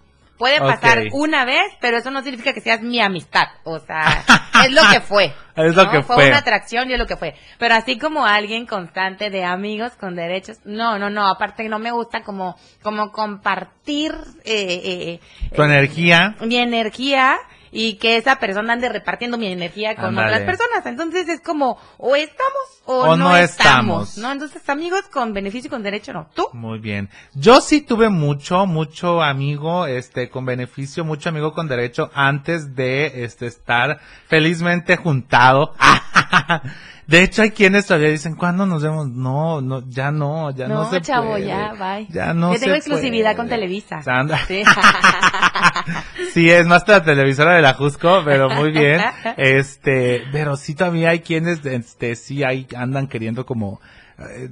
Puede 0.43 0.59
pasar 0.59 1.05
una 1.13 1.45
vez, 1.45 1.73
pero 1.81 1.99
eso 1.99 2.11
no 2.11 2.21
significa 2.21 2.53
que 2.53 2.61
seas 2.61 2.83
mi 2.83 2.99
amistad. 2.99 3.47
O 3.63 3.79
sea, 3.79 4.25
es 4.65 4.73
lo 4.73 4.83
que 4.91 5.01
fue. 5.01 5.33
es 5.55 5.77
lo 5.77 5.89
que 5.89 6.03
fue. 6.03 6.17
Fue 6.17 6.27
una 6.27 6.39
atracción 6.39 6.91
y 6.91 6.95
es 6.95 6.99
lo 6.99 7.07
que 7.07 7.17
fue. 7.17 7.37
Pero 7.61 7.77
así 7.77 7.97
como 7.97 8.27
alguien 8.27 8.67
constante 8.67 9.31
de 9.31 9.45
amigos 9.45 9.93
con 9.93 10.17
derechos, 10.17 10.59
no, 10.65 10.99
no, 10.99 11.11
no. 11.11 11.29
Aparte 11.29 11.69
no 11.69 11.79
me 11.79 11.93
gusta 11.93 12.23
como, 12.23 12.57
como 12.83 13.13
compartir 13.13 14.17
eh, 14.45 14.81
eh, 14.85 15.21
tu 15.55 15.63
energía. 15.63 16.35
Mi 16.41 16.57
energía 16.57 17.39
y 17.73 17.95
que 17.95 18.17
esa 18.17 18.37
persona 18.37 18.75
ande 18.75 18.89
repartiendo 18.91 19.39
mi 19.39 19.47
energía 19.47 19.97
con 19.97 20.17
otras 20.17 20.43
personas. 20.43 20.85
Entonces 20.85 21.29
es 21.29 21.41
como, 21.41 21.79
o 21.97 22.15
estamos 22.15 22.63
o, 22.85 23.17
no, 23.17 23.37
estamos, 23.37 24.19
¿no? 24.19 24.31
Entonces 24.31 24.69
amigos 24.69 25.03
con 25.13 25.33
beneficio 25.33 25.69
y 25.69 25.71
con 25.71 25.83
derecho, 25.83 26.13
¿no? 26.13 26.29
¿Tú? 26.35 26.49
Muy 26.53 26.79
bien. 26.79 27.09
Yo 27.33 27.61
sí 27.61 27.81
tuve 27.81 28.09
mucho, 28.09 28.67
mucho 28.67 29.23
amigo, 29.23 29.87
este, 29.87 30.29
con 30.29 30.45
beneficio, 30.45 31.05
mucho 31.05 31.29
amigo 31.29 31.55
con 31.55 31.69
derecho 31.69 32.11
antes 32.15 32.75
de, 32.75 33.25
este, 33.25 33.47
estar 33.47 34.01
felizmente 34.27 34.97
juntado. 34.97 35.75
De 37.07 37.23
hecho, 37.23 37.43
hay 37.43 37.51
quienes 37.51 37.87
todavía 37.87 38.11
dicen, 38.11 38.37
¿cuándo 38.37 38.65
nos 38.65 38.83
vemos? 38.83 39.09
No, 39.09 39.61
no, 39.61 39.83
ya 39.89 40.11
no, 40.11 40.51
ya 40.53 40.69
no, 40.69 40.85
no 40.85 40.91
se 40.91 41.01
chavo, 41.01 41.37
ya, 41.37 41.73
bye. 41.73 42.07
Ya 42.11 42.33
no 42.33 42.55
Yo 42.55 42.61
tengo 42.61 42.75
exclusividad 42.75 43.37
con 43.37 43.49
Televisa. 43.49 44.03
Sí. 44.47 44.63
sí, 46.33 46.51
es 46.51 46.65
más 46.67 46.87
la 46.87 47.03
televisora 47.03 47.55
de 47.55 47.63
la 47.63 47.75
Jusco, 47.75 48.23
pero 48.25 48.49
muy 48.49 48.71
bien. 48.71 49.01
Este, 49.37 50.23
pero 50.31 50.57
sí 50.57 50.75
todavía 50.75 51.11
hay 51.11 51.21
quienes, 51.21 51.65
este, 51.67 52.15
sí 52.15 52.45
hay, 52.45 52.67
andan 52.77 53.09
queriendo 53.09 53.45
como, 53.47 53.81
eh, 54.19 54.51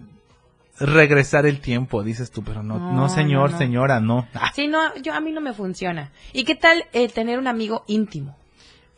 regresar 0.80 1.46
el 1.46 1.60
tiempo, 1.60 2.02
dices 2.02 2.30
tú, 2.30 2.42
pero 2.42 2.62
no, 2.62 2.78
no, 2.92 3.08
señor, 3.08 3.56
señora, 3.56 4.00
no. 4.00 4.26
Sí, 4.54 4.66
no, 4.66 4.94
yo 4.96 5.12
a 5.14 5.20
mí 5.20 5.30
no 5.30 5.40
me 5.40 5.52
funciona. 5.52 6.10
¿Y 6.32 6.44
qué 6.44 6.54
tal 6.54 6.84
eh, 6.92 7.08
tener 7.08 7.38
un 7.38 7.46
amigo 7.46 7.84
íntimo? 7.86 8.36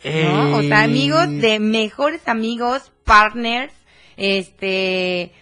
¿No? 0.04 0.56
O 0.58 0.62
sea, 0.62 0.82
amigos 0.82 1.28
de 1.30 1.60
mejores 1.60 2.26
amigos, 2.28 2.92
partners, 3.04 3.72
este, 4.16 5.32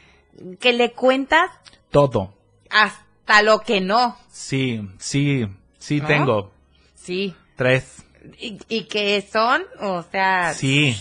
que 0.58 0.72
le 0.72 0.92
cuentas 0.92 1.50
todo. 1.90 2.34
Hasta 2.70 3.42
lo 3.42 3.60
que 3.60 3.80
no. 3.80 4.16
Sí, 4.28 4.88
sí, 4.98 5.46
sí 5.78 6.00
tengo. 6.00 6.52
Sí. 6.94 7.34
Tres. 7.56 8.04
Y, 8.38 8.58
y 8.68 8.84
que 8.84 9.20
son, 9.22 9.62
o 9.80 10.02
sea. 10.02 10.52
Sí. 10.54 10.96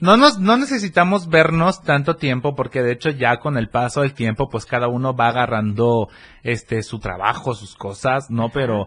No 0.00 0.16
nos, 0.16 0.38
no 0.38 0.56
necesitamos 0.56 1.28
vernos 1.28 1.82
tanto 1.82 2.16
tiempo 2.16 2.54
porque 2.54 2.82
de 2.82 2.92
hecho 2.92 3.10
ya 3.10 3.38
con 3.38 3.58
el 3.58 3.68
paso 3.68 4.00
del 4.00 4.14
tiempo 4.14 4.48
pues 4.48 4.64
cada 4.64 4.88
uno 4.88 5.14
va 5.14 5.28
agarrando 5.28 6.08
este 6.42 6.82
su 6.82 7.00
trabajo, 7.00 7.54
sus 7.54 7.74
cosas, 7.74 8.30
¿no? 8.30 8.48
Pero 8.48 8.86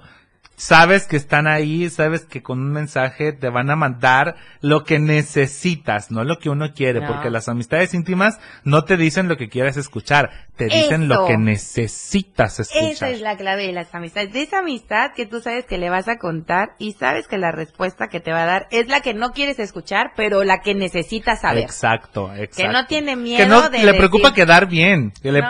sabes 0.63 1.07
que 1.07 1.17
están 1.17 1.45
ahí, 1.45 1.89
sabes 1.89 2.21
que 2.21 2.41
con 2.41 2.61
un 2.61 2.71
mensaje 2.71 3.33
te 3.33 3.49
van 3.49 3.69
a 3.69 3.75
mandar 3.75 4.37
lo 4.61 4.85
que 4.85 4.97
necesitas, 4.97 6.09
no 6.09 6.23
lo 6.23 6.39
que 6.39 6.49
uno 6.49 6.71
quiere, 6.73 7.01
porque 7.05 7.29
las 7.29 7.49
amistades 7.49 7.93
íntimas 7.93 8.39
no 8.63 8.85
te 8.85 8.95
dicen 8.95 9.27
lo 9.27 9.35
que 9.35 9.49
quieres 9.49 9.75
escuchar, 9.75 10.31
te 10.55 10.65
dicen 10.65 11.07
lo 11.07 11.25
que 11.25 11.37
necesitas 11.37 12.59
escuchar. 12.59 12.89
Esa 12.89 13.09
es 13.09 13.21
la 13.21 13.37
clave 13.37 13.67
de 13.67 13.73
las 13.73 13.93
amistades, 13.93 14.31
de 14.33 14.43
esa 14.43 14.59
amistad 14.59 15.11
que 15.15 15.25
tú 15.25 15.39
sabes 15.39 15.65
que 15.65 15.77
le 15.77 15.89
vas 15.89 16.07
a 16.07 16.17
contar 16.17 16.75
y 16.77 16.93
sabes 16.93 17.27
que 17.27 17.37
la 17.37 17.51
respuesta 17.51 18.07
que 18.07 18.19
te 18.19 18.31
va 18.31 18.43
a 18.43 18.45
dar 18.45 18.67
es 18.71 18.87
la 18.87 19.01
que 19.01 19.13
no 19.13 19.31
quieres 19.31 19.59
escuchar, 19.59 20.11
pero 20.15 20.43
la 20.43 20.61
que 20.61 20.75
necesitas 20.75 21.41
saber. 21.41 21.63
Exacto, 21.63 22.33
exacto. 22.33 22.55
Que 22.57 22.67
no 22.67 22.85
tiene 22.85 23.15
miedo 23.15 23.37
que 23.37 23.47
no, 23.47 23.69
de 23.69 23.83
le 23.83 23.93
preocupa 23.93 24.33
quedar 24.33 24.67
bien, 24.67 25.11
que 25.21 25.31
le, 25.31 25.43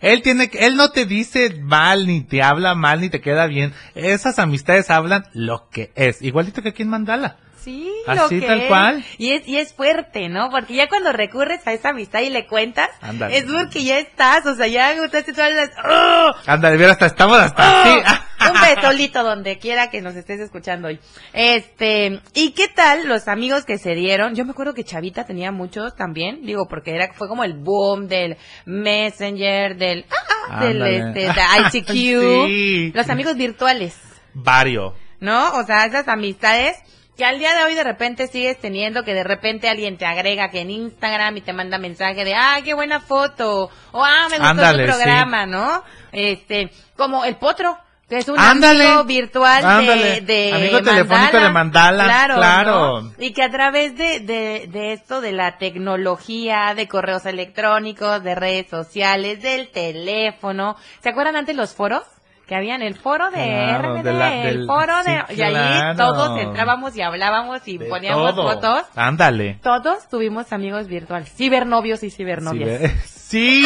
él 0.00 0.22
tiene, 0.22 0.50
él 0.54 0.76
no 0.76 0.90
te 0.90 1.06
dice 1.06 1.58
mal 1.60 2.06
ni 2.06 2.22
te 2.22 2.42
habla 2.42 2.74
mal 2.74 3.00
ni 3.00 3.08
te 3.08 3.20
queda 3.20 3.46
bien 3.46 3.72
esas 3.94 4.38
amistades 4.38 4.90
hablan 4.90 5.24
lo 5.32 5.68
que 5.70 5.90
es, 5.94 6.22
igualito 6.22 6.62
que 6.62 6.70
aquí 6.70 6.82
en 6.82 6.88
Mandala. 6.88 7.36
Sí, 7.62 7.88
Así 8.08 8.40
lo 8.40 8.46
tal 8.46 8.66
cual. 8.66 9.04
Y 9.18 9.30
es, 9.30 9.46
y 9.46 9.58
es 9.58 9.72
fuerte, 9.72 10.28
¿no? 10.28 10.50
Porque 10.50 10.74
ya 10.74 10.88
cuando 10.88 11.12
recurres 11.12 11.64
a 11.66 11.72
esa 11.72 11.90
amistad 11.90 12.20
y 12.20 12.30
le 12.30 12.46
cuentas, 12.46 12.90
es 13.30 13.44
porque 13.44 13.84
ya 13.84 13.98
estás, 13.98 14.44
o 14.46 14.56
sea, 14.56 14.66
ya 14.66 14.88
agotaste 14.88 15.32
todas 15.32 15.52
las... 15.52 15.70
¡Oh! 15.84 16.32
Ándale, 16.46 16.84
hasta 16.86 17.06
estamos 17.06 17.38
hasta 17.38 17.62
¡Oh! 17.62 18.02
así. 18.04 18.22
Un 18.50 18.60
betolito 18.60 19.22
donde 19.22 19.58
quiera 19.58 19.90
que 19.90 20.00
nos 20.00 20.16
estés 20.16 20.40
escuchando 20.40 20.88
hoy. 20.88 20.98
Este, 21.32 22.20
¿y 22.34 22.50
qué 22.50 22.66
tal 22.66 23.06
los 23.06 23.28
amigos 23.28 23.64
que 23.64 23.78
se 23.78 23.94
dieron? 23.94 24.34
Yo 24.34 24.44
me 24.44 24.50
acuerdo 24.50 24.74
que 24.74 24.82
Chavita 24.82 25.24
tenía 25.24 25.52
muchos 25.52 25.94
también, 25.94 26.44
digo, 26.44 26.66
porque 26.68 26.96
era, 26.96 27.12
fue 27.12 27.28
como 27.28 27.44
el 27.44 27.54
boom 27.54 28.08
del 28.08 28.36
Messenger, 28.66 29.76
del, 29.76 30.06
ah, 30.10 30.48
ah 30.50 30.64
del, 30.64 30.82
este, 30.82 31.20
de 31.92 32.90
ICQ. 32.90 32.94
Los 32.96 33.08
amigos 33.08 33.36
virtuales. 33.36 33.96
Vario. 34.34 34.94
¿No? 35.20 35.52
O 35.52 35.64
sea, 35.64 35.86
esas 35.86 36.08
amistades 36.08 36.76
que 37.16 37.24
al 37.24 37.38
día 37.38 37.54
de 37.54 37.64
hoy 37.64 37.74
de 37.74 37.84
repente 37.84 38.26
sigues 38.26 38.58
teniendo, 38.58 39.04
que 39.04 39.14
de 39.14 39.24
repente 39.24 39.68
alguien 39.68 39.98
te 39.98 40.06
agrega 40.06 40.50
que 40.50 40.60
en 40.60 40.70
Instagram 40.70 41.36
y 41.36 41.40
te 41.42 41.52
manda 41.52 41.78
mensaje 41.78 42.24
de, 42.24 42.34
ah, 42.34 42.58
qué 42.64 42.74
buena 42.74 43.00
foto, 43.00 43.70
o 43.92 44.04
ah, 44.04 44.28
me 44.30 44.38
gustó 44.38 44.72
tu 44.72 44.84
programa, 44.84 45.46
¿no? 45.46 45.82
Este, 46.12 46.70
como 46.96 47.24
el 47.24 47.36
potro. 47.36 47.78
Que 48.08 48.18
es 48.18 48.28
un 48.28 48.38
amigo 48.38 49.04
virtual 49.04 49.86
de, 49.86 50.20
de 50.20 50.52
amigo 50.52 50.82
telefónico 50.82 51.40
de 51.40 51.48
Mandala, 51.48 52.04
claro, 52.04 52.34
claro. 52.34 53.12
y 53.18 53.32
que 53.32 53.42
a 53.42 53.50
través 53.50 53.96
de, 53.96 54.20
de, 54.20 54.68
de 54.70 54.92
esto 54.92 55.22
de 55.22 55.32
la 55.32 55.56
tecnología, 55.56 56.74
de 56.74 56.88
correos 56.88 57.24
electrónicos, 57.24 58.22
de 58.22 58.34
redes 58.34 58.68
sociales, 58.68 59.40
del 59.40 59.70
teléfono, 59.70 60.76
¿se 61.02 61.08
acuerdan 61.08 61.36
antes 61.36 61.56
los 61.56 61.72
foros? 61.72 62.02
Que 62.46 62.54
habían 62.54 62.82
el 62.82 62.94
foro 62.94 63.30
de 63.30 63.78
RBD, 63.78 64.46
el 64.48 64.66
foro 64.66 65.02
de... 65.04 65.34
y 65.34 65.42
allí 65.42 65.96
todos 65.96 66.40
entrábamos 66.40 66.96
y 66.96 67.02
hablábamos 67.02 67.66
y 67.66 67.78
poníamos 67.78 68.34
fotos. 68.34 68.84
Ándale. 68.94 69.58
Todos 69.62 70.08
tuvimos 70.08 70.52
amigos 70.52 70.88
virtuales, 70.88 71.32
cibernovios 71.34 72.02
y 72.02 72.10
cibernovias. 72.10 72.92
Sí, 73.32 73.64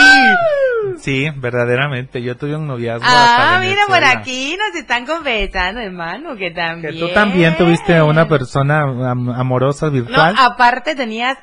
sí, 0.98 1.28
verdaderamente. 1.38 2.22
Yo 2.22 2.36
tuve 2.36 2.54
un 2.54 2.68
noviazgo. 2.68 3.04
Ah, 3.04 3.58
mira, 3.60 3.82
por 3.88 4.04
aquí 4.04 4.56
nos 4.56 4.80
están 4.80 5.04
confesando, 5.06 5.80
hermano, 5.80 6.36
que 6.36 6.52
también. 6.52 6.94
Que 6.94 7.00
tú 7.00 7.08
también 7.12 7.56
tuviste 7.56 8.00
una 8.00 8.28
persona 8.28 8.82
amorosa 8.82 9.88
virtual. 9.88 10.36
No, 10.36 10.40
aparte 10.40 10.94
tenías 10.94 11.36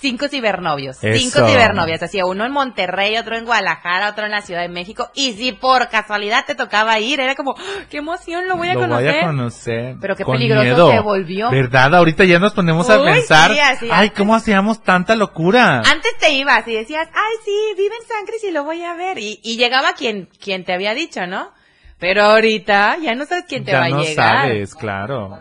cinco 0.00 0.28
cibernovios. 0.28 0.98
Cinco 0.98 1.46
cibernovias. 1.46 2.02
Hacía 2.02 2.26
uno 2.26 2.44
en 2.44 2.52
Monterrey, 2.52 3.16
otro 3.16 3.36
en 3.36 3.44
Guadalajara, 3.44 4.08
otro 4.10 4.24
en 4.24 4.32
la 4.32 4.42
Ciudad 4.42 4.62
de 4.62 4.68
México. 4.68 5.10
Y 5.14 5.32
si 5.34 5.52
por 5.52 5.88
casualidad 5.88 6.44
te 6.46 6.54
tocaba 6.54 6.98
ir, 6.98 7.20
era 7.20 7.34
como, 7.34 7.54
¡Ah, 7.58 7.84
qué 7.90 7.98
emoción, 7.98 8.48
lo 8.48 8.56
voy 8.56 8.68
a 8.68 8.74
conocer. 8.74 9.04
Lo 9.04 9.12
voy 9.12 9.20
a 9.20 9.26
conocer. 9.26 9.96
Pero 10.00 10.16
qué 10.16 10.24
peligroso 10.24 10.90
se 10.90 11.00
volvió. 11.00 11.50
¿Verdad? 11.50 11.94
Ahorita 11.94 12.24
ya 12.24 12.38
nos 12.38 12.54
ponemos 12.54 12.88
a 12.90 13.02
pensar, 13.02 13.52
ay, 13.90 14.10
¿cómo 14.10 14.34
hacíamos 14.34 14.82
tanta 14.82 15.14
locura? 15.14 15.78
Antes 15.78 16.16
te 16.18 16.32
ibas 16.32 16.66
y 16.66 16.74
decías, 16.74 17.08
ay, 17.12 17.36
sí, 17.44 17.52
vive 17.76 17.94
en 18.00 18.08
San 18.08 18.26
Cris 18.26 18.44
y 18.44 18.50
lo 18.50 18.64
voy 18.64 18.82
a 18.82 18.94
ver. 18.94 19.18
Y, 19.18 19.40
y 19.42 19.56
llegaba 19.56 19.92
quien, 19.92 20.28
quien 20.42 20.64
te 20.64 20.72
había 20.72 20.94
dicho, 20.94 21.26
¿no? 21.26 21.52
Pero 21.98 22.22
ahorita 22.22 22.96
ya 23.02 23.14
no 23.14 23.26
sabes 23.26 23.44
quién 23.46 23.62
te 23.62 23.74
va 23.74 23.84
a 23.84 23.88
llegar. 23.88 24.04
Ya 24.16 24.32
no 24.32 24.42
sabes, 24.42 24.74
claro. 24.74 25.38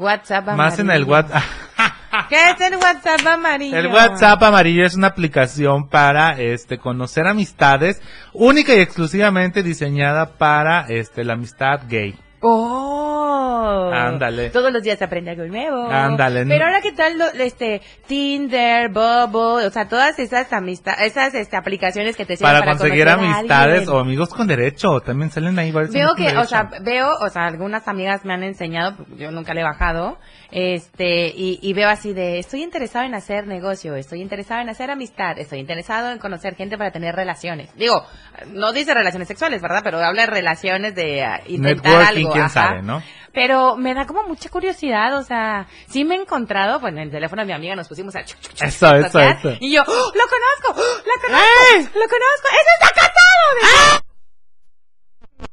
WhatsApp 0.00 0.48
amarillo. 0.48 0.56
Más 0.56 0.78
en 0.78 0.90
el 0.90 1.04
WhatsApp. 1.04 1.42
¿Qué 2.28 2.50
es 2.50 2.60
el 2.60 2.76
WhatsApp 2.76 3.26
amarillo? 3.26 3.76
El 3.76 3.86
WhatsApp 3.88 4.42
amarillo 4.42 4.84
es 4.84 4.94
una 4.94 5.08
aplicación 5.08 5.88
para 5.88 6.40
este 6.40 6.78
conocer 6.78 7.26
amistades 7.26 8.00
única 8.32 8.74
y 8.74 8.80
exclusivamente 8.80 9.62
diseñada 9.62 10.38
para 10.38 10.86
este 10.88 11.24
la 11.24 11.34
amistad 11.34 11.82
gay. 11.88 12.18
Oh. 12.40 13.90
Ándale. 13.92 14.50
Todos 14.50 14.72
los 14.72 14.82
días 14.82 14.98
se 14.98 15.04
aprende 15.04 15.30
algo 15.30 15.44
nuevo. 15.44 15.88
Ándale. 15.90 16.46
Pero 16.46 16.64
ahora 16.64 16.80
qué 16.80 16.92
tal 16.92 17.20
este 17.38 17.82
Tinder, 18.06 18.88
Bubble, 18.88 19.66
o 19.66 19.70
sea, 19.70 19.88
todas 19.88 20.18
esas 20.18 20.52
amistades, 20.52 21.12
esas 21.12 21.34
este, 21.34 21.56
aplicaciones 21.56 22.16
que 22.16 22.24
te 22.24 22.36
sirven 22.36 22.52
para, 22.52 22.60
para 22.60 22.78
conseguir 22.78 23.08
amistades 23.08 23.88
o 23.88 23.98
amigos 23.98 24.30
con 24.30 24.46
derecho, 24.46 25.00
también 25.00 25.30
salen 25.30 25.58
ahí 25.58 25.70
varios 25.70 25.92
Veo 25.92 26.14
que, 26.14 26.36
o 26.36 26.44
sea, 26.46 26.70
veo, 26.82 27.10
o 27.20 27.28
sea, 27.28 27.46
algunas 27.46 27.86
amigas 27.88 28.24
me 28.24 28.34
han 28.34 28.42
enseñado, 28.42 28.96
yo 29.16 29.30
nunca 29.30 29.54
le 29.54 29.60
he 29.60 29.64
bajado, 29.64 30.18
este, 30.50 31.28
y, 31.28 31.58
y 31.62 31.72
veo 31.74 31.88
así 31.88 32.12
de, 32.12 32.38
estoy 32.38 32.62
interesado 32.62 33.04
en 33.04 33.14
hacer 33.14 33.46
negocio, 33.46 33.94
estoy 33.96 34.20
interesado 34.20 34.60
en 34.60 34.68
hacer 34.68 34.90
amistad, 34.90 35.38
estoy 35.38 35.58
interesado 35.58 36.10
en 36.10 36.18
conocer 36.18 36.54
gente 36.54 36.78
para 36.78 36.90
tener 36.90 37.14
relaciones. 37.14 37.74
Digo, 37.76 38.02
no 38.48 38.72
dice 38.72 38.94
relaciones 38.94 39.28
sexuales, 39.28 39.60
¿verdad? 39.62 39.80
Pero 39.84 39.98
habla 39.98 40.22
de 40.22 40.30
relaciones 40.30 40.94
de 40.94 41.22
ah, 41.24 41.40
intentar 41.46 41.92
Networking, 41.92 42.18
algo. 42.18 42.32
quién 42.32 42.44
ajá. 42.44 42.68
sabe, 42.68 42.82
¿no? 42.82 43.02
Pero 43.32 43.76
me 43.76 43.94
da 43.94 44.06
como 44.06 44.24
mucha 44.24 44.48
curiosidad, 44.48 45.16
o 45.16 45.22
sea, 45.22 45.68
sí 45.88 46.04
me 46.04 46.16
he 46.16 46.20
encontrado, 46.20 46.80
pues 46.80 46.92
en 46.92 46.98
el 46.98 47.10
teléfono 47.10 47.42
de 47.42 47.46
mi 47.46 47.52
amiga 47.52 47.76
nos 47.76 47.86
pusimos 47.86 48.16
a... 48.16 48.20
Eso, 48.20 48.94
eso, 48.94 49.20
eso. 49.20 49.56
Y 49.60 49.72
yo, 49.72 49.82
¡Oh, 49.86 49.86
lo 49.86 50.24
conozco, 50.26 50.68
¡Oh, 50.68 50.96
lo 50.96 51.28
conozco, 51.28 51.98
lo 51.98 52.08
conozco, 52.08 52.48
¡ese 52.48 52.72
está 52.80 52.88
casado! 52.94 54.00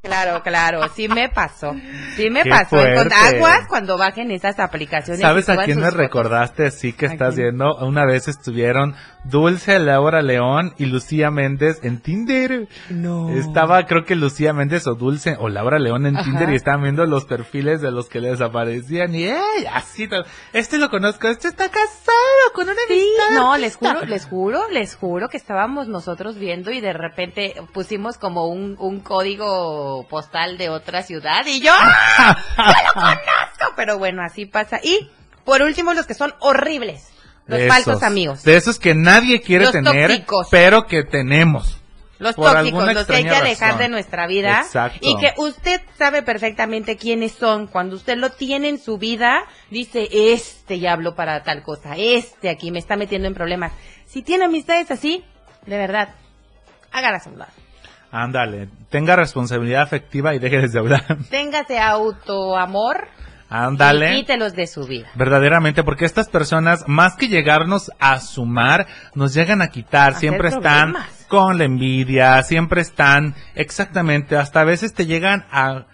Claro, 0.02 0.42
claro, 0.44 0.88
sí 0.90 1.08
me 1.08 1.30
pasó. 1.30 1.74
Sí 2.16 2.30
me 2.30 2.44
Qué 2.44 2.50
pasó. 2.50 2.78
Con 2.78 3.12
aguas 3.12 3.68
cuando 3.68 3.98
bajen 3.98 4.32
esas 4.32 4.60
aplicaciones. 4.60 5.22
¿Sabes 5.22 5.50
a 5.50 5.58
quién 5.64 5.78
me 5.78 5.86
fotos. 5.86 5.98
recordaste? 5.98 6.72
Sí 6.72 6.94
que 6.94 7.08
¿A 7.08 7.12
estás 7.12 7.36
viendo. 7.36 7.76
Una 7.86 8.06
vez 8.06 8.28
estuvieron 8.28 8.96
Dulce, 9.30 9.80
Laura 9.80 10.22
León 10.22 10.74
y 10.78 10.86
Lucía 10.86 11.32
Méndez 11.32 11.80
en 11.84 12.00
Tinder. 12.02 12.68
No. 12.90 13.30
Estaba, 13.30 13.86
creo 13.86 14.06
que 14.06 14.16
Lucía 14.16 14.54
Méndez 14.54 14.88
o 14.88 14.96
Dulce 14.96 15.36
o 15.40 15.50
Laura 15.50 15.80
León 15.80 16.06
en 16.06 16.16
Ajá. 16.16 16.24
Tinder 16.26 16.50
y 16.52 16.56
estaban 16.56 16.84
viendo 16.84 17.06
los 17.06 17.26
perfiles 17.26 17.82
de 17.82 17.92
los 17.92 18.08
que 18.10 18.20
les 18.22 18.40
aparecían 18.42 19.14
y 19.16 19.26
¡ey! 19.26 19.66
Así, 19.74 20.08
este 20.54 20.78
lo 20.78 20.90
conozco, 20.90 21.28
este 21.28 21.48
está 21.50 21.70
casado 21.70 22.18
con 22.54 22.66
una 22.70 22.80
Sí, 22.88 22.94
amistad. 22.94 23.42
no, 23.42 23.58
les 23.58 23.76
juro, 23.76 24.06
les 24.06 24.26
juro, 24.26 24.70
les 24.70 24.96
juro 24.96 25.30
que 25.30 25.38
estábamos 25.38 25.88
nosotros 25.88 26.38
viendo 26.38 26.72
y 26.72 26.80
de 26.82 26.94
repente 26.94 27.54
pusimos 27.74 28.18
como 28.18 28.48
un, 28.48 28.76
un 28.80 29.00
código 29.02 30.08
postal 30.10 30.58
de 30.58 30.70
otra 30.70 31.04
ciudad 31.04 31.46
y 31.46 31.60
yo, 31.62 31.72
¡ah! 31.78 32.38
¡Yo 32.58 32.64
lo 32.64 32.94
conozco! 32.94 33.74
Pero 33.76 33.98
bueno, 33.98 34.22
así 34.24 34.46
pasa. 34.46 34.80
Y 34.84 35.10
por 35.44 35.62
último, 35.62 35.94
los 35.94 36.06
que 36.06 36.14
son 36.14 36.34
horribles. 36.40 37.10
Los 37.48 37.60
De 37.60 37.68
falsos 37.68 37.94
esos, 37.94 38.04
amigos. 38.04 38.44
De 38.44 38.56
esos 38.58 38.78
que 38.80 38.94
nadie 38.94 39.42
quiere 39.42 39.66
Los 39.66 39.72
tener, 39.74 40.10
tóxicos. 40.10 40.48
pero 40.52 40.86
que 40.86 41.04
tenemos. 41.04 41.80
Los 42.20 42.36
Por 42.36 42.52
tóxicos, 42.52 42.94
los 42.94 43.06
que 43.06 43.16
hay 43.16 43.24
que 43.26 43.30
razón. 43.56 43.78
de 43.78 43.90
nuestra 43.90 44.26
vida. 44.28 44.62
Exacto. 44.62 45.00
Y 45.02 45.16
que 45.18 45.34
usted 45.38 45.82
sabe 45.98 46.24
perfectamente 46.24 46.98
quiénes 46.98 47.32
son. 47.34 47.68
Cuando 47.68 47.96
usted 47.96 48.18
lo 48.18 48.32
tiene 48.32 48.70
en 48.70 48.80
su 48.80 48.98
vida, 48.98 49.44
dice, 49.70 50.08
este 50.12 50.80
ya 50.80 50.94
habló 50.94 51.16
para 51.16 51.44
tal 51.44 51.62
cosa, 51.64 51.96
este 51.96 52.50
aquí 52.50 52.72
me 52.72 52.80
está 52.80 52.96
metiendo 52.98 53.28
en 53.28 53.34
problemas. 53.36 53.72
Si 54.08 54.24
tiene 54.24 54.46
amistades 54.46 54.90
así, 54.90 55.24
de 55.68 55.78
verdad, 55.78 56.10
hágalas 56.92 57.28
a 57.28 57.30
un 57.30 57.40
lado. 57.40 57.52
Ándale, 58.12 58.70
tenga 58.90 59.16
responsabilidad 59.16 59.84
afectiva 59.84 60.34
y 60.34 60.40
deje 60.40 60.62
de 60.62 60.68
deudar. 60.70 61.06
Téngase 61.30 61.78
autoamor 61.78 63.08
Ándale. 63.50 64.16
quítelos 64.16 64.54
de 64.54 64.68
su 64.68 64.86
vida. 64.86 65.08
Verdaderamente, 65.16 65.84
porque 65.84 66.06
estas 66.06 66.28
personas, 66.28 66.84
más 66.88 67.16
que 67.16 67.28
llegarnos 67.28 67.92
a 68.00 68.20
sumar, 68.20 68.88
nos 69.16 69.34
llegan 69.34 69.62
a 69.62 69.70
quitar. 69.70 70.16
Siempre 70.16 70.50
están 70.50 70.94
problemas. 70.94 71.26
con 71.28 71.58
la 71.58 71.64
envidia, 71.64 72.42
siempre 72.44 72.82
están, 72.82 73.36
exactamente, 73.56 74.36
hasta 74.36 74.62
a 74.62 74.66
veces 74.66 74.94
te 74.94 75.06
llegan 75.06 75.46
a... 75.52 75.86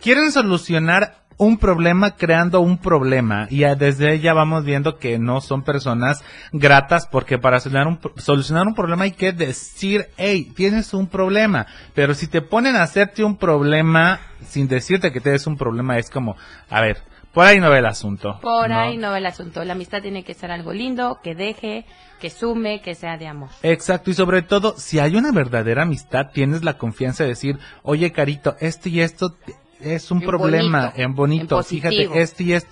Quieren 0.00 0.32
solucionar 0.32 1.21
un 1.42 1.58
problema 1.58 2.12
creando 2.12 2.60
un 2.60 2.78
problema 2.78 3.48
y 3.50 3.64
desde 3.74 4.20
ya 4.20 4.32
vamos 4.32 4.64
viendo 4.64 4.98
que 4.98 5.18
no 5.18 5.40
son 5.40 5.62
personas 5.62 6.22
gratas 6.52 7.08
porque 7.08 7.38
para 7.38 7.58
solucionar 7.58 7.88
un, 7.88 7.98
solucionar 8.16 8.66
un 8.68 8.74
problema 8.74 9.04
hay 9.04 9.12
que 9.12 9.32
decir, 9.32 10.06
hey, 10.16 10.52
tienes 10.54 10.94
un 10.94 11.08
problema, 11.08 11.66
pero 11.94 12.14
si 12.14 12.28
te 12.28 12.42
ponen 12.42 12.76
a 12.76 12.84
hacerte 12.84 13.24
un 13.24 13.36
problema 13.36 14.20
sin 14.46 14.68
decirte 14.68 15.10
que 15.10 15.20
tienes 15.20 15.46
un 15.48 15.56
problema 15.56 15.98
es 15.98 16.10
como, 16.10 16.36
a 16.70 16.80
ver, 16.80 16.98
por 17.32 17.46
ahí 17.46 17.58
no 17.58 17.70
ve 17.70 17.78
el 17.78 17.86
asunto. 17.86 18.38
Por 18.40 18.68
¿no? 18.68 18.78
ahí 18.78 18.98
no 18.98 19.10
va 19.10 19.18
el 19.18 19.26
asunto. 19.26 19.64
La 19.64 19.72
amistad 19.72 20.02
tiene 20.02 20.22
que 20.22 20.34
ser 20.34 20.50
algo 20.50 20.72
lindo, 20.72 21.18
que 21.22 21.34
deje, 21.34 21.86
que 22.20 22.28
sume, 22.28 22.82
que 22.82 22.94
sea 22.94 23.16
de 23.16 23.26
amor. 23.26 23.48
Exacto, 23.62 24.10
y 24.10 24.14
sobre 24.14 24.42
todo, 24.42 24.74
si 24.76 24.98
hay 24.98 25.16
una 25.16 25.32
verdadera 25.32 25.82
amistad, 25.82 26.26
tienes 26.32 26.62
la 26.62 26.76
confianza 26.76 27.24
de 27.24 27.30
decir, 27.30 27.58
oye, 27.82 28.12
Carito, 28.12 28.54
esto 28.60 28.90
y 28.90 29.00
esto 29.00 29.34
es 29.82 30.10
un 30.10 30.20
En 30.22 30.26
problema, 30.28 30.80
bonito, 30.80 31.00
en 31.02 31.14
bonito, 31.14 31.58
en 31.58 31.64
fíjate, 31.64 32.20
esto 32.22 32.42
y 32.42 32.52
esto. 32.54 32.70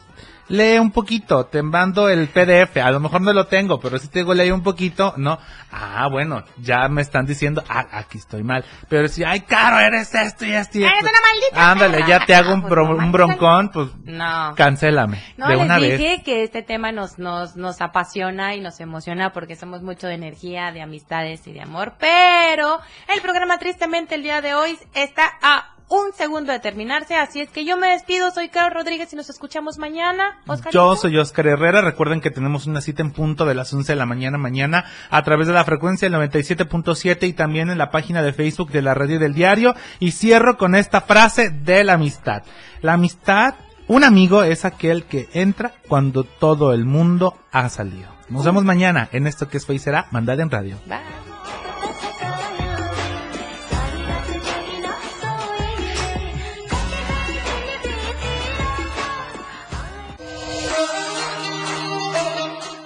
Lee 0.49 0.81
un 0.81 0.91
poquito, 0.91 1.47
te 1.47 1.63
mando 1.63 2.09
el 2.09 2.27
PDF, 2.27 2.79
a 2.79 2.91
lo 2.91 2.99
mejor 2.99 3.21
no 3.21 3.33
lo 3.33 3.47
tengo, 3.47 3.79
pero 3.79 4.01
si 4.01 4.09
te 4.09 4.25
digo 4.25 4.53
un 4.53 4.65
poquito, 4.65 5.15
no. 5.17 5.39
Ah, 5.71 6.09
bueno, 6.11 6.43
ya 6.59 6.89
me 6.89 7.03
están 7.03 7.25
diciendo, 7.25 7.63
ah, 7.69 7.87
aquí 7.93 8.19
estoy 8.19 8.43
mal. 8.43 8.65
Pero 8.89 9.07
si, 9.07 9.23
ay, 9.23 9.43
caro, 9.43 9.79
eres 9.79 10.13
esto 10.13 10.45
y 10.45 10.51
esto 10.51 10.79
y 10.81 10.83
esto. 10.83 10.97
¡Eres 10.99 11.09
una 11.09 11.21
maldita 11.21 11.71
Ándale, 11.71 12.05
ya 12.05 12.27
te 12.27 12.35
hago 12.35 12.53
un, 12.53 12.63
Pues 12.63 12.73
bro- 12.73 12.97
un 12.99 13.13
broncón, 13.13 13.69
pues 13.71 13.91
No. 14.07 14.53
cancélame. 14.57 15.23
No, 15.37 15.47
de 15.47 15.55
les 15.55 15.65
una 15.65 15.77
dije 15.77 15.97
vez. 15.99 16.23
que 16.25 16.43
este 16.43 16.63
tema 16.65 16.91
nos, 16.91 17.21
nos, 17.21 17.55
nos 17.55 17.81
apasiona 17.81 18.57
y 18.57 18.61
nos 18.61 18.81
emociona 18.81 19.33
porque 19.33 19.55
somos 19.55 19.83
mucho 19.83 20.09
de 20.09 20.15
energía, 20.15 20.73
de 20.73 20.83
amistades 20.83 21.47
y 21.47 21.53
de 21.53 21.61
amor. 21.61 21.93
Pero 22.01 22.81
el 23.15 23.21
programa 23.23 23.57
tristemente 23.59 24.17
el 24.17 24.25
día 24.25 24.41
de 24.41 24.55
hoy 24.55 24.77
está 24.95 25.31
a 25.43 25.77
un 25.91 26.13
segundo 26.15 26.53
de 26.53 26.61
terminarse, 26.61 27.17
así 27.17 27.41
es 27.41 27.51
que 27.51 27.65
yo 27.65 27.77
me 27.77 27.89
despido. 27.89 28.31
Soy 28.31 28.49
Carlos 28.49 28.75
Rodríguez 28.75 29.13
y 29.13 29.17
nos 29.17 29.29
escuchamos 29.29 29.77
mañana. 29.77 30.39
Oscar. 30.47 30.73
Yo 30.73 30.95
soy 30.95 31.19
Oscar 31.19 31.49
Herrera. 31.49 31.81
Recuerden 31.81 32.21
que 32.21 32.31
tenemos 32.31 32.67
una 32.67 32.81
cita 32.81 33.03
en 33.03 33.11
punto 33.11 33.45
de 33.45 33.55
las 33.55 33.73
11 33.73 33.93
de 33.93 33.97
la 33.97 34.07
mañana 34.07 34.39
mañana 34.39 34.85
a 35.11 35.23
través 35.25 35.49
de 35.49 35.53
la 35.53 35.65
frecuencia 35.65 36.09
del 36.09 36.19
97.7 36.19 37.29
y 37.29 37.33
también 37.33 37.71
en 37.71 37.79
la 37.79 37.91
página 37.91 38.23
de 38.23 38.33
Facebook 38.33 38.71
de 38.71 38.83
la 38.83 38.95
radio 38.95 39.19
del 39.19 39.35
diario. 39.35 39.75
Y 39.99 40.13
cierro 40.13 40.57
con 40.57 40.77
esta 40.77 41.01
frase 41.01 41.51
de 41.51 41.83
la 41.83 41.95
amistad. 41.95 42.45
La 42.83 42.93
amistad, 42.93 43.55
un 43.89 44.05
amigo 44.05 44.45
es 44.45 44.65
aquel 44.65 45.05
que 45.05 45.29
entra 45.33 45.75
cuando 45.89 46.23
todo 46.23 46.73
el 46.73 46.85
mundo 46.85 47.37
ha 47.51 47.69
salido. 47.69 48.09
Nos 48.29 48.45
vemos 48.45 48.63
mañana 48.63 49.09
en 49.11 49.27
esto 49.27 49.49
que 49.49 49.57
es 49.57 49.69
y 49.69 49.79
Será, 49.81 50.07
Mandala 50.13 50.45
en 50.45 50.51
Radio. 50.53 50.77
Bye. 50.87 51.30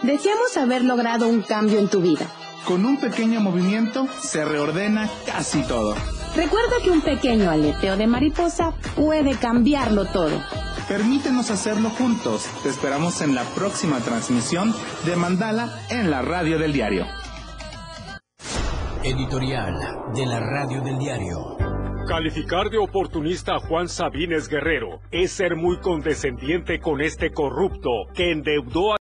Deseamos 0.05 0.55
haber 0.59 0.85
logrado 0.85 1.29
un 1.29 1.41
cambio 1.41 1.79
en 1.79 1.89
tu 1.89 2.03
vida. 2.03 2.27
Con 2.67 2.85
un 2.85 2.99
pequeño 2.99 3.41
movimiento 3.41 4.07
se 4.21 4.45
reordena 4.45 5.09
casi 5.25 5.63
todo. 5.63 5.95
Recuerda 6.37 6.77
que 6.83 6.91
un 6.91 7.01
pequeño 7.01 7.51
aleteo 7.51 7.97
de 7.97 8.07
mariposa 8.07 8.75
puede 8.97 9.35
cambiarlo 9.39 10.05
todo. 10.05 10.43
Permítenos 10.89 11.51
hacerlo 11.51 11.89
juntos. 11.89 12.47
Te 12.63 12.69
esperamos 12.69 13.23
en 13.23 13.35
la 13.35 13.45
próxima 13.55 13.99
transmisión 14.01 14.75
de 15.07 15.17
Mandala 15.17 15.71
en 15.89 16.11
la 16.11 16.21
radio 16.21 16.59
del 16.59 16.75
diario. 16.75 17.07
Editorial 19.03 19.75
de 20.15 20.27
la 20.27 20.39
Radio 20.39 20.83
del 20.83 20.99
Diario. 20.99 21.57
Calificar 22.07 22.69
de 22.69 22.77
oportunista 22.77 23.55
a 23.55 23.61
Juan 23.61 23.89
Sabines 23.89 24.49
Guerrero 24.49 25.01
es 25.11 25.33
ser 25.33 25.57
muy 25.57 25.79
condescendiente 25.81 26.79
con 26.79 27.01
este 27.01 27.31
corrupto 27.31 27.89
que 28.15 28.31
endeudó 28.31 28.93
a 28.93 28.93